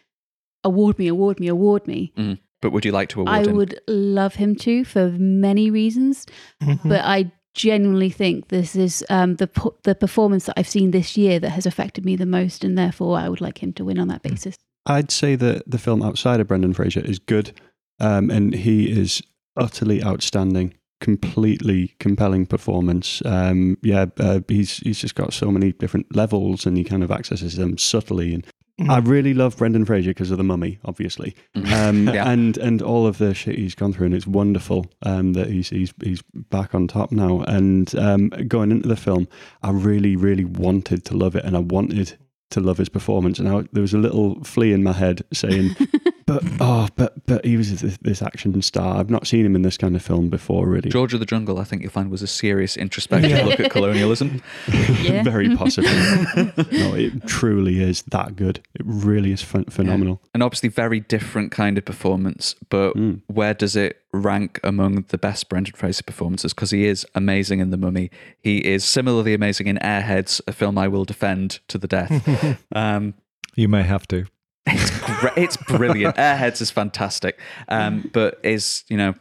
award 0.66 1.00
me, 1.00 1.08
award 1.08 1.40
me, 1.40 1.48
award 1.48 1.88
me. 1.88 2.12
Mm. 2.18 2.40
But 2.62 2.72
would 2.72 2.86
you 2.86 2.92
like 2.92 3.10
to 3.10 3.22
award 3.22 3.36
I 3.36 3.44
him? 3.50 3.56
would 3.56 3.80
love 3.88 4.36
him 4.36 4.56
to 4.58 4.84
for 4.86 5.10
many 5.18 5.70
reasons, 5.72 6.26
Mhm. 6.62 6.80
but 6.88 7.02
I 7.04 7.32
genuinely 7.54 8.10
think 8.10 8.48
this 8.48 8.76
is 8.76 9.04
um, 9.10 9.36
the 9.36 9.48
po- 9.48 9.76
the 9.84 9.96
performance 9.96 10.46
that 10.46 10.54
I've 10.58 10.70
seen 10.70 10.92
this 10.92 11.18
year 11.18 11.40
that 11.40 11.50
has 11.50 11.66
affected 11.66 12.06
me 12.06 12.16
the 12.16 12.26
most, 12.26 12.64
and 12.64 12.78
therefore 12.78 13.18
I 13.18 13.28
would 13.30 13.42
like 13.42 13.62
him 13.64 13.74
to 13.74 13.84
win 13.86 14.00
on 14.00 14.08
that 14.10 14.22
basis. 14.24 14.56
I'd 14.86 15.12
say 15.12 15.36
that 15.36 15.70
the 15.70 15.78
film 15.78 16.02
outside 16.02 16.40
of 16.40 16.48
Brendan 16.48 16.74
Fraser 16.74 17.02
is 17.02 17.20
good, 17.20 17.52
um, 18.00 18.30
and 18.32 18.54
he 18.56 18.90
is 18.90 19.22
utterly 19.58 20.04
outstanding. 20.04 20.74
Completely 21.02 21.96
compelling 22.00 22.46
performance. 22.46 23.24
Um, 23.26 23.78
yeah, 23.82 24.06
uh, 24.20 24.42
he's 24.48 24.78
he's 24.78 25.00
just 25.00 25.16
got 25.16 25.34
so 25.34 25.50
many 25.52 25.72
different 25.72 26.16
levels, 26.16 26.66
and 26.68 26.78
he 26.78 26.84
kind 26.84 27.04
of 27.04 27.10
accesses 27.12 27.56
them 27.58 27.78
subtly. 27.80 28.36
And 28.36 28.46
I 28.90 29.00
really 29.00 29.34
love 29.34 29.58
Brendan 29.58 29.86
Fraser 29.86 30.12
because 30.12 30.32
of 30.32 30.38
the 30.38 30.44
Mummy, 30.44 30.80
obviously, 30.86 31.36
Mhm. 31.56 31.72
um, 31.90 32.08
Yeah. 32.14 32.30
and 32.30 32.58
and 32.58 32.82
all 32.82 33.06
of 33.08 33.18
the 33.18 33.34
shit 33.34 33.58
he's 33.58 33.76
gone 33.76 33.94
through, 33.94 34.08
and 34.08 34.16
it's 34.16 34.28
wonderful 34.28 34.86
um, 35.04 35.34
that 35.34 35.48
he's 35.50 35.70
he's 35.70 35.94
he's 36.04 36.22
back 36.50 36.74
on 36.74 36.88
top 36.88 37.12
now. 37.12 37.42
And 37.42 37.94
um, 37.96 38.30
going 38.48 38.72
into 38.72 38.88
the 38.88 38.96
film, 38.96 39.28
I 39.64 39.72
really 39.72 40.16
really 40.16 40.46
wanted 40.46 41.06
to 41.06 41.18
love 41.18 41.36
it, 41.36 41.44
and 41.46 41.56
I 41.56 41.60
wanted 41.60 42.18
to 42.52 42.60
love 42.60 42.78
his 42.78 42.90
performance. 42.90 43.40
And 43.40 43.48
I, 43.48 43.64
there 43.72 43.82
was 43.82 43.94
a 43.94 43.98
little 43.98 44.44
flea 44.44 44.74
in 44.74 44.84
my 44.84 44.92
head 44.92 45.22
saying, 45.32 45.72
"But 46.40 46.44
oh, 46.60 46.88
but 46.96 47.26
but 47.26 47.46
he 47.46 47.58
was 47.58 47.82
this, 47.82 47.98
this 48.02 48.22
action 48.22 48.62
star. 48.62 48.98
I've 48.98 49.10
not 49.10 49.28
seen 49.28 49.46
him 49.46 49.56
in 49.56 49.62
this 49.64 49.78
kind 49.78 49.96
of 49.96 50.02
film 50.02 50.30
before, 50.30 50.68
really. 50.68 50.90
George 50.90 51.14
of 51.14 51.20
the 51.20 51.26
Jungle, 51.26 51.58
I 51.60 51.64
think 51.64 51.82
you'll 51.82 51.92
find, 51.92 52.10
was 52.12 52.22
a 52.22 52.28
serious 52.28 52.78
introspective 52.78 53.32
Yeah. 53.32 53.44
look 53.46 53.60
at 53.60 53.72
colonialism. 53.72 54.42
Yeah. 55.02 55.24
Very 55.24 55.56
possibly. 55.56 55.90
no, 56.72 56.94
it 56.96 57.26
truly 57.28 57.82
is 57.82 58.04
that 58.12 58.36
good. 58.36 58.60
It 58.76 58.84
really 58.86 59.32
is 59.32 59.42
phen- 59.42 59.72
phenomenal. 59.72 60.22
And 60.34 60.44
obviously, 60.44 60.70
very 60.70 61.00
different 61.00 61.52
kind 61.52 61.78
of 61.78 61.86
performance. 61.86 62.56
But 62.70 62.94
Mm. 62.96 63.22
where 63.28 63.54
does 63.54 63.76
it 63.76 63.98
rank 64.14 64.60
among 64.64 65.06
the 65.10 65.18
best 65.18 65.50
Brendan 65.50 65.74
Fraser 65.76 66.04
performances? 66.04 66.54
Because 66.54 66.72
he 66.72 66.86
is 66.86 67.06
amazing 67.16 67.60
in 67.60 67.70
The 67.72 67.78
Mummy. 67.78 68.10
He 68.42 68.58
is 68.60 68.84
similarly 68.84 69.34
amazing 69.34 69.68
in 69.68 69.78
Airheads, 69.78 70.40
a 70.48 70.52
film 70.52 70.78
I 70.78 70.88
will 70.88 71.06
defend 71.06 71.60
to 71.70 71.78
the 71.78 71.88
death. 71.88 72.58
um, 72.76 73.14
You 73.56 73.68
may 73.68 73.84
have 73.84 74.08
to. 74.08 74.26
It's 74.66 75.00
great. 75.20 75.34
It's 75.38 75.58
brilliant. 75.58 76.16
Airheads 76.16 76.62
is 76.62 76.72
fantastic. 76.72 77.40
Um, 77.68 78.10
but 78.14 78.40
is 78.44 78.84
you 78.90 78.98
know, 78.98 79.16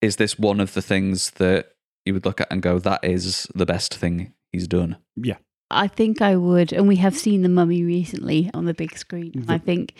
is 0.00 0.16
this 0.16 0.38
one 0.38 0.60
of 0.60 0.74
the 0.74 0.82
things 0.82 1.30
that 1.32 1.72
you 2.04 2.14
would 2.14 2.24
look 2.24 2.40
at 2.40 2.48
and 2.50 2.62
go, 2.62 2.78
that 2.78 3.04
is 3.04 3.46
the 3.54 3.66
best 3.66 3.94
thing 3.94 4.32
he's 4.52 4.68
done? 4.68 4.96
Yeah. 5.16 5.36
I 5.70 5.86
think 5.88 6.22
I 6.22 6.36
would, 6.36 6.72
and 6.72 6.88
we 6.88 6.96
have 6.96 7.14
seen 7.16 7.42
The 7.42 7.48
Mummy 7.50 7.82
recently 7.84 8.50
on 8.54 8.64
the 8.64 8.72
big 8.72 8.96
screen. 8.96 9.32
The- 9.46 9.52
I 9.52 9.58
think 9.58 9.92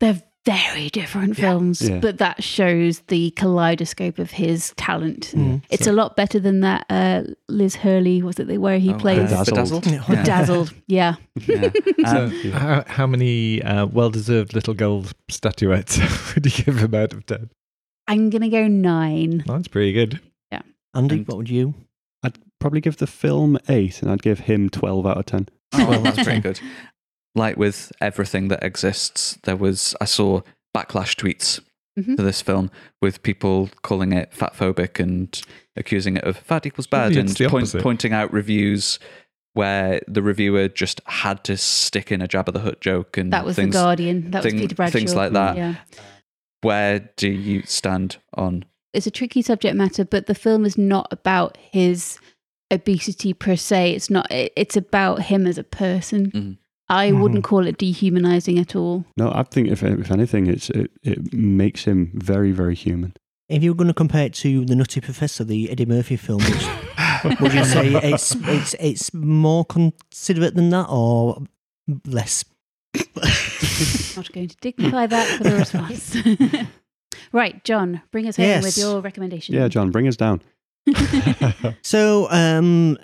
they're 0.00 0.20
very 0.48 0.88
different 0.88 1.36
films, 1.36 1.82
Yeah. 1.82 1.98
but 1.98 2.18
that 2.18 2.42
shows 2.42 3.00
the 3.08 3.30
kaleidoscope 3.32 4.18
of 4.18 4.30
his 4.30 4.72
talent. 4.76 5.32
Mm. 5.34 5.62
It's 5.70 5.86
a 5.86 5.92
lot 5.92 6.16
better 6.16 6.40
than 6.40 6.60
that 6.60 6.86
uh, 6.88 7.22
Liz 7.48 7.76
Hurley 7.76 8.22
was 8.22 8.38
it 8.38 8.46
the- 8.48 8.58
where 8.58 8.78
he 8.78 8.92
Oh, 8.92 8.98
plays 8.98 9.30
Bedazzled. 9.30 9.84
Bedazzled? 9.84 9.86
Yeah. 9.86 10.04
Yeah. 10.08 10.24
Dazzled? 10.24 10.74
Yeah, 10.86 11.14
Yeah. 11.46 11.70
So, 12.06 12.24
Um, 12.24 12.30
how, 12.52 12.84
how 12.86 13.06
many 13.06 13.62
uh, 13.62 13.86
well-deserved 13.86 14.54
little 14.54 14.74
gold 14.74 15.12
statuettes 15.28 15.98
would 16.34 16.46
you 16.46 16.64
give 16.64 16.78
him 16.78 16.94
out 16.94 17.12
of 17.12 17.26
ten? 17.26 17.50
I'm 18.06 18.30
gonna 18.30 18.48
go 18.48 18.66
nine. 18.68 19.44
That's 19.46 19.68
pretty 19.68 19.92
good. 19.92 20.20
Yeah. 20.50 20.62
Andy, 20.94 21.16
And- 21.16 21.28
what 21.28 21.36
would 21.36 21.50
you? 21.50 21.74
I'd 22.22 22.38
probably 22.58 22.80
give 22.80 22.96
the 22.96 23.06
film 23.06 23.58
eight, 23.68 24.02
and 24.02 24.10
I'd 24.10 24.22
give 24.22 24.40
him 24.40 24.70
twelve 24.70 25.06
out 25.06 25.18
of 25.18 25.26
ten. 25.26 25.48
Oh, 25.74 25.88
well, 25.90 26.00
that's 26.02 26.22
pretty 26.22 26.40
good. 26.40 26.58
Like 27.34 27.56
with 27.56 27.92
everything 28.00 28.48
that 28.48 28.62
exists, 28.64 29.38
there 29.44 29.56
was 29.56 29.94
I 30.00 30.04
saw 30.06 30.40
backlash 30.76 31.14
tweets 31.14 31.60
Mhm. 31.98 32.16
to 32.16 32.22
this 32.22 32.40
film 32.42 32.70
with 33.02 33.22
people 33.22 33.70
calling 33.82 34.12
it 34.12 34.32
fatphobic 34.32 34.98
and 35.00 35.40
accusing 35.76 36.16
it 36.16 36.24
of 36.24 36.36
fat 36.36 36.66
equals 36.66 36.86
bad 36.86 37.10
Maybe 37.10 37.20
and 37.20 37.30
it's 37.40 37.50
point, 37.50 37.72
pointing 37.82 38.12
out 38.12 38.32
reviews 38.32 38.98
where 39.54 40.00
the 40.06 40.22
reviewer 40.22 40.68
just 40.68 41.00
had 41.06 41.42
to 41.44 41.56
stick 41.56 42.12
in 42.12 42.22
a 42.22 42.28
Jabba 42.28 42.52
the 42.52 42.60
Hutt 42.60 42.80
joke 42.80 43.16
and 43.16 43.32
That 43.32 43.44
was 43.44 43.56
things, 43.56 43.74
the 43.74 43.80
Guardian. 43.80 44.30
That 44.30 44.42
thing- 44.42 44.54
was 44.54 44.62
Peter 44.62 44.74
Bradshaw. 44.76 44.92
things 44.98 45.14
like 45.14 45.32
that. 45.32 45.56
Yeah. 45.56 45.74
Where 46.60 47.10
do 47.16 47.28
you 47.28 47.62
stand 47.64 48.18
on? 48.34 48.64
It's 48.92 49.06
a 49.06 49.10
tricky 49.10 49.42
subject 49.42 49.76
matter, 49.76 50.04
but 50.04 50.26
the 50.26 50.34
film 50.34 50.64
is 50.64 50.76
not 50.78 51.08
about 51.12 51.56
his 51.72 52.18
obesity 52.72 53.32
per 53.32 53.56
se. 53.56 53.92
It's 53.94 54.10
not. 54.10 54.30
it- 54.30 54.52
It's 54.56 54.76
about 54.76 55.22
him 55.22 55.46
as 55.46 55.58
a 55.58 55.64
person. 55.64 56.30
Mhm. 56.30 56.56
I 56.90 57.10
Mhm. 57.10 57.20
wouldn't 57.20 57.44
call 57.44 57.66
it 57.66 57.76
dehumanizing 57.78 58.58
at 58.58 58.74
all. 58.74 59.04
No, 59.16 59.30
I 59.30 59.42
think 59.42 59.68
if 59.68 59.82
if 59.82 60.10
anything, 60.10 60.46
it's 60.46 60.70
it, 60.70 60.90
it 61.02 61.32
makes 61.34 61.84
him 61.84 62.10
very 62.14 62.50
very 62.52 62.74
human. 62.74 63.12
If 63.48 63.62
you 63.62 63.70
were 63.72 63.76
going 63.76 63.88
to 63.88 63.94
compare 63.94 64.26
it 64.26 64.34
to 64.34 64.64
the 64.64 64.74
Nutty 64.76 65.00
Professor, 65.00 65.42
the 65.44 65.70
Eddie 65.70 65.86
Murphy 65.86 66.16
film, 66.16 66.42
would, 67.24 67.40
would 67.40 67.54
you 67.54 67.64
say 67.64 67.94
it's 68.12 68.34
it's 68.42 68.74
it's 68.80 69.14
more 69.14 69.64
considerate 69.64 70.54
than 70.54 70.70
that 70.70 70.86
or 70.90 71.42
less? 72.06 72.44
Not 74.16 74.32
going 74.32 74.48
to 74.48 74.56
dignify 74.60 75.06
that 75.06 75.26
for 75.38 75.44
the 75.44 75.56
response. 75.56 76.16
right, 77.32 77.62
Jon, 77.64 78.00
bring 78.10 78.26
us 78.28 78.36
home 78.36 78.46
Yes. 78.46 78.64
with 78.64 78.78
your 78.78 79.00
recommendation. 79.00 79.54
Yeah, 79.54 79.68
Jon, 79.68 79.90
bring 79.90 80.08
us 80.08 80.16
down. 80.16 80.40
So, 81.82 82.30
um, 82.30 82.96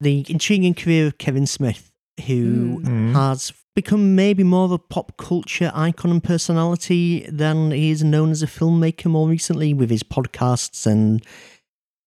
the 0.00 0.24
intriguing 0.28 0.74
career 0.74 1.06
of 1.06 1.18
Kevin 1.18 1.46
Smith, 1.46 1.87
who 2.26 2.80
Mm. 2.84 3.12
has 3.14 3.52
become 3.76 4.14
maybe 4.16 4.42
more 4.42 4.64
of 4.64 4.72
a 4.72 4.78
pop 4.78 5.16
culture 5.16 5.70
icon 5.74 6.10
and 6.10 6.22
personality 6.24 7.26
than 7.30 7.70
he 7.70 7.90
is 7.90 8.02
known 8.02 8.30
as 8.30 8.42
a 8.42 8.46
filmmaker 8.46 9.06
more 9.06 9.28
recently 9.28 9.72
with 9.72 9.88
his 9.90 10.02
podcasts 10.02 10.84
and 10.86 11.24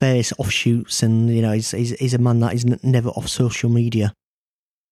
various 0.02 0.34
offshoots. 0.38 1.02
And, 1.02 1.30
you 1.34 1.42
know, 1.42 1.54
he's, 1.54 1.72
he's, 1.72 1.92
he's 2.00 2.14
a 2.14 2.18
man 2.18 2.40
that 2.42 2.54
is 2.54 2.66
n- 2.66 2.80
never 2.84 3.10
off 3.10 3.28
social 3.30 3.70
media. 3.70 4.14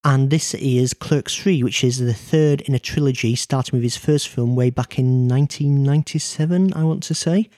And 0.06 0.30
this 0.30 0.54
is 0.54 0.94
Clerks 0.94 1.36
3, 1.36 1.62
which 1.64 1.84
is 1.84 1.98
the 2.00 2.14
third 2.14 2.62
in 2.62 2.74
a 2.74 2.80
trilogy, 2.80 3.36
starting 3.36 3.76
with 3.78 3.84
his 3.84 3.98
first 3.98 4.30
film 4.30 4.56
way 4.56 4.70
back 4.70 4.98
in 4.98 5.28
1997, 5.28 6.74
I 6.74 6.84
want 6.84 7.04
to 7.04 7.14
say. 7.14 7.50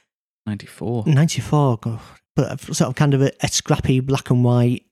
94. 0.47 1.03
94, 1.05 1.77
God. 1.77 1.99
but 2.35 2.59
sort 2.59 2.89
of 2.89 2.95
kind 2.95 3.13
of 3.13 3.21
a, 3.21 3.31
a 3.43 3.47
scrappy 3.47 3.99
black 3.99 4.31
and 4.31 4.43
white 4.43 4.85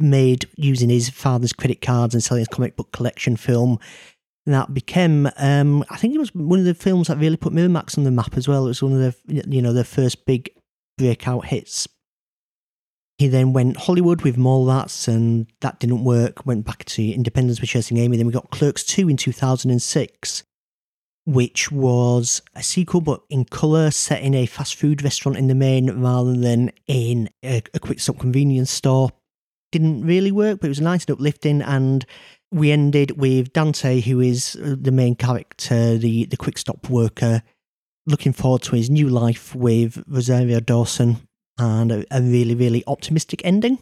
made 0.00 0.46
using 0.56 0.88
his 0.88 1.08
father's 1.08 1.52
credit 1.52 1.80
cards 1.80 2.14
and 2.14 2.22
selling 2.22 2.40
his 2.40 2.48
comic 2.48 2.76
book 2.76 2.92
collection 2.92 3.36
film. 3.36 3.78
That 4.46 4.72
became, 4.72 5.28
um, 5.36 5.84
I 5.90 5.96
think 5.96 6.14
it 6.14 6.18
was 6.18 6.34
one 6.34 6.58
of 6.58 6.64
the 6.64 6.74
films 6.74 7.08
that 7.08 7.18
really 7.18 7.36
put 7.36 7.52
Miramax 7.52 7.98
on 7.98 8.04
the 8.04 8.10
map 8.10 8.36
as 8.36 8.48
well. 8.48 8.64
It 8.64 8.68
was 8.68 8.82
one 8.82 9.00
of 9.00 9.16
the, 9.26 9.44
you 9.48 9.62
know, 9.62 9.72
their 9.72 9.84
first 9.84 10.24
big 10.24 10.50
breakout 10.96 11.46
hits. 11.46 11.86
He 13.18 13.28
then 13.28 13.52
went 13.52 13.76
Hollywood 13.76 14.22
with 14.22 14.38
Mallrats, 14.38 15.06
and 15.06 15.46
that 15.60 15.78
didn't 15.78 16.04
work. 16.04 16.46
Went 16.46 16.64
back 16.64 16.86
to 16.86 17.06
Independence 17.06 17.60
with 17.60 17.68
Chasing 17.68 17.98
Amy. 17.98 18.16
Then 18.16 18.26
we 18.26 18.32
got 18.32 18.50
Clerks 18.50 18.82
2 18.82 19.10
in 19.10 19.18
2006 19.18 20.42
which 21.26 21.70
was 21.70 22.42
a 22.56 22.62
sequel 22.62 23.00
but 23.00 23.22
in 23.30 23.44
colour, 23.44 23.90
set 23.90 24.22
in 24.22 24.34
a 24.34 24.46
fast 24.46 24.74
food 24.74 25.02
restaurant 25.02 25.38
in 25.38 25.46
the 25.46 25.54
main 25.54 26.00
rather 26.00 26.36
than 26.36 26.72
in 26.86 27.28
a, 27.44 27.62
a 27.74 27.78
quick 27.78 28.00
stop 28.00 28.18
convenience 28.18 28.70
store. 28.70 29.10
Didn't 29.72 30.04
really 30.04 30.32
work, 30.32 30.60
but 30.60 30.66
it 30.66 30.70
was 30.70 30.80
nice 30.80 31.04
and 31.04 31.12
uplifting. 31.12 31.62
And 31.62 32.04
we 32.50 32.70
ended 32.72 33.12
with 33.20 33.52
Dante, 33.52 34.00
who 34.00 34.20
is 34.20 34.56
uh, 34.56 34.74
the 34.80 34.90
main 34.90 35.14
character, 35.14 35.96
the, 35.96 36.24
the 36.26 36.36
quick 36.36 36.58
stop 36.58 36.88
worker, 36.90 37.42
looking 38.06 38.32
forward 38.32 38.62
to 38.62 38.76
his 38.76 38.90
new 38.90 39.08
life 39.08 39.54
with 39.54 40.02
Rosario 40.08 40.58
Dawson 40.60 41.18
and 41.58 41.92
a, 41.92 42.04
a 42.10 42.20
really, 42.20 42.54
really 42.54 42.82
optimistic 42.86 43.42
ending. 43.44 43.78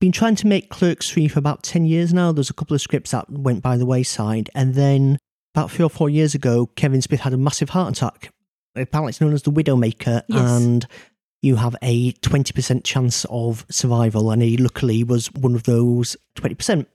Been 0.00 0.12
trying 0.12 0.36
to 0.36 0.46
make 0.46 0.70
Clerks 0.70 1.10
3 1.10 1.28
for 1.28 1.38
about 1.38 1.62
10 1.62 1.84
years 1.84 2.12
now. 2.12 2.32
There's 2.32 2.50
a 2.50 2.54
couple 2.54 2.74
of 2.74 2.80
scripts 2.80 3.10
that 3.10 3.30
went 3.30 3.62
by 3.62 3.76
the 3.76 3.84
wayside. 3.86 4.48
And 4.54 4.74
then 4.74 5.18
about 5.54 5.70
three 5.70 5.84
or 5.84 5.90
four 5.90 6.08
years 6.08 6.34
ago, 6.34 6.66
Kevin 6.74 7.02
Smith 7.02 7.20
had 7.20 7.34
a 7.34 7.38
massive 7.38 7.70
heart 7.70 7.96
attack. 7.96 8.30
Apparently, 8.74 9.10
it's 9.10 9.20
known 9.20 9.34
as 9.34 9.42
the 9.42 9.50
Widowmaker, 9.50 10.22
Yes. 10.28 10.50
and 10.52 10.86
you 11.42 11.56
have 11.56 11.76
a 11.82 12.12
20% 12.12 12.84
chance 12.84 13.24
of 13.30 13.64
survival. 13.70 14.30
And 14.30 14.42
he 14.42 14.56
luckily 14.56 15.04
was 15.04 15.32
one 15.32 15.54
of 15.54 15.64
those 15.64 16.16
20%. 16.36 16.86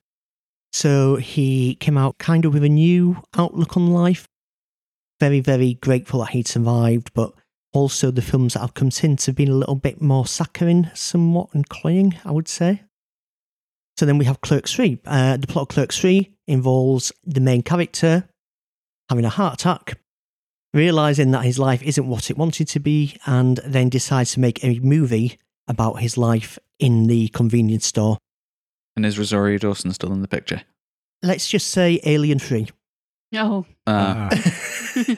So 0.72 1.16
he 1.16 1.76
came 1.76 1.98
out 1.98 2.18
kind 2.18 2.46
of 2.46 2.54
with 2.54 2.64
a 2.64 2.70
new 2.70 3.24
outlook 3.38 3.78
on 3.78 3.92
life. 3.92 4.28
Very, 5.20 5.40
very 5.40 5.76
grateful 5.76 6.20
that 6.20 6.32
he'd 6.32 6.48
survived, 6.48 7.12
but 7.14 7.32
also 7.72 8.12
the 8.12 8.22
films 8.22 8.54
that 8.54 8.60
have 8.60 8.74
come 8.74 8.92
since 8.92 9.26
have 9.26 9.36
been 9.36 9.50
a 9.50 9.56
little 9.56 9.76
bit 9.76 10.02
more 10.02 10.26
saccharine, 10.26 10.92
somewhat, 10.94 11.50
and 11.54 11.70
cloying, 11.70 12.16
I 12.26 12.32
would 12.32 12.48
say. 12.48 12.84
So 13.98 14.06
then 14.06 14.18
we 14.18 14.26
have 14.26 14.42
Clerks 14.42 14.74
3. 14.74 15.00
Uh, 15.06 15.38
the 15.38 15.48
plot 15.48 15.64
of 15.64 15.68
Clerks 15.70 15.98
3 16.00 16.30
involves 16.48 17.12
the 17.24 17.40
main 17.40 17.64
character 17.64 18.28
having 19.10 19.26
a 19.26 19.30
heart 19.30 19.54
attack, 19.56 20.00
realizing 20.76 21.32
that 21.32 21.44
his 21.46 21.58
life 21.58 21.82
isn't 21.82 22.06
what 22.08 22.30
it 22.30 22.38
wanted 22.38 22.68
to 22.68 22.80
be, 22.80 23.18
and 23.26 23.60
then 23.66 23.90
decides 23.90 24.34
to 24.34 24.40
make 24.40 24.64
a 24.64 24.78
movie 24.80 25.40
about 25.68 26.02
his 26.02 26.18
life 26.18 26.60
in 26.78 27.08
the 27.08 27.30
convenience 27.30 27.88
store. 27.88 28.18
And 28.96 29.06
is 29.06 29.18
Rosario 29.18 29.58
Dawson 29.58 29.92
still 29.94 30.12
in 30.14 30.22
the 30.22 30.28
picture? 30.28 30.62
Let's 31.24 31.48
just 31.50 31.70
say 31.70 32.00
Alien 32.06 32.38
3. 32.40 32.68
Oh, 33.36 33.66
Uh, 33.88 34.30
Ah. 34.30 34.30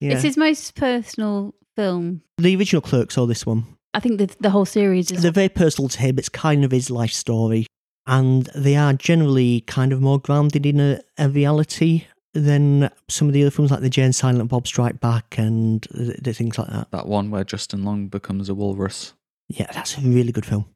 Yeah. 0.00 0.12
it's 0.12 0.22
his 0.22 0.36
most 0.36 0.74
personal 0.74 1.54
film. 1.74 2.20
the 2.36 2.54
original 2.54 2.82
Clerks 2.82 3.16
or 3.16 3.26
this 3.26 3.46
one? 3.46 3.64
I 3.94 4.00
think 4.00 4.18
the 4.18 4.28
the 4.40 4.50
whole 4.50 4.66
series 4.66 5.10
is. 5.10 5.22
They're 5.22 5.32
very 5.32 5.48
personal 5.48 5.88
to 5.88 5.98
him. 5.98 6.18
It's 6.18 6.28
kind 6.28 6.64
of 6.64 6.70
his 6.70 6.90
life 6.90 7.12
story. 7.12 7.66
And 8.06 8.48
they 8.54 8.76
are 8.76 8.92
generally 8.92 9.62
kind 9.62 9.92
of 9.92 10.00
more 10.02 10.20
grounded 10.20 10.66
in 10.66 10.78
a, 10.80 11.00
a 11.18 11.28
reality 11.30 12.04
than 12.40 12.90
some 13.08 13.28
of 13.28 13.34
the 13.34 13.42
other 13.42 13.50
films 13.50 13.70
like 13.70 13.80
the 13.80 13.90
Jay 13.90 14.02
and 14.02 14.14
Silent 14.14 14.48
Bob 14.50 14.66
Strike 14.66 15.00
Back 15.00 15.36
and 15.38 15.82
the, 15.90 16.16
the 16.22 16.32
things 16.32 16.58
like 16.58 16.68
that. 16.68 16.90
that 16.92 17.06
one 17.06 17.30
where 17.30 17.44
Justin 17.44 17.84
Long 17.84 18.08
becomes 18.08 18.48
a 18.48 18.54
walrus. 18.54 19.14
Yeah, 19.48 19.70
that's 19.72 19.96
a 19.98 20.00
really 20.00 20.32
good 20.32 20.46
film. 20.46 20.66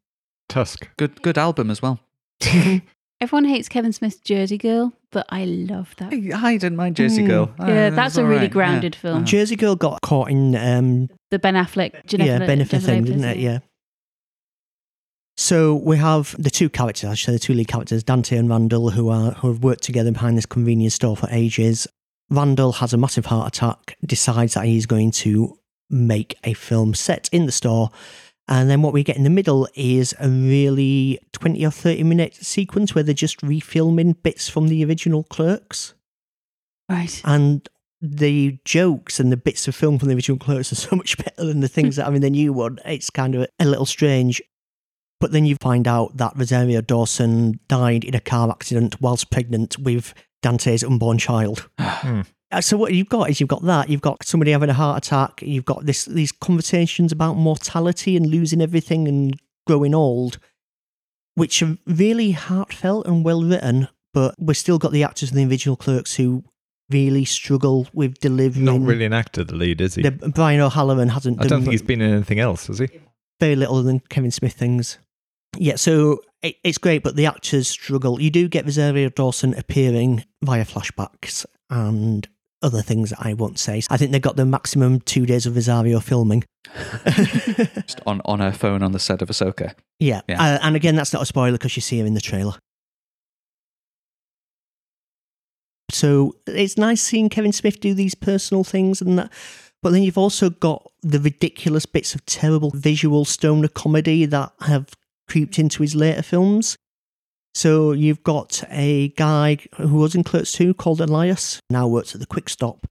Tusk. 0.49 0.89
Good, 0.97 1.23
good 1.23 1.39
album 1.39 1.71
as 1.71 1.81
well. 1.83 2.01
Everyone 3.23 3.45
hates 3.45 3.69
Kevin 3.69 3.93
Smith's 3.93 4.17
Jersey 4.21 4.57
Girl, 4.57 4.95
but 5.13 5.27
I 5.29 5.45
love 5.45 5.95
that. 5.99 6.11
I, 6.13 6.31
I 6.35 6.57
didn't 6.57 6.77
mind 6.77 6.97
Jersey 6.97 7.21
Hmm. 7.23 7.29
Girl. 7.29 7.55
Yeah, 7.59 7.87
Uh, 7.87 7.91
that's 7.91 8.17
a 8.17 8.23
really 8.23 8.35
alright, 8.37 8.51
grounded 8.51 8.95
yeah. 8.95 9.01
film. 9.01 9.23
Uh, 9.23 9.27
Jersey 9.27 9.57
Girl 9.57 9.77
got 9.77 10.01
caught 10.01 10.31
in 10.31 10.57
um, 10.57 11.11
The 11.31 11.39
Ben 11.39 11.55
Affleck, 11.55 12.07
Jennifer, 12.07 12.27
yeah, 12.31 12.39
benefit 12.39 12.81
Jennifer 12.81 12.87
thing, 12.87 13.05
didn't 13.05 13.25
it? 13.25 13.37
Yeah. 13.37 13.59
So 15.41 15.75
we 15.75 15.97
have 15.97 16.37
the 16.39 16.51
two 16.51 16.69
characters, 16.69 17.09
actually, 17.09 17.37
the 17.37 17.41
two 17.41 17.55
lead 17.55 17.67
characters, 17.67 18.03
Dante 18.03 18.37
and 18.37 18.51
Randall, 18.51 18.91
who 18.91 19.09
are 19.09 19.31
who 19.31 19.49
have 19.49 19.65
worked 19.65 19.83
together 19.83 20.13
behind 20.13 20.37
this 20.37 20.45
convenience 20.45 20.97
store 20.97 21.17
for 21.17 21.31
ages. 21.31 21.87
Randall 22.29 22.73
has 22.73 22.93
a 22.93 22.99
massive 22.99 23.25
heart 23.25 23.57
attack, 23.57 23.97
decides 24.05 24.53
that 24.53 24.67
he's 24.67 24.85
going 24.85 25.13
to 25.13 25.57
make 25.89 26.37
a 26.45 26.53
film 26.53 26.93
set 26.93 27.31
in 27.33 27.47
the 27.47 27.53
store. 27.53 27.91
And 28.49 28.69
then 28.69 28.83
what 28.83 28.93
we 28.93 29.03
get 29.03 29.17
in 29.17 29.25
the 29.25 29.31
middle 29.31 29.67
is 29.73 30.15
a 30.21 30.29
really 30.29 31.19
20 31.33 31.65
or 31.65 31.71
30 31.71 32.03
minute 32.03 32.35
sequence 32.35 32.95
where 32.95 33.03
they're 33.03 33.15
just 33.15 33.41
refilming 33.41 34.23
bits 34.23 34.47
from 34.47 34.69
the 34.69 34.85
original 34.85 35.25
Clerks. 35.25 35.95
Right. 36.87 37.19
And 37.25 37.67
the 38.03 38.59
jokes 38.67 39.19
and 39.19 39.33
the 39.33 39.39
bits 39.39 39.67
of 39.67 39.75
film 39.75 39.99
from 39.99 40.09
the 40.09 40.15
original 40.15 40.39
Clerks 40.39 40.71
are 40.71 40.75
so 40.77 40.97
much 40.97 41.17
better 41.17 41.47
than 41.47 41.61
the 41.61 41.69
things 41.69 41.97
that 41.97 42.07
are 42.07 42.15
in 42.15 42.21
the 42.21 42.29
new 42.29 42.53
one. 42.53 42.79
It's 42.85 43.09
kind 43.09 43.35
of 43.35 43.47
a 43.59 43.65
little 43.65 43.87
strange. 43.87 44.43
But 45.21 45.33
then 45.33 45.45
you 45.45 45.57
find 45.61 45.87
out 45.87 46.17
that 46.17 46.33
Rosario 46.35 46.81
Dawson 46.81 47.61
died 47.69 48.05
in 48.05 48.15
a 48.15 48.21
car 48.21 48.51
accident 48.51 49.01
whilst 49.01 49.31
pregnant 49.31 49.79
with 49.79 50.15
Dante's 50.43 50.83
unborn 50.83 51.19
child. 51.19 51.69
Uh, 52.53 52.61
So 52.61 52.77
what 52.77 52.93
you've 52.93 53.09
got 53.09 53.31
is 53.31 53.39
you've 53.39 53.49
got 53.49 53.63
that 53.63 53.89
you've 53.89 54.01
got 54.01 54.25
somebody 54.25 54.51
having 54.51 54.71
a 54.71 54.75
heart 54.75 55.07
attack. 55.07 55.41
You've 55.41 55.65
got 55.65 55.87
this 55.87 56.07
these 56.07 56.33
conversations 56.33 57.13
about 57.13 57.35
mortality 57.35 58.17
and 58.17 58.27
losing 58.27 58.61
everything 58.61 59.07
and 59.07 59.39
growing 59.69 59.95
old, 59.95 60.39
which 61.37 61.63
are 61.63 61.79
really 61.87 62.33
heartfelt 62.33 63.07
and 63.07 63.25
well 63.25 63.45
written. 63.45 63.87
But 64.13 64.35
we've 64.37 64.57
still 64.57 64.79
got 64.79 64.91
the 64.91 65.05
actors 65.05 65.31
in 65.31 65.37
the 65.37 65.47
original 65.47 65.77
Clerks 65.77 66.17
who 66.17 66.43
really 66.91 67.25
struggle 67.25 67.87
with 67.93 68.19
delivering. 68.19 68.65
Not 68.65 68.81
really 68.81 69.05
an 69.05 69.13
actor, 69.13 69.45
the 69.45 69.55
lead, 69.55 69.81
is 69.81 69.95
he? 69.95 70.03
The, 70.03 70.11
Brian 70.11 70.59
O'Halloran 70.59 71.11
hasn't. 71.11 71.39
I 71.39 71.43
don't 71.43 71.51
done 71.51 71.61
think 71.63 71.71
he's 71.71 71.83
been 71.83 72.01
in 72.01 72.13
anything 72.13 72.41
else, 72.41 72.67
has 72.67 72.81
he? 72.81 72.89
very 73.39 73.55
little 73.57 73.83
than 73.83 74.01
Kevin 74.01 74.31
Smith 74.31 74.53
things. 74.55 74.99
Yeah, 75.57 75.77
so 75.77 76.21
it, 76.43 76.57
it's 76.65 76.79
great, 76.79 77.03
but 77.03 77.17
the 77.17 77.27
actors 77.27 77.69
struggle. 77.69 78.21
You 78.21 78.31
do 78.31 78.49
get 78.49 78.65
Rosario 78.65 79.09
Dawson 79.09 79.55
appearing 79.55 80.25
via 80.43 80.65
flashbacks 80.65 81.45
and 81.69 82.29
other 82.63 82.83
things 82.83 83.11
that 83.11 83.19
I 83.21 83.35
won't 83.35 83.59
say. 83.59 83.83
I 83.91 83.97
think 83.97 84.13
they 84.13 84.21
got 84.21 84.37
the 84.37 84.45
maximum 84.45 85.01
two 85.01 85.27
days 85.27 85.47
of 85.47 85.55
Rosario 85.55 86.01
filming. 86.01 86.45
Just 87.07 88.01
on, 88.07 88.21
on 88.25 88.41
her 88.41 88.53
phone 88.53 88.83
on 88.83 88.93
the 88.93 88.99
set 88.99 89.23
of 89.23 89.29
Ahsoka. 89.29 89.75
Yeah, 89.99 90.21
Yeah. 90.29 90.43
Uh, 90.43 90.59
and 90.63 90.77
again, 90.77 90.95
that's 90.95 91.13
not 91.13 91.23
a 91.23 91.27
spoiler 91.27 91.53
because 91.53 91.77
you 91.77 91.83
see 91.83 91.99
her 92.01 92.07
in 92.07 92.15
the 92.15 92.21
trailer. 92.21 92.55
So 95.91 96.37
it's 96.47 96.77
nice 96.79 97.03
seeing 97.03 97.29
Kevin 97.29 97.53
Smith 97.53 97.81
do 97.81 97.95
these 97.95 98.15
personal 98.15 98.65
things 98.65 99.01
and 99.01 99.19
that. 99.19 99.33
But 99.83 99.91
then 99.91 100.03
you've 100.03 100.19
also 100.19 100.51
got 100.51 100.91
the 101.03 101.19
ridiculous 101.19 101.87
bits 101.87 102.15
of 102.15 102.25
terrible 102.27 102.71
visual 102.71 103.25
stoner 103.25 103.69
comedy 103.69 104.27
that 104.27 104.53
have 104.61 104.91
creeped 105.31 105.59
into 105.59 105.83
his 105.83 105.95
later 105.95 106.23
films. 106.23 106.77
So 107.55 107.93
you've 107.93 108.23
got 108.23 108.63
a 108.71 109.09
guy 109.11 109.59
who 109.77 109.97
was 109.97 110.15
in 110.15 110.25
Clerks 110.25 110.53
2 110.53 110.75
called 110.75 111.01
Elias, 111.01 111.61
now 111.71 111.87
works 111.89 112.15
at 112.15 112.21
the 112.21 112.27
Quick 112.27 112.49
Stop. 112.49 112.87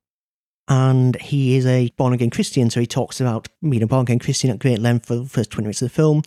And 0.67 1.19
he 1.19 1.55
is 1.57 1.65
a 1.65 1.89
born 1.97 2.13
again 2.13 2.29
Christian, 2.29 2.69
so 2.69 2.79
he 2.79 2.85
talks 2.85 3.19
about 3.19 3.47
being 3.67 3.81
a 3.83 3.87
born 3.87 4.03
again 4.03 4.19
Christian 4.19 4.49
at 4.51 4.59
great 4.59 4.79
length 4.79 5.07
for 5.07 5.15
the 5.15 5.25
first 5.25 5.49
20 5.51 5.65
minutes 5.65 5.81
of 5.81 5.87
the 5.89 5.95
film. 5.95 6.21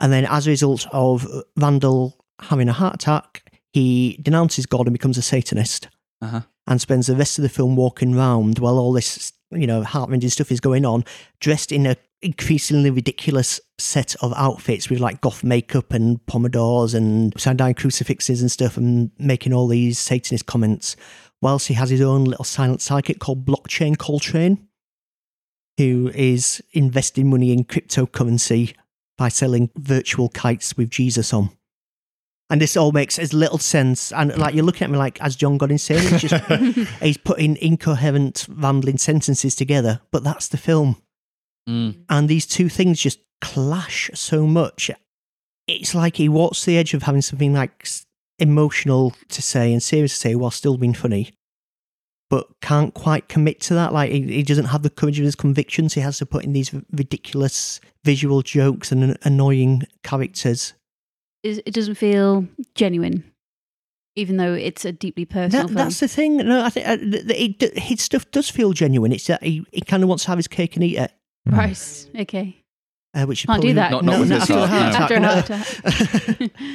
And 0.00 0.12
then, 0.12 0.26
as 0.26 0.46
a 0.46 0.50
result 0.50 0.86
of 0.92 1.26
Randall 1.56 2.16
having 2.40 2.68
a 2.68 2.72
heart 2.72 2.94
attack, 2.96 3.42
he 3.72 4.18
denounces 4.22 4.66
God 4.66 4.86
and 4.86 4.92
becomes 4.92 5.18
a 5.18 5.22
Satanist 5.22 5.88
Uh-huh. 6.20 6.42
and 6.68 6.80
spends 6.80 7.06
the 7.08 7.16
rest 7.16 7.38
of 7.38 7.42
the 7.42 7.48
film 7.48 7.74
walking 7.74 8.14
around 8.14 8.58
while 8.60 8.78
all 8.78 8.92
this, 8.92 9.32
you 9.52 9.66
know, 9.66 9.82
heart-rending 9.82 10.30
stuff 10.30 10.50
is 10.50 10.60
going 10.60 10.84
on, 10.84 11.04
dressed 11.40 11.72
in 11.72 11.86
a 11.86 11.96
increasingly 12.22 12.88
ridiculous 12.88 13.60
set 13.78 14.14
of 14.22 14.32
outfits 14.36 14.88
with 14.88 15.00
like 15.00 15.20
goth 15.20 15.42
makeup 15.42 15.92
and 15.92 16.24
pomodors 16.26 16.94
and 16.94 17.34
upside 17.34 17.56
down 17.56 17.74
crucifixes 17.74 18.40
and 18.40 18.50
stuff, 18.50 18.76
and 18.76 19.10
making 19.18 19.52
all 19.52 19.66
these 19.66 19.98
Satanist 19.98 20.46
comments, 20.46 20.96
whilst 21.40 21.68
he 21.68 21.74
has 21.74 21.90
his 21.90 22.00
own 22.00 22.24
little 22.24 22.44
silent 22.44 22.80
psychic 22.80 23.18
called 23.18 23.44
Blockchain 23.44 23.98
Coltrane, 23.98 24.68
who 25.78 26.10
is 26.14 26.62
investing 26.72 27.28
money 27.28 27.52
in 27.52 27.64
cryptocurrency 27.64 28.74
by 29.18 29.28
selling 29.28 29.70
virtual 29.76 30.28
kites 30.28 30.76
with 30.76 30.90
Jesus 30.90 31.32
on. 31.32 31.50
And 32.52 32.60
this 32.60 32.76
all 32.76 32.92
makes 32.92 33.18
as 33.18 33.32
little 33.32 33.56
sense. 33.56 34.12
And 34.12 34.36
like 34.36 34.54
you're 34.54 34.62
looking 34.62 34.84
at 34.84 34.90
me 34.90 34.98
like, 34.98 35.18
as 35.22 35.36
Jon 35.36 35.56
got 35.56 35.70
insane, 35.70 36.00
it's 36.02 36.20
just 36.20 36.44
he's 37.02 37.16
putting 37.16 37.56
incoherent, 37.56 38.46
rambling 38.46 38.98
sentences 38.98 39.56
together. 39.56 40.02
But 40.10 40.22
that's 40.22 40.48
the 40.48 40.58
film. 40.58 41.00
Mm. 41.66 42.04
And 42.10 42.28
these 42.28 42.44
two 42.44 42.68
things 42.68 43.00
just 43.00 43.20
clash 43.40 44.10
so 44.12 44.46
much. 44.46 44.90
It's 45.66 45.94
like 45.94 46.16
he 46.16 46.28
walks 46.28 46.66
the 46.66 46.76
edge 46.76 46.92
of 46.92 47.04
having 47.04 47.22
something 47.22 47.54
like 47.54 47.88
emotional 48.38 49.14
to 49.30 49.40
say 49.40 49.72
and 49.72 49.82
serious 49.82 50.12
to 50.12 50.20
say 50.20 50.34
while 50.34 50.50
still 50.50 50.76
being 50.76 50.92
funny, 50.92 51.32
but 52.28 52.48
can't 52.60 52.92
quite 52.92 53.30
commit 53.30 53.62
to 53.62 53.74
that. 53.74 53.94
Like 53.94 54.10
he, 54.10 54.20
he 54.24 54.42
doesn't 54.42 54.66
have 54.66 54.82
the 54.82 54.90
courage 54.90 55.18
of 55.18 55.24
his 55.24 55.36
convictions. 55.36 55.94
He 55.94 56.02
has 56.02 56.18
to 56.18 56.26
put 56.26 56.44
in 56.44 56.52
these 56.52 56.74
ridiculous 56.92 57.80
visual 58.04 58.42
jokes 58.42 58.92
and 58.92 59.16
annoying 59.22 59.84
characters. 60.02 60.74
Is- 61.42 61.62
It 61.66 61.74
doesn't 61.74 61.96
feel 61.96 62.46
genuine, 62.74 63.24
even 64.16 64.36
though 64.36 64.54
it's 64.54 64.84
a 64.84 64.92
deeply 64.92 65.24
personal 65.24 65.62
That, 65.62 65.68
film. 65.68 65.74
that's 65.74 66.00
the 66.00 66.08
thing. 66.08 66.36
No, 66.38 66.64
I 66.64 66.70
think 66.70 66.86
uh, 66.88 66.96
th- 66.96 67.26
th- 67.28 67.62
it, 67.62 67.78
his 67.78 68.00
stuff 68.02 68.30
does 68.30 68.48
feel 68.48 68.72
genuine. 68.72 69.12
It's 69.12 69.26
that 69.26 69.42
he, 69.42 69.64
he 69.72 69.80
kind 69.80 70.02
of 70.02 70.08
wants 70.08 70.24
to 70.24 70.28
have 70.30 70.38
his 70.38 70.48
cake 70.48 70.76
and 70.76 70.84
eat 70.84 70.98
it. 70.98 71.12
Right. 71.46 72.06
Okay. 72.20 72.56
Uh, 73.14 73.24
which 73.26 73.42
is 73.42 73.46
Can't 73.46 73.60
do 73.62 73.74
that. 73.74 73.90
Not- 73.90 74.04
not 74.04 74.20
with 74.20 74.30
his 74.30 74.42
after 74.42 74.54
a 74.54 74.66
heart, 74.66 74.94
heart 74.94 75.10
no. 75.10 75.28
After 75.28 75.54
a 75.54 75.54
attack, 75.56 75.66
heart 75.66 76.40
no. 76.40 76.46
attack. 76.46 76.50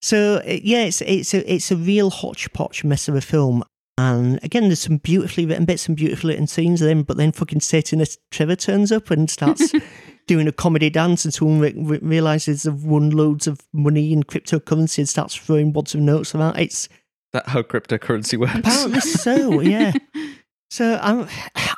So 0.00 0.36
uh, 0.36 0.42
yeah, 0.62 0.84
it's 0.84 1.00
it's 1.00 1.34
a 1.34 1.52
it's 1.52 1.72
a 1.72 1.76
real 1.76 2.10
hodgepodge 2.10 2.84
mess 2.84 3.08
of 3.08 3.16
a 3.16 3.20
film. 3.20 3.64
And 3.96 4.38
again, 4.44 4.68
there's 4.68 4.78
some 4.78 4.98
beautifully 4.98 5.44
written 5.44 5.64
bits 5.64 5.88
and 5.88 5.96
beautifully 5.96 6.34
written 6.34 6.46
scenes 6.46 6.78
Then, 6.78 7.02
but 7.02 7.16
then 7.16 7.32
fucking 7.32 7.58
Satanist 7.62 8.20
Trevor 8.30 8.54
turns 8.54 8.92
up 8.92 9.10
and 9.10 9.28
starts 9.28 9.72
doing 10.28 10.46
a 10.46 10.52
comedy 10.52 10.88
dance 10.90 11.24
until 11.24 11.48
re- 11.58 11.74
re- 11.76 11.98
realizes 12.00 12.62
they've 12.62 12.84
won 12.84 13.10
loads 13.10 13.48
of 13.48 13.60
money 13.72 14.12
in 14.12 14.22
cryptocurrency 14.22 14.98
and 14.98 15.08
starts 15.08 15.34
throwing 15.34 15.72
wads 15.72 15.94
of 15.96 16.00
notes 16.00 16.34
around. 16.34 16.56
It's 16.58 16.88
That 17.32 17.48
how 17.48 17.62
cryptocurrency 17.62 18.38
works. 18.38 18.54
apparently 18.54 19.00
so, 19.00 19.60
yeah. 19.60 19.92
So 20.70 21.00
I'm, 21.02 21.26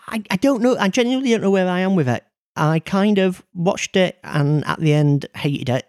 I, 0.08 0.20
I 0.30 0.36
don't 0.36 0.60
know. 0.62 0.76
I 0.76 0.88
genuinely 0.88 1.30
don't 1.30 1.42
know 1.42 1.50
where 1.52 1.68
I 1.68 1.78
am 1.80 1.94
with 1.94 2.08
it. 2.08 2.24
I 2.56 2.80
kind 2.80 3.18
of 3.18 3.40
watched 3.54 3.94
it 3.94 4.18
and 4.24 4.66
at 4.66 4.80
the 4.80 4.92
end 4.92 5.26
hated 5.36 5.68
it. 5.70 5.86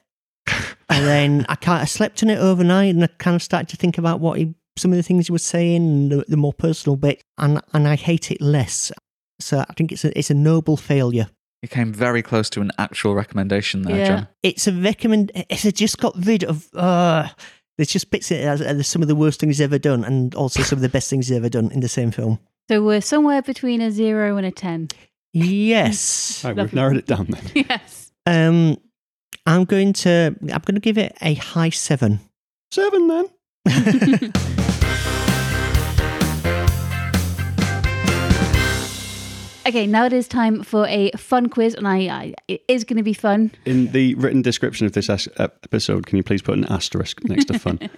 And 0.88 1.08
then 1.08 1.46
I 1.48 1.56
kind 1.56 1.82
of 1.82 1.90
slept 1.90 2.22
on 2.22 2.30
it 2.30 2.38
overnight 2.38 2.94
and 2.94 3.04
I 3.04 3.08
kind 3.18 3.34
of 3.36 3.42
started 3.42 3.70
to 3.70 3.78
think 3.78 3.98
about 3.98 4.20
what 4.20 4.38
he, 4.38 4.54
some 4.78 4.92
of 4.92 4.98
the 4.98 5.04
things 5.04 5.28
he 5.28 5.32
was 5.32 5.42
saying 5.44 5.78
and 5.82 6.12
the, 6.12 6.26
the 6.28 6.36
more 6.38 6.52
personal 6.54 6.98
bit, 6.98 7.24
and 7.38 7.62
and 7.74 7.88
I 7.88 7.96
hate 7.96 8.30
it 8.30 8.42
less. 8.42 8.92
So 9.40 9.60
I 9.60 9.74
think 9.78 9.94
it's 9.94 10.04
a 10.04 10.16
it's 10.20 10.30
a 10.30 10.34
noble 10.34 10.76
failure. 10.76 11.30
You 11.62 11.68
came 11.70 11.94
very 11.94 12.22
close 12.24 12.50
to 12.52 12.62
an 12.62 12.72
actual 12.80 13.14
recommendation 13.14 13.84
there, 13.84 13.98
Yeah. 13.98 14.08
Jon. 14.08 14.28
It's 14.44 14.68
a 14.68 14.74
recommend. 14.74 15.32
It's 15.36 15.64
a 15.66 15.72
just 15.72 16.00
got 16.00 16.14
rid 16.26 16.44
of. 16.44 16.68
Uh, 16.74 17.28
there's 17.78 17.90
just 17.92 18.10
bits 18.10 18.32
in 18.32 18.38
it. 18.40 18.46
as- 18.46 18.60
There's 18.60 18.88
some 18.88 19.02
of 19.04 19.08
the 19.08 19.16
worst 19.16 19.40
things 19.40 19.58
he's 19.58 19.62
ever 19.62 19.78
done, 19.78 20.04
and 20.04 20.34
also 20.36 20.64
some 20.64 20.78
of 20.78 20.82
the 20.82 20.90
best 20.90 21.10
things 21.10 21.28
he's 21.28 21.38
ever 21.38 21.50
done 21.50 21.72
in 21.72 21.80
the 21.82 21.88
same 21.90 22.10
film. 22.12 22.40
so 22.70 22.84
we're 22.84 23.02
somewhere 23.02 23.42
between 23.42 23.80
a 23.82 23.92
zero 23.92 24.38
and 24.38 24.46
a 24.46 24.52
10. 24.52 24.90
Yes. 25.34 26.44
Right, 26.46 26.56
we've 26.56 26.74
narrowed 26.74 26.98
it 26.98 27.06
down 27.06 27.28
then. 27.30 27.44
Yes. 27.70 28.12
Um, 28.26 28.78
I'm 29.46 29.66
going 29.66 29.94
to. 29.94 30.36
I'm 30.42 30.62
going 30.66 30.76
to 30.76 30.80
give 30.82 30.98
it 30.98 31.16
a 31.22 31.36
high 31.36 31.70
seven. 31.70 32.20
Seven 32.72 33.08
then. 33.08 34.32
Okay, 39.72 39.88
now 39.88 40.04
it 40.04 40.12
is 40.12 40.28
time 40.28 40.64
for 40.64 40.86
a 40.88 41.12
fun 41.12 41.48
quiz, 41.48 41.76
and 41.76 41.88
I, 41.88 42.00
I 42.00 42.34
it 42.50 42.62
is 42.68 42.84
going 42.84 42.98
to 42.98 43.04
be 43.04 43.14
fun. 43.14 43.52
In 43.64 43.94
the 43.94 44.16
written 44.16 44.42
description 44.42 44.86
of 44.86 44.92
this 44.92 45.10
es- 45.10 45.30
episode, 45.38 46.06
can 46.06 46.18
you 46.18 46.24
please 46.24 46.42
put 46.42 46.58
an 46.58 46.66
asterisk 46.66 47.24
next 47.24 47.46
to 47.46 47.58
fun? 47.58 47.80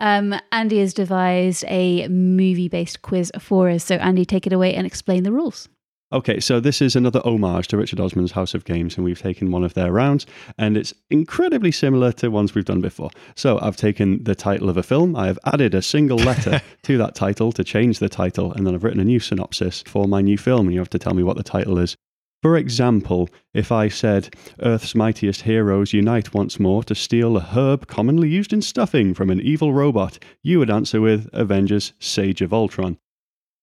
Um, 0.00 0.34
Andy 0.50 0.80
has 0.80 0.92
devised 0.92 1.64
a 1.68 2.08
movie-based 2.08 3.02
quiz 3.02 3.30
for 3.38 3.70
us. 3.70 3.84
So, 3.84 3.94
Andy, 3.94 4.24
take 4.24 4.44
it 4.44 4.52
away 4.52 4.74
and 4.74 4.88
explain 4.88 5.22
the 5.22 5.30
rules. 5.30 5.68
Okay, 6.14 6.38
so 6.38 6.60
this 6.60 6.80
is 6.80 6.94
another 6.94 7.20
homage 7.24 7.66
to 7.66 7.76
Richard 7.76 7.98
Osman's 7.98 8.30
House 8.30 8.54
of 8.54 8.64
Games, 8.64 8.94
and 8.94 9.04
we've 9.04 9.20
taken 9.20 9.50
one 9.50 9.64
of 9.64 9.74
their 9.74 9.90
rounds, 9.90 10.26
and 10.56 10.76
it's 10.76 10.94
incredibly 11.10 11.72
similar 11.72 12.12
to 12.12 12.30
ones 12.30 12.54
we've 12.54 12.64
done 12.64 12.80
before. 12.80 13.10
So 13.34 13.58
I've 13.60 13.76
taken 13.76 14.22
the 14.22 14.36
title 14.36 14.68
of 14.70 14.76
a 14.76 14.84
film, 14.84 15.16
I 15.16 15.26
have 15.26 15.40
added 15.44 15.74
a 15.74 15.82
single 15.82 16.18
letter 16.18 16.62
to 16.84 16.98
that 16.98 17.16
title 17.16 17.50
to 17.50 17.64
change 17.64 17.98
the 17.98 18.08
title, 18.08 18.52
and 18.52 18.64
then 18.64 18.76
I've 18.76 18.84
written 18.84 19.00
a 19.00 19.04
new 19.04 19.18
synopsis 19.18 19.82
for 19.88 20.06
my 20.06 20.20
new 20.20 20.38
film, 20.38 20.68
and 20.68 20.74
you 20.74 20.78
have 20.78 20.90
to 20.90 21.00
tell 21.00 21.14
me 21.14 21.24
what 21.24 21.36
the 21.36 21.42
title 21.42 21.78
is. 21.78 21.96
For 22.42 22.56
example, 22.56 23.28
if 23.52 23.72
I 23.72 23.88
said, 23.88 24.36
Earth's 24.60 24.94
mightiest 24.94 25.42
heroes 25.42 25.92
unite 25.92 26.32
once 26.32 26.60
more 26.60 26.84
to 26.84 26.94
steal 26.94 27.36
a 27.36 27.40
herb 27.40 27.88
commonly 27.88 28.28
used 28.28 28.52
in 28.52 28.62
stuffing 28.62 29.14
from 29.14 29.30
an 29.30 29.40
evil 29.40 29.72
robot, 29.72 30.20
you 30.44 30.60
would 30.60 30.70
answer 30.70 31.00
with 31.00 31.28
Avengers 31.32 31.92
Sage 31.98 32.40
of 32.40 32.54
Ultron. 32.54 32.98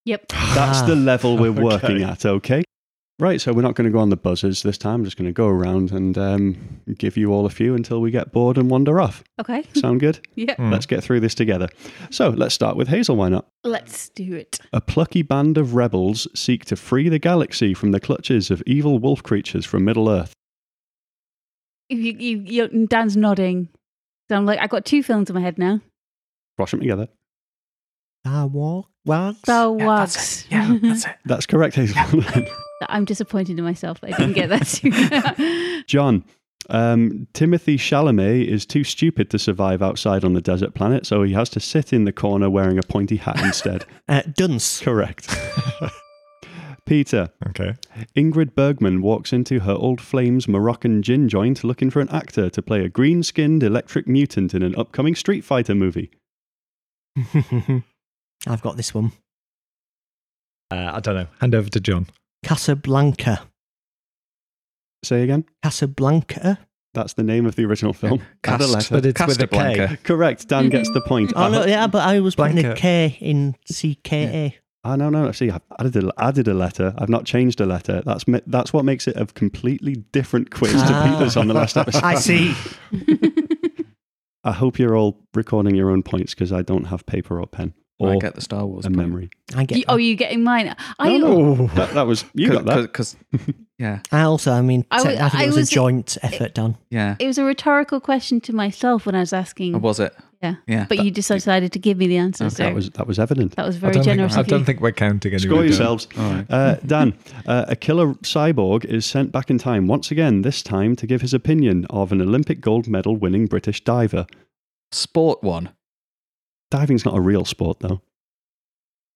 Yep. 0.05 0.27
That's 0.29 0.81
the 0.83 0.95
level 0.95 1.37
we're 1.37 1.49
Okay. 1.51 1.61
working 1.61 2.03
at, 2.03 2.25
okay? 2.25 2.63
Right, 3.19 3.39
so 3.39 3.53
we're 3.53 3.61
not 3.61 3.75
going 3.75 3.85
to 3.85 3.91
go 3.93 3.99
on 3.99 4.09
the 4.09 4.17
buzzers 4.17 4.63
this 4.63 4.79
time. 4.79 4.95
I'm 5.01 5.03
just 5.05 5.15
going 5.15 5.27
to 5.27 5.31
go 5.31 5.47
around 5.47 5.91
and 5.91 6.17
um, 6.17 6.81
give 6.97 7.17
you 7.17 7.31
all 7.31 7.45
a 7.45 7.51
few 7.51 7.75
until 7.75 8.01
we 8.01 8.09
get 8.09 8.31
bored 8.31 8.57
and 8.57 8.67
wander 8.67 8.99
off. 8.99 9.23
Okay. 9.39 9.63
Sound 9.75 9.99
good? 9.99 10.19
Yeah. 10.33 10.55
Hmm. 10.55 10.71
Let's 10.71 10.87
get 10.87 11.03
through 11.03 11.19
this 11.19 11.35
together. 11.35 11.69
So 12.09 12.29
let's 12.29 12.55
start 12.55 12.77
with 12.77 12.87
Hazel, 12.87 13.15
why 13.15 13.29
not? 13.29 13.45
Let's 13.63 14.09
do 14.09 14.33
it. 14.33 14.59
A 14.73 14.81
plucky 14.81 15.21
band 15.21 15.59
of 15.59 15.75
rebels 15.75 16.27
seek 16.33 16.65
to 16.65 16.75
free 16.75 17.09
the 17.09 17.19
galaxy 17.19 17.75
from 17.75 17.91
the 17.91 17.99
clutches 17.99 18.49
of 18.49 18.63
evil 18.65 18.97
wolf 18.97 19.21
creatures 19.21 19.67
from 19.67 19.85
Middle 19.85 20.09
Earth. 20.09 20.33
You, 21.89 21.97
you, 21.97 22.37
you, 22.39 22.87
Dan's 22.87 23.15
nodding. 23.15 23.69
So 24.29 24.35
I'm 24.37 24.47
like, 24.47 24.57
I've 24.59 24.69
got 24.71 24.83
two 24.83 25.03
films 25.03 25.29
in 25.29 25.35
my 25.35 25.41
head 25.41 25.59
now. 25.59 25.79
Wash 26.57 26.71
them 26.71 26.79
together. 26.79 27.07
Star 28.25 28.47
Wars. 28.47 28.85
Wars. 29.05 29.37
Star 29.39 29.75
Yeah, 29.77 29.85
Wars. 29.85 30.13
that's 30.15 30.41
it. 30.41 30.47
Yeah, 30.51 30.77
that's 30.81 31.05
it. 31.05 31.11
That's 31.25 31.45
correct, 31.45 31.75
Hazel. 31.75 32.23
I'm 32.89 33.05
disappointed 33.05 33.57
in 33.57 33.63
myself 33.65 34.01
that 34.01 34.13
I 34.13 34.17
didn't 34.17 34.33
get 34.33 34.49
that 34.49 34.67
sooner. 34.67 35.83
Jon, 35.87 36.23
um, 36.69 37.27
Timothée 37.33 37.75
Chalamet 37.77 38.45
is 38.47 38.65
too 38.65 38.83
stupid 38.83 39.29
to 39.31 39.39
survive 39.39 39.81
outside 39.83 40.23
on 40.23 40.33
the 40.33 40.41
desert 40.41 40.73
planet, 40.73 41.05
so 41.05 41.21
he 41.23 41.33
has 41.33 41.49
to 41.51 41.59
sit 41.59 41.93
in 41.93 42.05
the 42.05 42.11
corner 42.11 42.49
wearing 42.49 42.77
a 42.79 42.83
pointy 42.83 43.17
hat 43.17 43.39
instead. 43.43 43.85
Uh, 44.09 44.21
Dunce. 44.35 44.79
Correct. 44.81 45.27
Peter, 46.87 47.29
Okay. 47.49 47.75
Ingrid 48.17 48.53
Bergman 48.55 49.01
walks 49.01 49.31
into 49.31 49.59
her 49.61 49.73
old 49.73 50.01
Flames 50.01 50.47
Moroccan 50.47 51.01
gin 51.03 51.29
joint 51.29 51.63
looking 51.63 51.89
for 51.89 52.01
an 52.01 52.09
actor 52.09 52.49
to 52.49 52.61
play 52.61 52.83
a 52.83 52.89
green 52.89 53.21
skinned 53.23 53.63
electric 53.63 54.07
mutant 54.07 54.53
in 54.53 54.61
an 54.63 54.75
upcoming 54.75 55.15
Street 55.15 55.43
Fighter 55.45 55.75
movie. 55.75 56.11
I've 58.47 58.61
got 58.61 58.77
this 58.77 58.93
one. 58.93 59.11
Uh, 60.71 60.91
I 60.93 60.99
don't 60.99 61.15
know. 61.15 61.27
Hand 61.39 61.53
over 61.55 61.69
to 61.69 61.79
Jon. 61.79 62.07
Casablanca. 62.43 63.41
Say 65.03 65.23
again? 65.23 65.45
Casablanca. 65.63 66.59
That's 66.93 67.13
the 67.13 67.23
name 67.23 67.45
of 67.45 67.55
the 67.55 67.65
original 67.65 67.93
film. 67.93 68.21
Add 68.43 68.61
a 68.61 68.65
Cast- 68.65 68.71
letter. 68.73 68.95
But 68.95 69.05
it's 69.05 69.25
with 69.27 69.41
a 69.41 69.47
K. 69.47 69.97
Correct. 70.03 70.47
Dan 70.47 70.69
gets 70.69 70.89
the 70.91 71.01
point. 71.01 71.31
Oh 71.35 71.49
no, 71.49 71.65
yeah, 71.65 71.87
but 71.87 72.05
I 72.07 72.19
was 72.19 72.35
putting 72.35 72.59
a 72.59 72.61
Blanca. 72.63 72.79
K 72.81 73.17
in 73.21 73.55
C 73.65 73.95
K 74.03 74.23
A. 74.45 74.57
Ah, 74.83 74.95
no, 74.95 75.09
no. 75.09 75.31
See, 75.31 75.49
I've 75.51 75.61
added 75.79 75.95
a, 76.03 76.11
added 76.17 76.47
a 76.47 76.53
letter. 76.53 76.93
I've 76.97 77.07
not 77.07 77.23
changed 77.25 77.61
a 77.61 77.65
letter. 77.65 78.01
That's 78.05 78.25
that's 78.47 78.73
what 78.73 78.83
makes 78.83 79.07
it 79.07 79.15
a 79.15 79.25
completely 79.27 79.95
different 80.11 80.51
quiz 80.51 80.73
to 80.73 80.79
Ah. 80.81 81.15
Peter's 81.17 81.37
on 81.37 81.47
the 81.47 81.53
last 81.53 81.77
episode. 81.77 82.03
I 82.03 82.15
see. 82.15 82.55
I 84.43 84.51
hope 84.53 84.79
you're 84.79 84.97
all 84.97 85.17
recording 85.35 85.75
your 85.75 85.91
own 85.91 86.01
points 86.03 86.33
because 86.33 86.51
I 86.51 86.61
don't 86.63 86.85
have 86.85 87.05
paper 87.05 87.39
or 87.39 87.45
pen 87.47 87.73
or 87.77 87.80
I 88.09 88.17
get 88.17 88.35
the 88.35 88.41
Star 88.41 88.65
Wars 88.65 88.85
a 88.85 88.89
point. 88.89 88.97
memory. 88.97 89.29
I 89.55 89.65
get. 89.65 89.77
You- 89.79 89.83
oh, 89.89 89.97
you 89.97 90.15
getting 90.15 90.43
mine? 90.43 90.75
I, 90.99 91.17
no, 91.17 91.67
That, 91.75 91.93
that 91.93 92.07
was 92.07 92.25
you 92.33 92.51
got 92.51 92.65
that. 92.65 92.81
Because, 92.83 93.15
yeah, 93.77 93.99
I 94.11 94.21
also, 94.21 94.51
I 94.51 94.61
mean, 94.61 94.85
I 94.91 94.97
was- 94.97 95.05
I 95.05 95.29
think 95.29 95.33
I 95.35 95.43
it 95.43 95.47
was, 95.47 95.55
was- 95.57 95.71
a 95.71 95.73
joint 95.75 96.17
effort 96.23 96.53
done. 96.53 96.77
yeah. 96.89 97.15
It 97.19 97.27
was 97.27 97.37
a 97.37 97.43
rhetorical 97.43 97.99
question 97.99 98.41
to 98.41 98.53
myself 98.53 99.05
when 99.05 99.15
I 99.15 99.19
was 99.19 99.33
asking. 99.33 99.75
Or 99.75 99.79
was 99.79 99.99
it? 99.99 100.13
Yeah. 100.41 100.55
Yeah. 100.65 100.87
But 100.89 101.05
you 101.05 101.11
just 101.11 101.27
decided 101.29 101.71
to 101.73 101.77
give 101.77 101.99
me 101.99 102.07
the 102.07 102.17
answer. 102.17 102.49
So 102.49 102.63
That 102.63 102.73
was 102.73 102.89
that 102.91 103.05
was 103.05 103.19
evident. 103.19 103.55
that 103.57 103.65
was 103.67 103.75
very 103.77 103.93
don't, 103.93 104.03
think, 104.03 104.11
generous 104.15 104.35
I 104.35 104.41
don't 104.41 104.65
think 104.65 104.79
we're 104.81 104.91
counting 104.91 105.37
Score 105.37 105.49
anybody. 105.51 105.67
yourselves. 105.69 106.07
All 106.17 106.31
right. 106.31 106.45
Uh, 106.49 106.75
Dan, 106.83 107.15
uh, 107.45 107.65
a 107.67 107.75
killer 107.75 108.15
cyborg 108.23 108.83
is 108.85 109.05
sent 109.05 109.31
back 109.31 109.51
in 109.51 109.59
time 109.59 109.85
once 109.85 110.09
again, 110.09 110.41
this 110.41 110.63
time 110.63 110.95
to 110.95 111.05
give 111.05 111.21
his 111.21 111.35
opinion 111.35 111.85
of 111.91 112.11
an 112.11 112.21
Olympic 112.23 112.59
gold 112.59 112.87
medal 112.87 113.15
winning 113.15 113.45
British 113.45 113.83
diver. 113.83 114.25
Sport 114.91 115.43
one. 115.43 115.69
Diving's 116.71 117.05
not 117.05 117.15
a 117.15 117.21
real 117.21 117.45
sport, 117.45 117.79
though. 117.81 118.01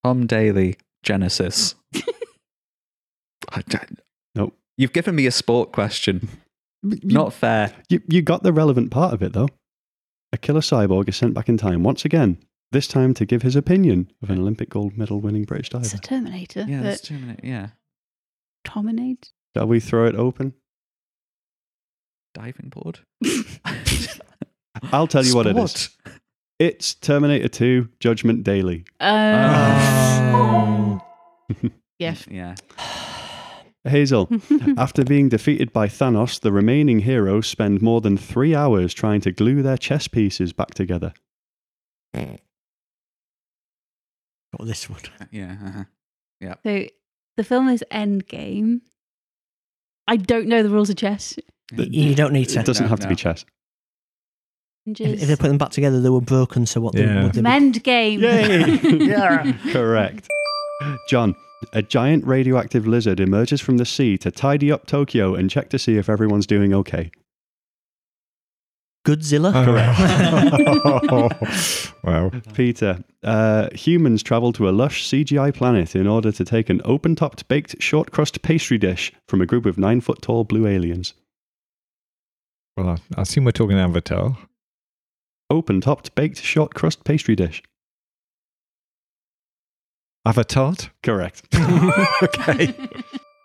Tom 0.04 0.28
Daley, 0.28 0.76
Genisys. 1.04 1.74
I 3.50 3.62
don't- 3.68 4.00
Nope. 4.36 4.56
You've 4.78 4.94
given 4.94 5.16
me 5.16 5.26
a 5.26 5.32
sport 5.32 5.72
question. 5.72 6.28
Not 6.84 7.34
fair. 7.34 7.72
You, 7.90 8.02
you 8.08 8.22
got 8.22 8.44
the 8.44 8.54
relevant 8.54 8.92
part 8.92 9.14
of 9.14 9.24
it, 9.24 9.34
though. 9.34 9.48
A 10.34 10.38
killer 10.38 10.60
cyborg 10.60 11.08
is 11.10 11.16
sent 11.16 11.34
back 11.34 11.48
in 11.50 11.58
time 11.58 11.82
once 11.82 12.04
again, 12.06 12.38
this 12.72 12.88
time 12.88 13.14
to 13.16 13.26
give 13.26 13.42
his 13.42 13.56
opinion 13.56 14.12
of 14.22 14.30
an 14.30 14.40
Olympic 14.40 14.70
gold 14.70 14.98
medal 14.98 15.22
winning 15.22 15.44
British 15.46 15.72
It's 15.74 15.92
diver. 15.92 15.98
a 15.98 16.06
Terminator. 16.06 16.66
Yeah, 16.68 16.82
that's 16.84 17.02
but 17.02 17.08
two. 17.08 17.36
Yeah. 17.42 17.70
Terminate. 18.66 19.32
Shall 19.56 19.68
we 19.68 19.80
throw 19.80 20.06
it 20.06 20.16
open? 20.16 20.54
Diving 22.34 22.70
board. 22.70 23.00
I'll 24.92 25.08
tell 25.08 25.24
you 25.26 25.36
what 25.36 25.48
it 25.48 25.56
is. 25.58 25.90
Sport. 26.58 26.74
It's 26.74 26.94
Terminator 26.96 27.48
2 27.48 27.90
Judgment 28.00 28.44
Daily. 28.44 28.86
Uh, 29.00 29.06
yeah. 32.00 32.16
Yeah. 32.30 32.56
Hazel, 33.88 34.28
after 34.78 35.04
being 35.04 35.30
defeated 35.30 35.72
by 35.72 35.88
Thanos, 35.88 36.40
the 36.40 36.52
remaining 36.52 37.00
heroes 37.00 37.46
spend 37.46 37.84
more 37.84 38.02
than 38.02 38.18
three 38.18 38.56
hours 38.56 38.96
trying 38.96 39.22
to 39.22 39.32
glue 39.32 39.62
their 39.62 39.78
chess 39.78 40.08
pieces 40.08 40.54
back 40.54 40.74
together. 40.74 41.14
Got 42.16 42.40
this 44.62 44.90
one. 44.90 45.02
Yeah. 45.32 45.56
Uh-huh. 45.64 45.84
So 46.64 46.86
the 47.38 47.44
film 47.44 47.70
is 47.70 47.84
Endgame. 47.92 48.82
I 50.08 50.18
don't 50.18 50.48
know 50.48 50.64
the 50.64 50.70
rules 50.70 50.90
of 50.90 50.96
chess. 50.96 51.36
You 51.76 52.14
don't 52.16 52.34
need 52.34 52.50
to. 52.50 52.60
It 52.60 52.66
doesn't 52.66 52.86
No, 52.86 52.90
have 52.90 53.00
to 53.02 53.08
be 53.08 53.16
chess. 53.16 53.46
If, 54.88 55.00
if 55.00 55.28
they 55.28 55.36
put 55.36 55.48
them 55.48 55.58
back 55.58 55.72
together, 55.72 56.00
they 56.00 56.10
were 56.10 56.22
broken. 56.22 56.66
So 56.66 56.82
what? 56.82 56.96
Yeah. 56.96 57.06
They, 57.06 57.24
what 57.24 57.34
they, 57.34 57.42
Mend 57.42 57.84
game. 57.84 58.20
yeah. 58.22 59.54
Correct. 59.72 60.30
Jon, 61.10 61.36
a 61.74 61.82
giant 61.82 62.26
radioactive 62.26 62.86
lizard 62.86 63.20
emerges 63.20 63.62
from 63.62 63.78
the 63.78 63.86
sea 63.86 64.18
to 64.20 64.32
tidy 64.32 64.72
up 64.72 64.86
Tokyo 64.86 65.36
and 65.36 65.50
check 65.50 65.70
to 65.70 65.80
see 65.80 65.98
if 65.98 66.10
everyone's 66.10 66.46
doing 66.46 66.74
okay. 66.74 67.12
Godzilla. 69.06 69.54
Correct. 69.54 71.94
wow. 72.04 72.32
Peter, 72.54 73.04
uh, 73.24 73.70
humans 73.74 74.24
travel 74.24 74.52
to 74.54 74.68
a 74.68 74.72
lush 74.72 75.08
CGI 75.08 75.54
planet 75.54 75.96
in 75.96 76.08
order 76.08 76.32
to 76.32 76.44
take 76.44 76.70
an 76.70 76.82
open 76.84 77.16
topped 77.16 77.48
baked 77.48 77.82
short 77.82 78.12
crust 78.12 78.42
pastry 78.42 78.80
dish 78.80 79.14
from 79.28 79.42
a 79.42 79.46
group 79.46 79.66
of 79.66 79.78
nine 79.78 80.02
foot 80.02 80.22
tall 80.22 80.44
blue 80.44 80.66
aliens. 80.66 81.14
Well, 82.76 82.90
I, 82.90 82.98
I 83.18 83.22
assume 83.22 83.46
we're 83.46 83.52
talking 83.52 83.78
Avatar. 83.78 84.38
Open 85.50 85.82
topped 85.82 86.16
baked 86.16 86.42
short 86.42 86.74
crust 86.74 87.04
pastry 87.04 87.36
dish. 87.36 87.62
Avatar? 90.26 90.74
Correct. 91.04 91.44
okay. 92.24 92.74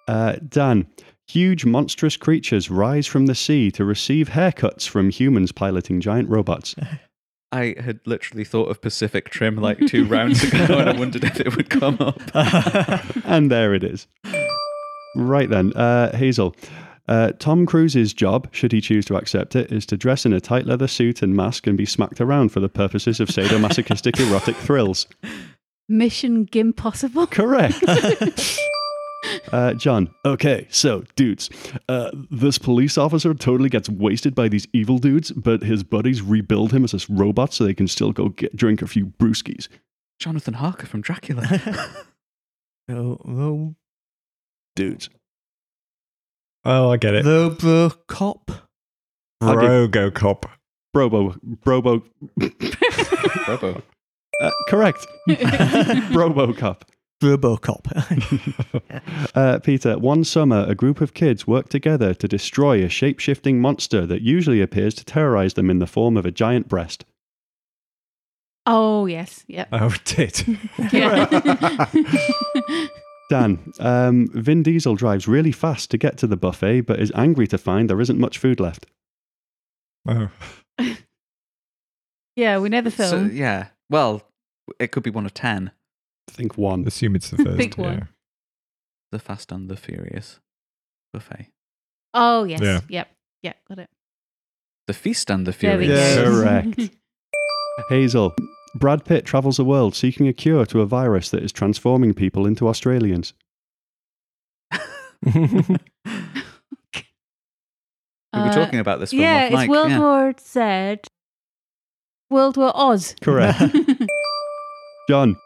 Uh, 0.09 0.37
Dan, 0.49 0.87
huge 1.29 1.65
monstrous 1.67 2.17
creatures 2.17 2.71
rise 2.71 3.07
from 3.07 3.27
the 3.27 3.35
sea 3.35 3.71
to 3.73 3.85
receive 3.85 4.31
haircuts 4.31 4.89
from 4.89 5.11
humans 5.11 5.53
piloting 5.53 6.01
giant 6.01 6.29
robots. 6.29 6.75
I 7.53 7.75
had 7.79 8.01
literally 8.07 8.45
thought 8.45 8.71
of 8.71 8.81
Pacific 8.81 9.29
Trim 9.29 9.57
like 9.57 9.79
two 9.87 10.07
rounds 10.07 10.43
ago 10.45 10.79
and 10.79 10.89
I 10.89 10.97
wondered 10.97 11.25
if 11.25 11.41
it 11.41 11.57
would 11.57 11.69
come 11.69 11.97
up. 12.01 12.21
and 13.25 13.51
there 13.51 13.75
it 13.75 13.83
is. 13.83 14.07
Right 15.17 15.51
then, 15.51 15.73
uh, 15.73 16.17
Hazel. 16.17 16.55
Uh, 17.11 17.33
Tom 17.41 17.67
Cruise's 17.67 18.15
job, 18.15 18.49
should 18.53 18.71
he 18.71 18.81
choose 18.81 19.05
to 19.07 19.17
accept 19.17 19.57
it, 19.57 19.73
is 19.73 19.85
to 19.87 19.97
dress 19.97 20.25
in 20.25 20.33
a 20.33 20.41
tight 20.41 20.65
leather 20.65 20.87
suit 20.87 21.23
and 21.23 21.35
mask 21.35 21.67
and 21.67 21.77
be 21.77 21.85
smacked 21.85 22.21
around 22.21 22.51
for 22.51 22.61
the 22.61 22.69
purposes 22.69 23.19
of 23.19 23.29
sadomasochistic 23.29 24.21
erotic 24.31 24.55
thrills. 24.55 25.09
Mission 25.89 26.47
Gimpossible. 26.47 27.31
Correct. 27.31 27.83
Uh, 29.53 29.75
Jon, 29.75 30.09
okay, 30.25 30.67
so 30.71 31.05
dudes, 31.15 31.51
uh, 31.91 32.11
this 32.31 32.57
police 32.57 32.97
officer 32.97 33.35
totally 33.35 33.69
gets 33.69 33.87
wasted 33.89 34.35
by 34.35 34.49
these 34.49 34.67
evil 34.73 34.97
dudes, 34.99 35.31
but 35.33 35.63
his 35.63 35.83
buddies 35.85 36.23
rebuild 36.23 36.73
him 36.73 36.85
as 36.85 36.93
this 36.93 37.11
robot 37.11 37.53
so 37.53 37.65
they 37.65 37.75
can 37.75 37.87
still 37.87 38.13
go 38.13 38.31
get 38.31 38.57
drink 38.57 38.81
a 38.81 38.87
few 38.87 39.07
brewskis. 39.07 39.69
Jonathan 40.19 40.55
Harker 40.55 40.87
from 40.87 41.03
Dracula. 41.03 41.61
Oh, 42.89 43.19
oh, 43.25 43.75
Dudes, 44.75 45.11
Oh, 46.65 46.91
I 46.91 46.97
get 46.97 47.15
it. 47.15 47.25
Robocop. 47.25 48.61
I'll 49.41 49.55
give- 49.61 49.91
Rogocop. 49.91 50.45
Brobo, 50.95 51.39
Brobo, 51.65 52.03
Robo. 53.49 53.83
uh, 54.43 54.51
correct, 54.69 55.07
Robocop. 55.29 56.83
Robocop. 57.23 57.87
Uh, 59.37 59.61
Peter, 59.61 59.97
one 59.99 60.25
summer, 60.25 60.65
a 60.69 60.75
group 60.75 61.01
of 61.01 61.15
kids 61.15 61.47
work 61.47 61.69
together 61.69 62.13
to 62.15 62.27
destroy 62.27 62.83
a 62.85 62.89
shape 62.89 63.21
shifting 63.21 63.61
monster 63.61 64.05
that 64.05 64.23
usually 64.23 64.61
appears 64.61 64.93
to 64.95 65.05
terrorize 65.05 65.55
them 65.55 65.71
in 65.71 65.79
the 65.79 65.87
form 65.87 66.17
of 66.17 66.27
a 66.27 66.33
giant 66.33 66.67
breast. 66.69 67.05
Oh 68.67 69.07
yes. 69.07 69.45
Yep. 69.47 69.69
Oh, 69.73 69.95
it 69.95 70.05
did. 70.05 70.59
Yeah. 70.93 71.87
Dan, 73.31 73.73
um, 73.79 74.29
Vin 74.35 74.63
Diesel 74.63 74.95
drives 74.97 75.27
really 75.29 75.53
fast 75.53 75.91
to 75.93 75.97
get 75.99 76.19
to 76.19 76.27
the 76.27 76.37
buffet, 76.37 76.83
but 76.83 77.01
is 77.01 77.13
angry 77.15 77.47
to 77.47 77.57
find 77.59 77.89
there 77.89 78.01
isn't 78.01 78.19
much 78.19 78.37
food 78.39 78.61
left. 78.61 78.87
Oh. 80.07 80.29
yeah. 82.37 82.59
We 82.59 82.69
know 82.69 82.81
the 82.81 82.91
So, 82.91 83.11
film. 83.11 83.31
yeah. 83.33 83.69
Well, 83.89 84.23
it 84.79 84.91
could 84.93 85.03
be 85.03 85.11
one 85.11 85.27
of 85.27 85.35
ten. 85.35 85.71
I 86.29 86.33
think 86.33 86.57
one. 86.59 86.87
Assume 86.87 87.17
it's 87.17 87.31
the 87.31 87.37
first. 87.45 87.57
Big 87.57 87.77
yeah. 87.79 87.85
one. 87.85 88.09
The 89.13 89.19
Fast 89.19 89.51
and 89.53 89.69
the 89.69 89.77
Furious 89.77 90.39
buffet. 91.13 91.49
oh 92.15 92.45
yes. 92.45 92.61
Yeah. 92.61 92.81
Yep. 92.89 93.09
Yeah. 93.43 93.53
Got 93.69 93.79
it. 93.81 93.91
The 94.87 94.95
Feast 94.95 95.31
and 95.31 95.47
the 95.47 95.53
Furious. 95.53 96.17
go. 96.17 96.25
Correct. 96.43 96.91
Hazel, 97.89 98.35
Brad 98.75 99.05
Pitt 99.05 99.25
travels 99.25 99.57
the 99.57 99.65
world 99.65 99.95
seeking 99.95 100.29
a 100.29 100.33
cure 100.33 100.65
to 100.67 100.81
a 100.81 100.87
virus 100.87 101.31
that 101.31 101.43
is 101.43 101.53
transforming 101.53 102.15
people 102.15 102.47
into 102.47 102.69
Australians. 102.69 103.35
We 108.33 108.41
were 108.41 108.53
talking 108.53 108.79
about 108.79 109.01
this 109.01 109.11
film 109.11 109.23
yeah, 109.23 109.47
it's 109.47 109.55
mic. 109.55 109.71
World 109.71 109.91
yeah. 109.91 109.99
War 109.99 110.35
Z. 110.39 111.01
World 112.31 112.57
War 112.57 112.73
Oz. 112.75 113.17
Correct. 113.21 113.61
Jon, 115.09 115.37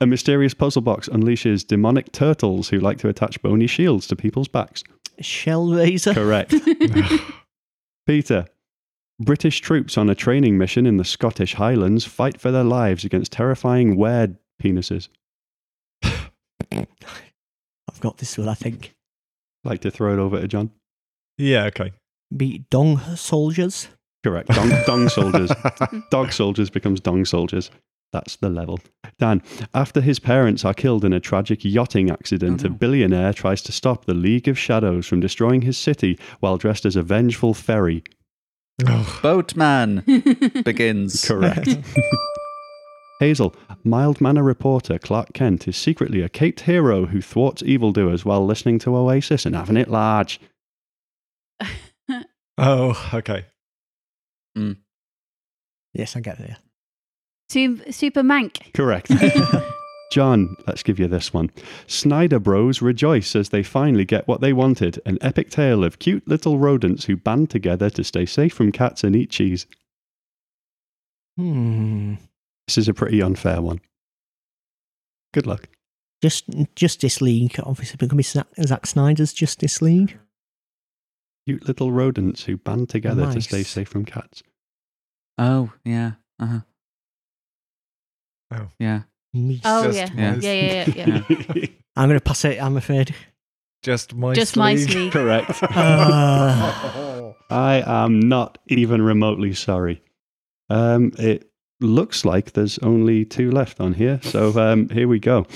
a 0.00 0.06
mysterious 0.06 0.54
puzzle 0.54 0.82
box 0.82 1.08
unleashes 1.08 1.64
demonic 1.64 2.10
turtles 2.10 2.68
who 2.68 2.80
like 2.80 2.98
to 2.98 3.08
attach 3.08 3.40
bony 3.42 3.68
shields 3.68 4.08
to 4.08 4.16
people's 4.16 4.48
backs. 4.48 4.82
Shellraiser. 5.22 6.14
Correct. 6.14 6.52
Peter, 8.06 8.46
British 9.24 9.60
troops 9.60 9.96
on 9.96 10.10
a 10.10 10.14
training 10.14 10.58
mission 10.58 10.86
in 10.86 10.96
the 10.96 11.04
Scottish 11.04 11.54
Highlands 11.54 12.04
fight 12.04 12.40
for 12.40 12.50
their 12.50 12.64
lives 12.64 13.04
against 13.04 13.32
terrifying 13.32 13.96
weird 13.96 14.36
penises. 14.62 15.08
I've 16.02 16.86
got 18.00 18.18
this 18.18 18.38
one, 18.38 18.48
I 18.48 18.54
think. 18.54 18.94
Like 19.64 19.80
to 19.82 19.90
throw 19.90 20.12
it 20.12 20.18
over 20.18 20.40
to 20.40 20.48
Jon. 20.48 20.70
Yeah, 21.38 21.64
okay. 21.66 21.92
Be 22.36 22.64
dong 22.70 22.98
soldiers. 23.16 23.88
Correct. 24.22 24.48
Dong, 24.48 24.70
dong 24.86 25.08
soldiers. 25.08 25.50
Dog 26.10 26.32
soldiers 26.32 26.70
becomes 26.70 27.00
dong 27.00 27.24
soldiers. 27.24 27.70
That's 28.12 28.36
the 28.36 28.50
level. 28.50 28.78
Dan, 29.18 29.42
after 29.74 30.00
his 30.00 30.18
parents 30.18 30.64
are 30.64 30.74
killed 30.74 31.04
in 31.04 31.12
a 31.12 31.18
tragic 31.18 31.64
yachting 31.64 32.10
accident, 32.10 32.62
Oh, 32.62 32.66
a 32.66 32.68
mm-hmm. 32.68 32.76
billionaire 32.76 33.32
tries 33.32 33.62
to 33.62 33.72
stop 33.72 34.04
the 34.04 34.14
League 34.14 34.46
of 34.48 34.58
Shadows 34.58 35.06
from 35.06 35.20
destroying 35.20 35.62
his 35.62 35.76
city 35.76 36.18
while 36.40 36.56
dressed 36.56 36.84
as 36.86 36.94
a 36.94 37.02
vengeful 37.02 37.54
fairy. 37.54 38.04
Oh, 38.86 39.18
Boatman 39.22 40.02
begins. 40.64 41.24
Correct. 41.24 41.68
Hazel, 43.20 43.54
mild 43.84 44.20
manner 44.20 44.42
reporter 44.42 44.98
Clark 44.98 45.32
Kent 45.32 45.68
is 45.68 45.76
secretly 45.76 46.22
a 46.22 46.28
caped 46.28 46.60
hero 46.60 47.06
who 47.06 47.20
thwarts 47.20 47.62
evildoers 47.62 48.24
while 48.24 48.44
listening 48.44 48.78
to 48.80 48.96
Oasis 48.96 49.46
and 49.46 49.54
having 49.54 49.76
it 49.76 49.88
large. 49.88 50.40
oh, 52.58 53.10
okay. 53.14 53.46
Mm. 54.58 54.78
Yes, 55.94 56.16
I 56.16 56.20
get 56.20 56.40
it. 56.40 56.56
Su- 57.48 57.92
Super 57.92 58.22
Mank. 58.22 58.72
Correct. 58.74 59.10
Jon, 60.12 60.56
let's 60.66 60.82
give 60.82 60.98
you 60.98 61.08
this 61.08 61.32
one. 61.32 61.50
Snyder 61.86 62.38
Bros 62.38 62.82
rejoice 62.82 63.34
as 63.34 63.48
they 63.48 63.62
finally 63.62 64.04
get 64.04 64.28
what 64.28 64.42
they 64.42 64.52
wanted 64.52 65.00
an 65.06 65.16
epic 65.22 65.48
tale 65.48 65.82
of 65.82 66.00
cute 66.00 66.28
little 66.28 66.58
rodents 66.58 67.06
who 67.06 67.16
band 67.16 67.48
together 67.48 67.88
to 67.88 68.04
stay 68.04 68.26
safe 68.26 68.52
from 68.52 68.72
cats 68.72 69.04
and 69.04 69.16
eat 69.16 69.30
cheese. 69.30 69.66
Hmm. 71.38 72.16
This 72.66 72.76
is 72.76 72.88
a 72.88 72.92
pretty 72.92 73.22
unfair 73.22 73.62
one. 73.62 73.80
Good 75.32 75.46
luck. 75.46 75.66
Just 76.20 76.44
Justice 76.76 77.22
League, 77.22 77.58
obviously, 77.62 77.96
going 77.96 78.10
to 78.10 78.16
be 78.16 78.22
Zack, 78.22 78.48
Zack 78.60 78.86
Snyder's 78.86 79.32
Justice 79.32 79.80
League. 79.80 80.18
Cute 81.46 81.66
little 81.66 81.90
rodents 81.90 82.44
who 82.44 82.58
band 82.58 82.90
together 82.90 83.32
to 83.32 83.40
stay 83.40 83.62
safe 83.62 83.88
from 83.88 84.04
cats. 84.04 84.42
Oh, 85.38 85.72
yeah. 85.86 86.12
Uh 86.38 86.46
huh. 86.46 86.60
Oh. 88.54 88.68
Yeah. 88.78 89.04
Meese. 89.34 89.60
Oh 89.64 89.84
Just 89.90 90.14
yeah. 90.14 90.30
mice. 90.32 90.42
yeah, 90.42 90.52
yeah, 90.52 90.84
yeah, 90.94 91.22
yeah. 91.54 91.66
I'm 91.96 92.08
going 92.08 92.18
to 92.18 92.24
pass 92.24 92.44
it. 92.44 92.62
I'm 92.62 92.76
afraid. 92.76 93.14
Just 93.82 94.14
my 94.14 94.32
Just 94.34 94.56
my 94.56 94.76
sleeve. 94.76 94.90
sleeve. 94.90 95.12
Correct. 95.18 95.62
Uh, 95.72 97.32
I 97.50 97.82
am 98.04 98.20
not 98.20 98.58
even 98.68 99.02
remotely 99.02 99.52
sorry. 99.54 100.02
Um, 100.70 101.12
it 101.18 101.50
looks 101.80 102.24
like 102.24 102.52
there's 102.52 102.78
only 102.78 103.24
two 103.26 103.50
left 103.50 103.80
on 103.80 103.92
here, 103.94 104.20
so 104.22 104.58
um, 104.58 104.88
here 104.88 105.06
we 105.08 105.18
go. 105.18 105.46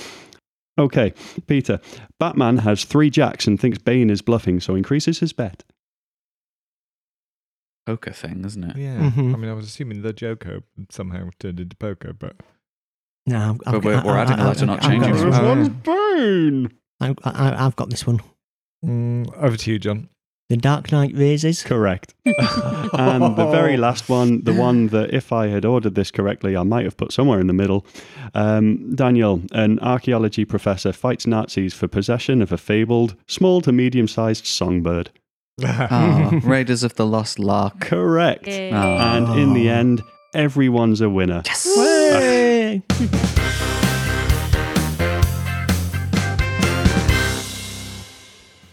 Okay, 0.78 1.14
Peter. 1.46 1.80
Batman 2.20 2.58
has 2.58 2.84
three 2.84 3.08
jacks 3.08 3.46
and 3.46 3.58
thinks 3.58 3.78
Bane 3.78 4.10
is 4.10 4.20
bluffing, 4.20 4.60
so 4.60 4.74
increases 4.74 5.20
his 5.20 5.32
bet. 5.32 5.64
Poker 7.86 8.12
thing, 8.12 8.44
isn't 8.44 8.64
it? 8.64 8.76
Yeah. 8.76 9.10
Mhm. 9.10 9.32
I 9.32 9.36
mean, 9.36 9.50
I 9.50 9.54
was 9.54 9.66
assuming 9.66 10.02
the 10.02 10.12
Joker 10.12 10.60
somehow 10.90 11.30
turned 11.38 11.60
into 11.60 11.76
poker, 11.76 12.12
but 12.12 12.36
no, 13.26 13.56
I've, 13.66 13.72
But 13.74 13.84
we're- 13.84 14.02
we're 14.04 14.16
adding 14.16 14.38
a 14.38 14.44
letter, 14.46 14.66
not 14.66 14.76
I've 14.76 14.82
got 14.82 14.90
changing 14.90 15.12
this 15.12 15.22
it. 15.22 15.28
one. 15.28 15.44
Oh, 15.44 15.48
one's 15.48 15.68
yeah. 15.68 15.74
Bane. 16.16 16.70
I've, 17.00 17.16
I, 17.24 17.66
I've 17.66 17.76
got 17.76 17.90
this 17.90 18.06
one. 18.06 18.20
mm, 18.84 19.26
over 19.36 19.56
to 19.56 19.70
you, 19.72 19.78
Jon. 19.78 20.08
The 20.48 20.56
Dark 20.56 20.92
Knight 20.92 21.12
Rises. 21.12 21.64
Correct. 21.64 22.14
and 22.24 23.36
the 23.36 23.48
very 23.50 23.76
last 23.76 24.08
one, 24.08 24.44
the 24.44 24.54
one 24.54 24.86
that 24.88 25.12
if 25.12 25.32
I 25.32 25.48
had 25.48 25.64
ordered 25.64 25.96
this 25.96 26.12
correctly, 26.12 26.56
I 26.56 26.62
might 26.62 26.84
have 26.84 26.96
put 26.96 27.10
somewhere 27.10 27.40
in 27.40 27.48
the 27.48 27.52
middle. 27.52 27.84
Um, 28.32 28.94
Daniel, 28.94 29.42
an 29.50 29.80
archaeology 29.80 30.44
professor, 30.44 30.92
fights 30.92 31.26
Nazis 31.26 31.74
for 31.74 31.88
possession 31.88 32.40
of 32.42 32.52
a 32.52 32.56
fabled, 32.58 33.16
small 33.26 33.60
to 33.62 33.72
medium 33.72 34.06
sized 34.06 34.46
songbird. 34.46 35.10
Ah, 35.64 36.30
Raiders 36.44 36.84
of 36.84 36.94
the 36.94 37.06
Lost 37.06 37.40
Lark. 37.40 37.80
Correct. 37.80 38.46
Yay. 38.46 38.70
Ah. 38.72 39.16
And 39.16 39.40
in 39.40 39.52
the 39.52 39.68
end, 39.68 40.00
everyone's 40.32 41.00
a 41.00 41.10
winner. 41.10 41.42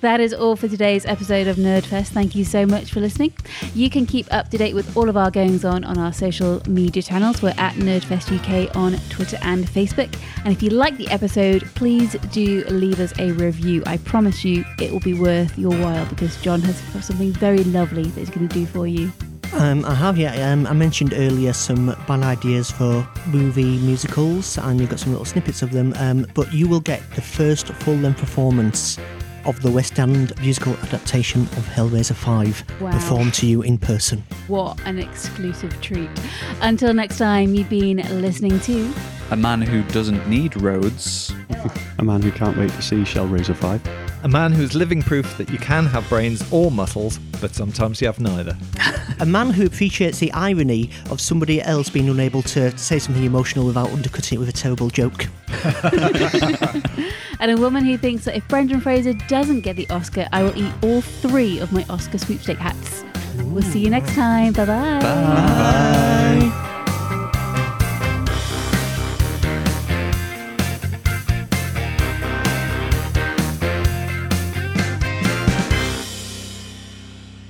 That 0.04 0.20
is 0.20 0.34
all 0.34 0.58
for 0.58 0.68
today's 0.68 1.06
episode 1.06 1.48
of 1.48 1.56
Nerdfest. 1.56 2.10
Thank 2.10 2.36
you 2.36 2.44
so 2.44 2.66
much 2.66 2.92
for 2.92 3.00
listening. 3.00 3.32
You 3.74 3.90
can 3.90 4.06
keep 4.06 4.28
up 4.34 4.50
to 4.50 4.58
date 4.58 4.76
with 4.76 4.98
all 4.98 5.08
of 5.08 5.16
our 5.16 5.32
goings 5.32 5.64
on 5.64 5.86
on 5.86 5.98
our 5.98 6.12
social 6.12 6.62
media 6.68 7.02
channels. 7.02 7.42
We're 7.42 7.54
at 7.58 7.76
Nerdfest 7.76 8.38
UK 8.38 8.76
on 8.76 9.00
Twitter 9.08 9.38
and 9.44 9.66
Facebook. 9.66 10.14
And 10.44 10.54
if 10.54 10.62
you 10.62 10.72
like 10.72 10.98
the 10.98 11.08
episode, 11.08 11.64
please 11.76 12.18
do 12.34 12.66
leave 12.66 13.00
us 13.00 13.18
a 13.18 13.32
review. 13.32 13.82
I 13.86 13.96
promise 13.96 14.44
you 14.44 14.66
it 14.78 14.92
will 14.92 15.00
be 15.00 15.18
worth 15.18 15.58
your 15.58 15.72
while 15.72 16.06
because 16.08 16.36
Jon 16.42 16.60
has 16.64 17.06
something 17.06 17.32
very 17.32 17.64
lovely 17.64 18.04
that 18.04 18.20
he's 18.20 18.30
going 18.30 18.50
to 18.50 18.54
do 18.54 18.66
for 18.66 18.86
you. 18.86 19.10
Um, 19.54 19.86
I 19.86 19.94
have, 19.94 20.18
yeah. 20.18 20.52
Um, 20.52 20.66
I 20.68 20.74
mentioned 20.74 21.14
earlier 21.16 21.54
some 21.54 21.96
bad 22.08 22.24
ideas 22.24 22.72
for 22.72 23.08
movie 23.28 23.78
musicals, 23.80 24.58
and 24.58 24.80
you've 24.80 24.90
got 24.90 25.00
some 25.00 25.12
little 25.12 25.26
snippets 25.26 25.62
of 25.62 25.72
them. 25.72 25.94
Um, 25.98 26.26
but 26.34 26.52
you 26.54 26.68
will 26.68 26.80
get 26.80 27.02
the 27.16 27.22
first 27.22 27.68
full 27.68 27.96
length 27.96 28.20
performance 28.20 28.98
of 29.46 29.62
the 29.62 29.70
West 29.70 30.00
End 30.00 30.34
musical 30.42 30.74
adaptation 30.78 31.42
of 31.44 31.68
Hellraiser 31.68 32.16
5 32.16 32.82
Wow. 32.82 32.92
performed 32.92 33.34
to 33.36 33.46
you 33.46 33.62
in 33.62 33.78
person. 33.78 34.24
What 34.48 34.80
an 34.86 35.00
exclusive 35.00 35.80
treat. 35.82 36.10
Until 36.62 36.94
next 36.94 37.18
time, 37.18 37.54
you've 37.54 37.70
been 37.70 37.98
listening 38.22 38.60
to 38.62 38.94
A 39.32 39.36
man 39.36 39.62
who 39.62 39.84
doesn't 39.92 40.28
need 40.30 40.60
roads. 40.62 41.34
A 42.00 42.04
man 42.04 42.22
who 42.22 42.32
can't 42.32 42.58
wait 42.58 42.72
to 42.72 42.82
see 42.82 42.98
Shellraiser 43.04 43.56
5. 43.56 43.82
A 44.24 44.30
man 44.30 44.54
who's 44.54 44.74
living 44.74 45.02
proof 45.02 45.38
that 45.38 45.50
you 45.50 45.58
can 45.58 45.86
have 45.86 46.08
brains 46.08 46.50
or 46.50 46.72
muscles, 46.72 47.20
but 47.42 47.54
sometimes 47.54 48.00
you 48.00 48.08
have 48.08 48.22
neither. 48.22 48.58
A 49.20 49.26
man 49.26 49.50
who 49.50 49.66
appreciates 49.66 50.20
the 50.20 50.32
irony 50.32 50.90
of 51.12 51.20
somebody 51.20 51.62
else 51.62 51.90
being 51.90 52.08
unable 52.08 52.42
to 52.44 52.76
say 52.78 53.00
something 53.00 53.26
emotional 53.26 53.66
without 53.66 53.90
undercutting 53.90 54.38
it 54.38 54.40
with 54.40 54.48
a 54.48 54.54
terrible 54.54 54.90
joke. 54.90 55.28
and 57.42 57.52
a 57.52 57.58
woman 57.58 57.84
who 57.84 57.98
thinks 57.98 58.24
that 58.24 58.38
if 58.38 58.48
Brendan 58.48 58.80
Fraser 58.80 59.14
doesn't 59.28 59.60
get 59.62 59.76
the 59.76 59.90
Oscar, 59.90 60.28
I 60.32 60.44
will 60.44 60.58
eat 60.58 60.72
all 60.82 61.02
three 61.02 61.60
of 61.60 61.74
my 61.74 61.86
Oscar 61.90 62.18
sweepstake 62.18 62.58
hats. 62.58 63.04
We'll 63.44 63.62
see 63.62 63.80
you 63.82 63.90
next 63.90 64.16
time. 64.16 64.54
Bye-bye. 64.54 65.00
Bye. 65.02 66.60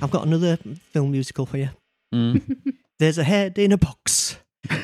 I've 0.04 0.10
got 0.10 0.26
another 0.26 0.58
film 0.92 1.10
musical 1.12 1.46
for 1.46 1.56
you. 1.56 1.70
Mm. 2.14 2.74
There's 2.98 3.18
a 3.18 3.24
head 3.24 3.58
in 3.58 3.72
a 3.72 3.78
box. 3.78 4.36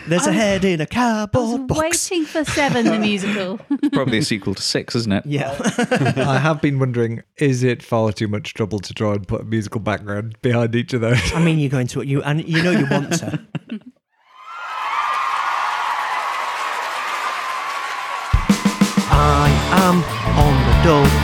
There's 0.08 0.26
a 0.26 0.30
I 0.30 0.32
was- 0.32 0.36
head 0.42 0.64
in 0.64 0.80
a 0.80 0.86
cardboard 0.86 1.60
was 1.60 1.78
box. 1.78 2.10
waiting 2.10 2.24
for 2.26 2.44
Seven, 2.44 2.86
the 2.86 2.98
musical. 2.98 3.58
Probably 3.92 4.18
a 4.18 4.22
sequel 4.22 4.54
to 4.54 4.62
Six, 4.62 4.94
isn't 4.94 5.12
it? 5.12 5.26
Yeah. 5.26 5.56
I 6.16 6.38
have 6.38 6.60
been 6.62 6.78
wondering, 6.78 7.22
is 7.36 7.62
it 7.62 7.82
far 7.82 8.12
too 8.12 8.28
much 8.28 8.54
trouble 8.54 8.78
to 8.80 8.94
try 8.94 9.12
and 9.12 9.28
put 9.28 9.42
a 9.42 9.44
musical 9.44 9.80
background 9.80 10.36
behind 10.42 10.74
each 10.74 10.92
of 10.94 11.00
those? 11.02 11.32
I 11.34 11.40
mean, 11.42 11.58
you're 11.58 11.70
going 11.70 11.86
to 11.88 12.02
you, 12.02 12.22
and 12.22 12.46
you 12.48 12.62
know 12.62 12.70
you 12.72 12.86
want 12.90 13.12
to. 13.14 13.40
I 19.12 19.48
am 19.72 19.96
on 20.38 20.54
the 20.66 20.76
dole 20.84 21.04
to 21.04 21.10
put 21.10 21.18
some 21.18 21.19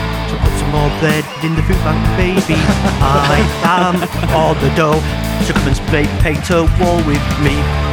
more 0.77 0.99
bread 0.99 1.25
in 1.43 1.55
the 1.55 1.63
food 1.63 1.81
bank, 1.81 2.01
baby. 2.17 2.53
I 3.01 3.41
am 3.63 3.95
on 4.35 4.55
the 4.61 4.69
dole, 4.75 5.01
so 5.45 5.53
come 5.53 5.67
and 5.67 5.77
play 5.89 6.05
paint 6.21 6.49
a 6.51 6.63
wall 6.79 6.97
with 7.07 7.25
me. 7.41 7.86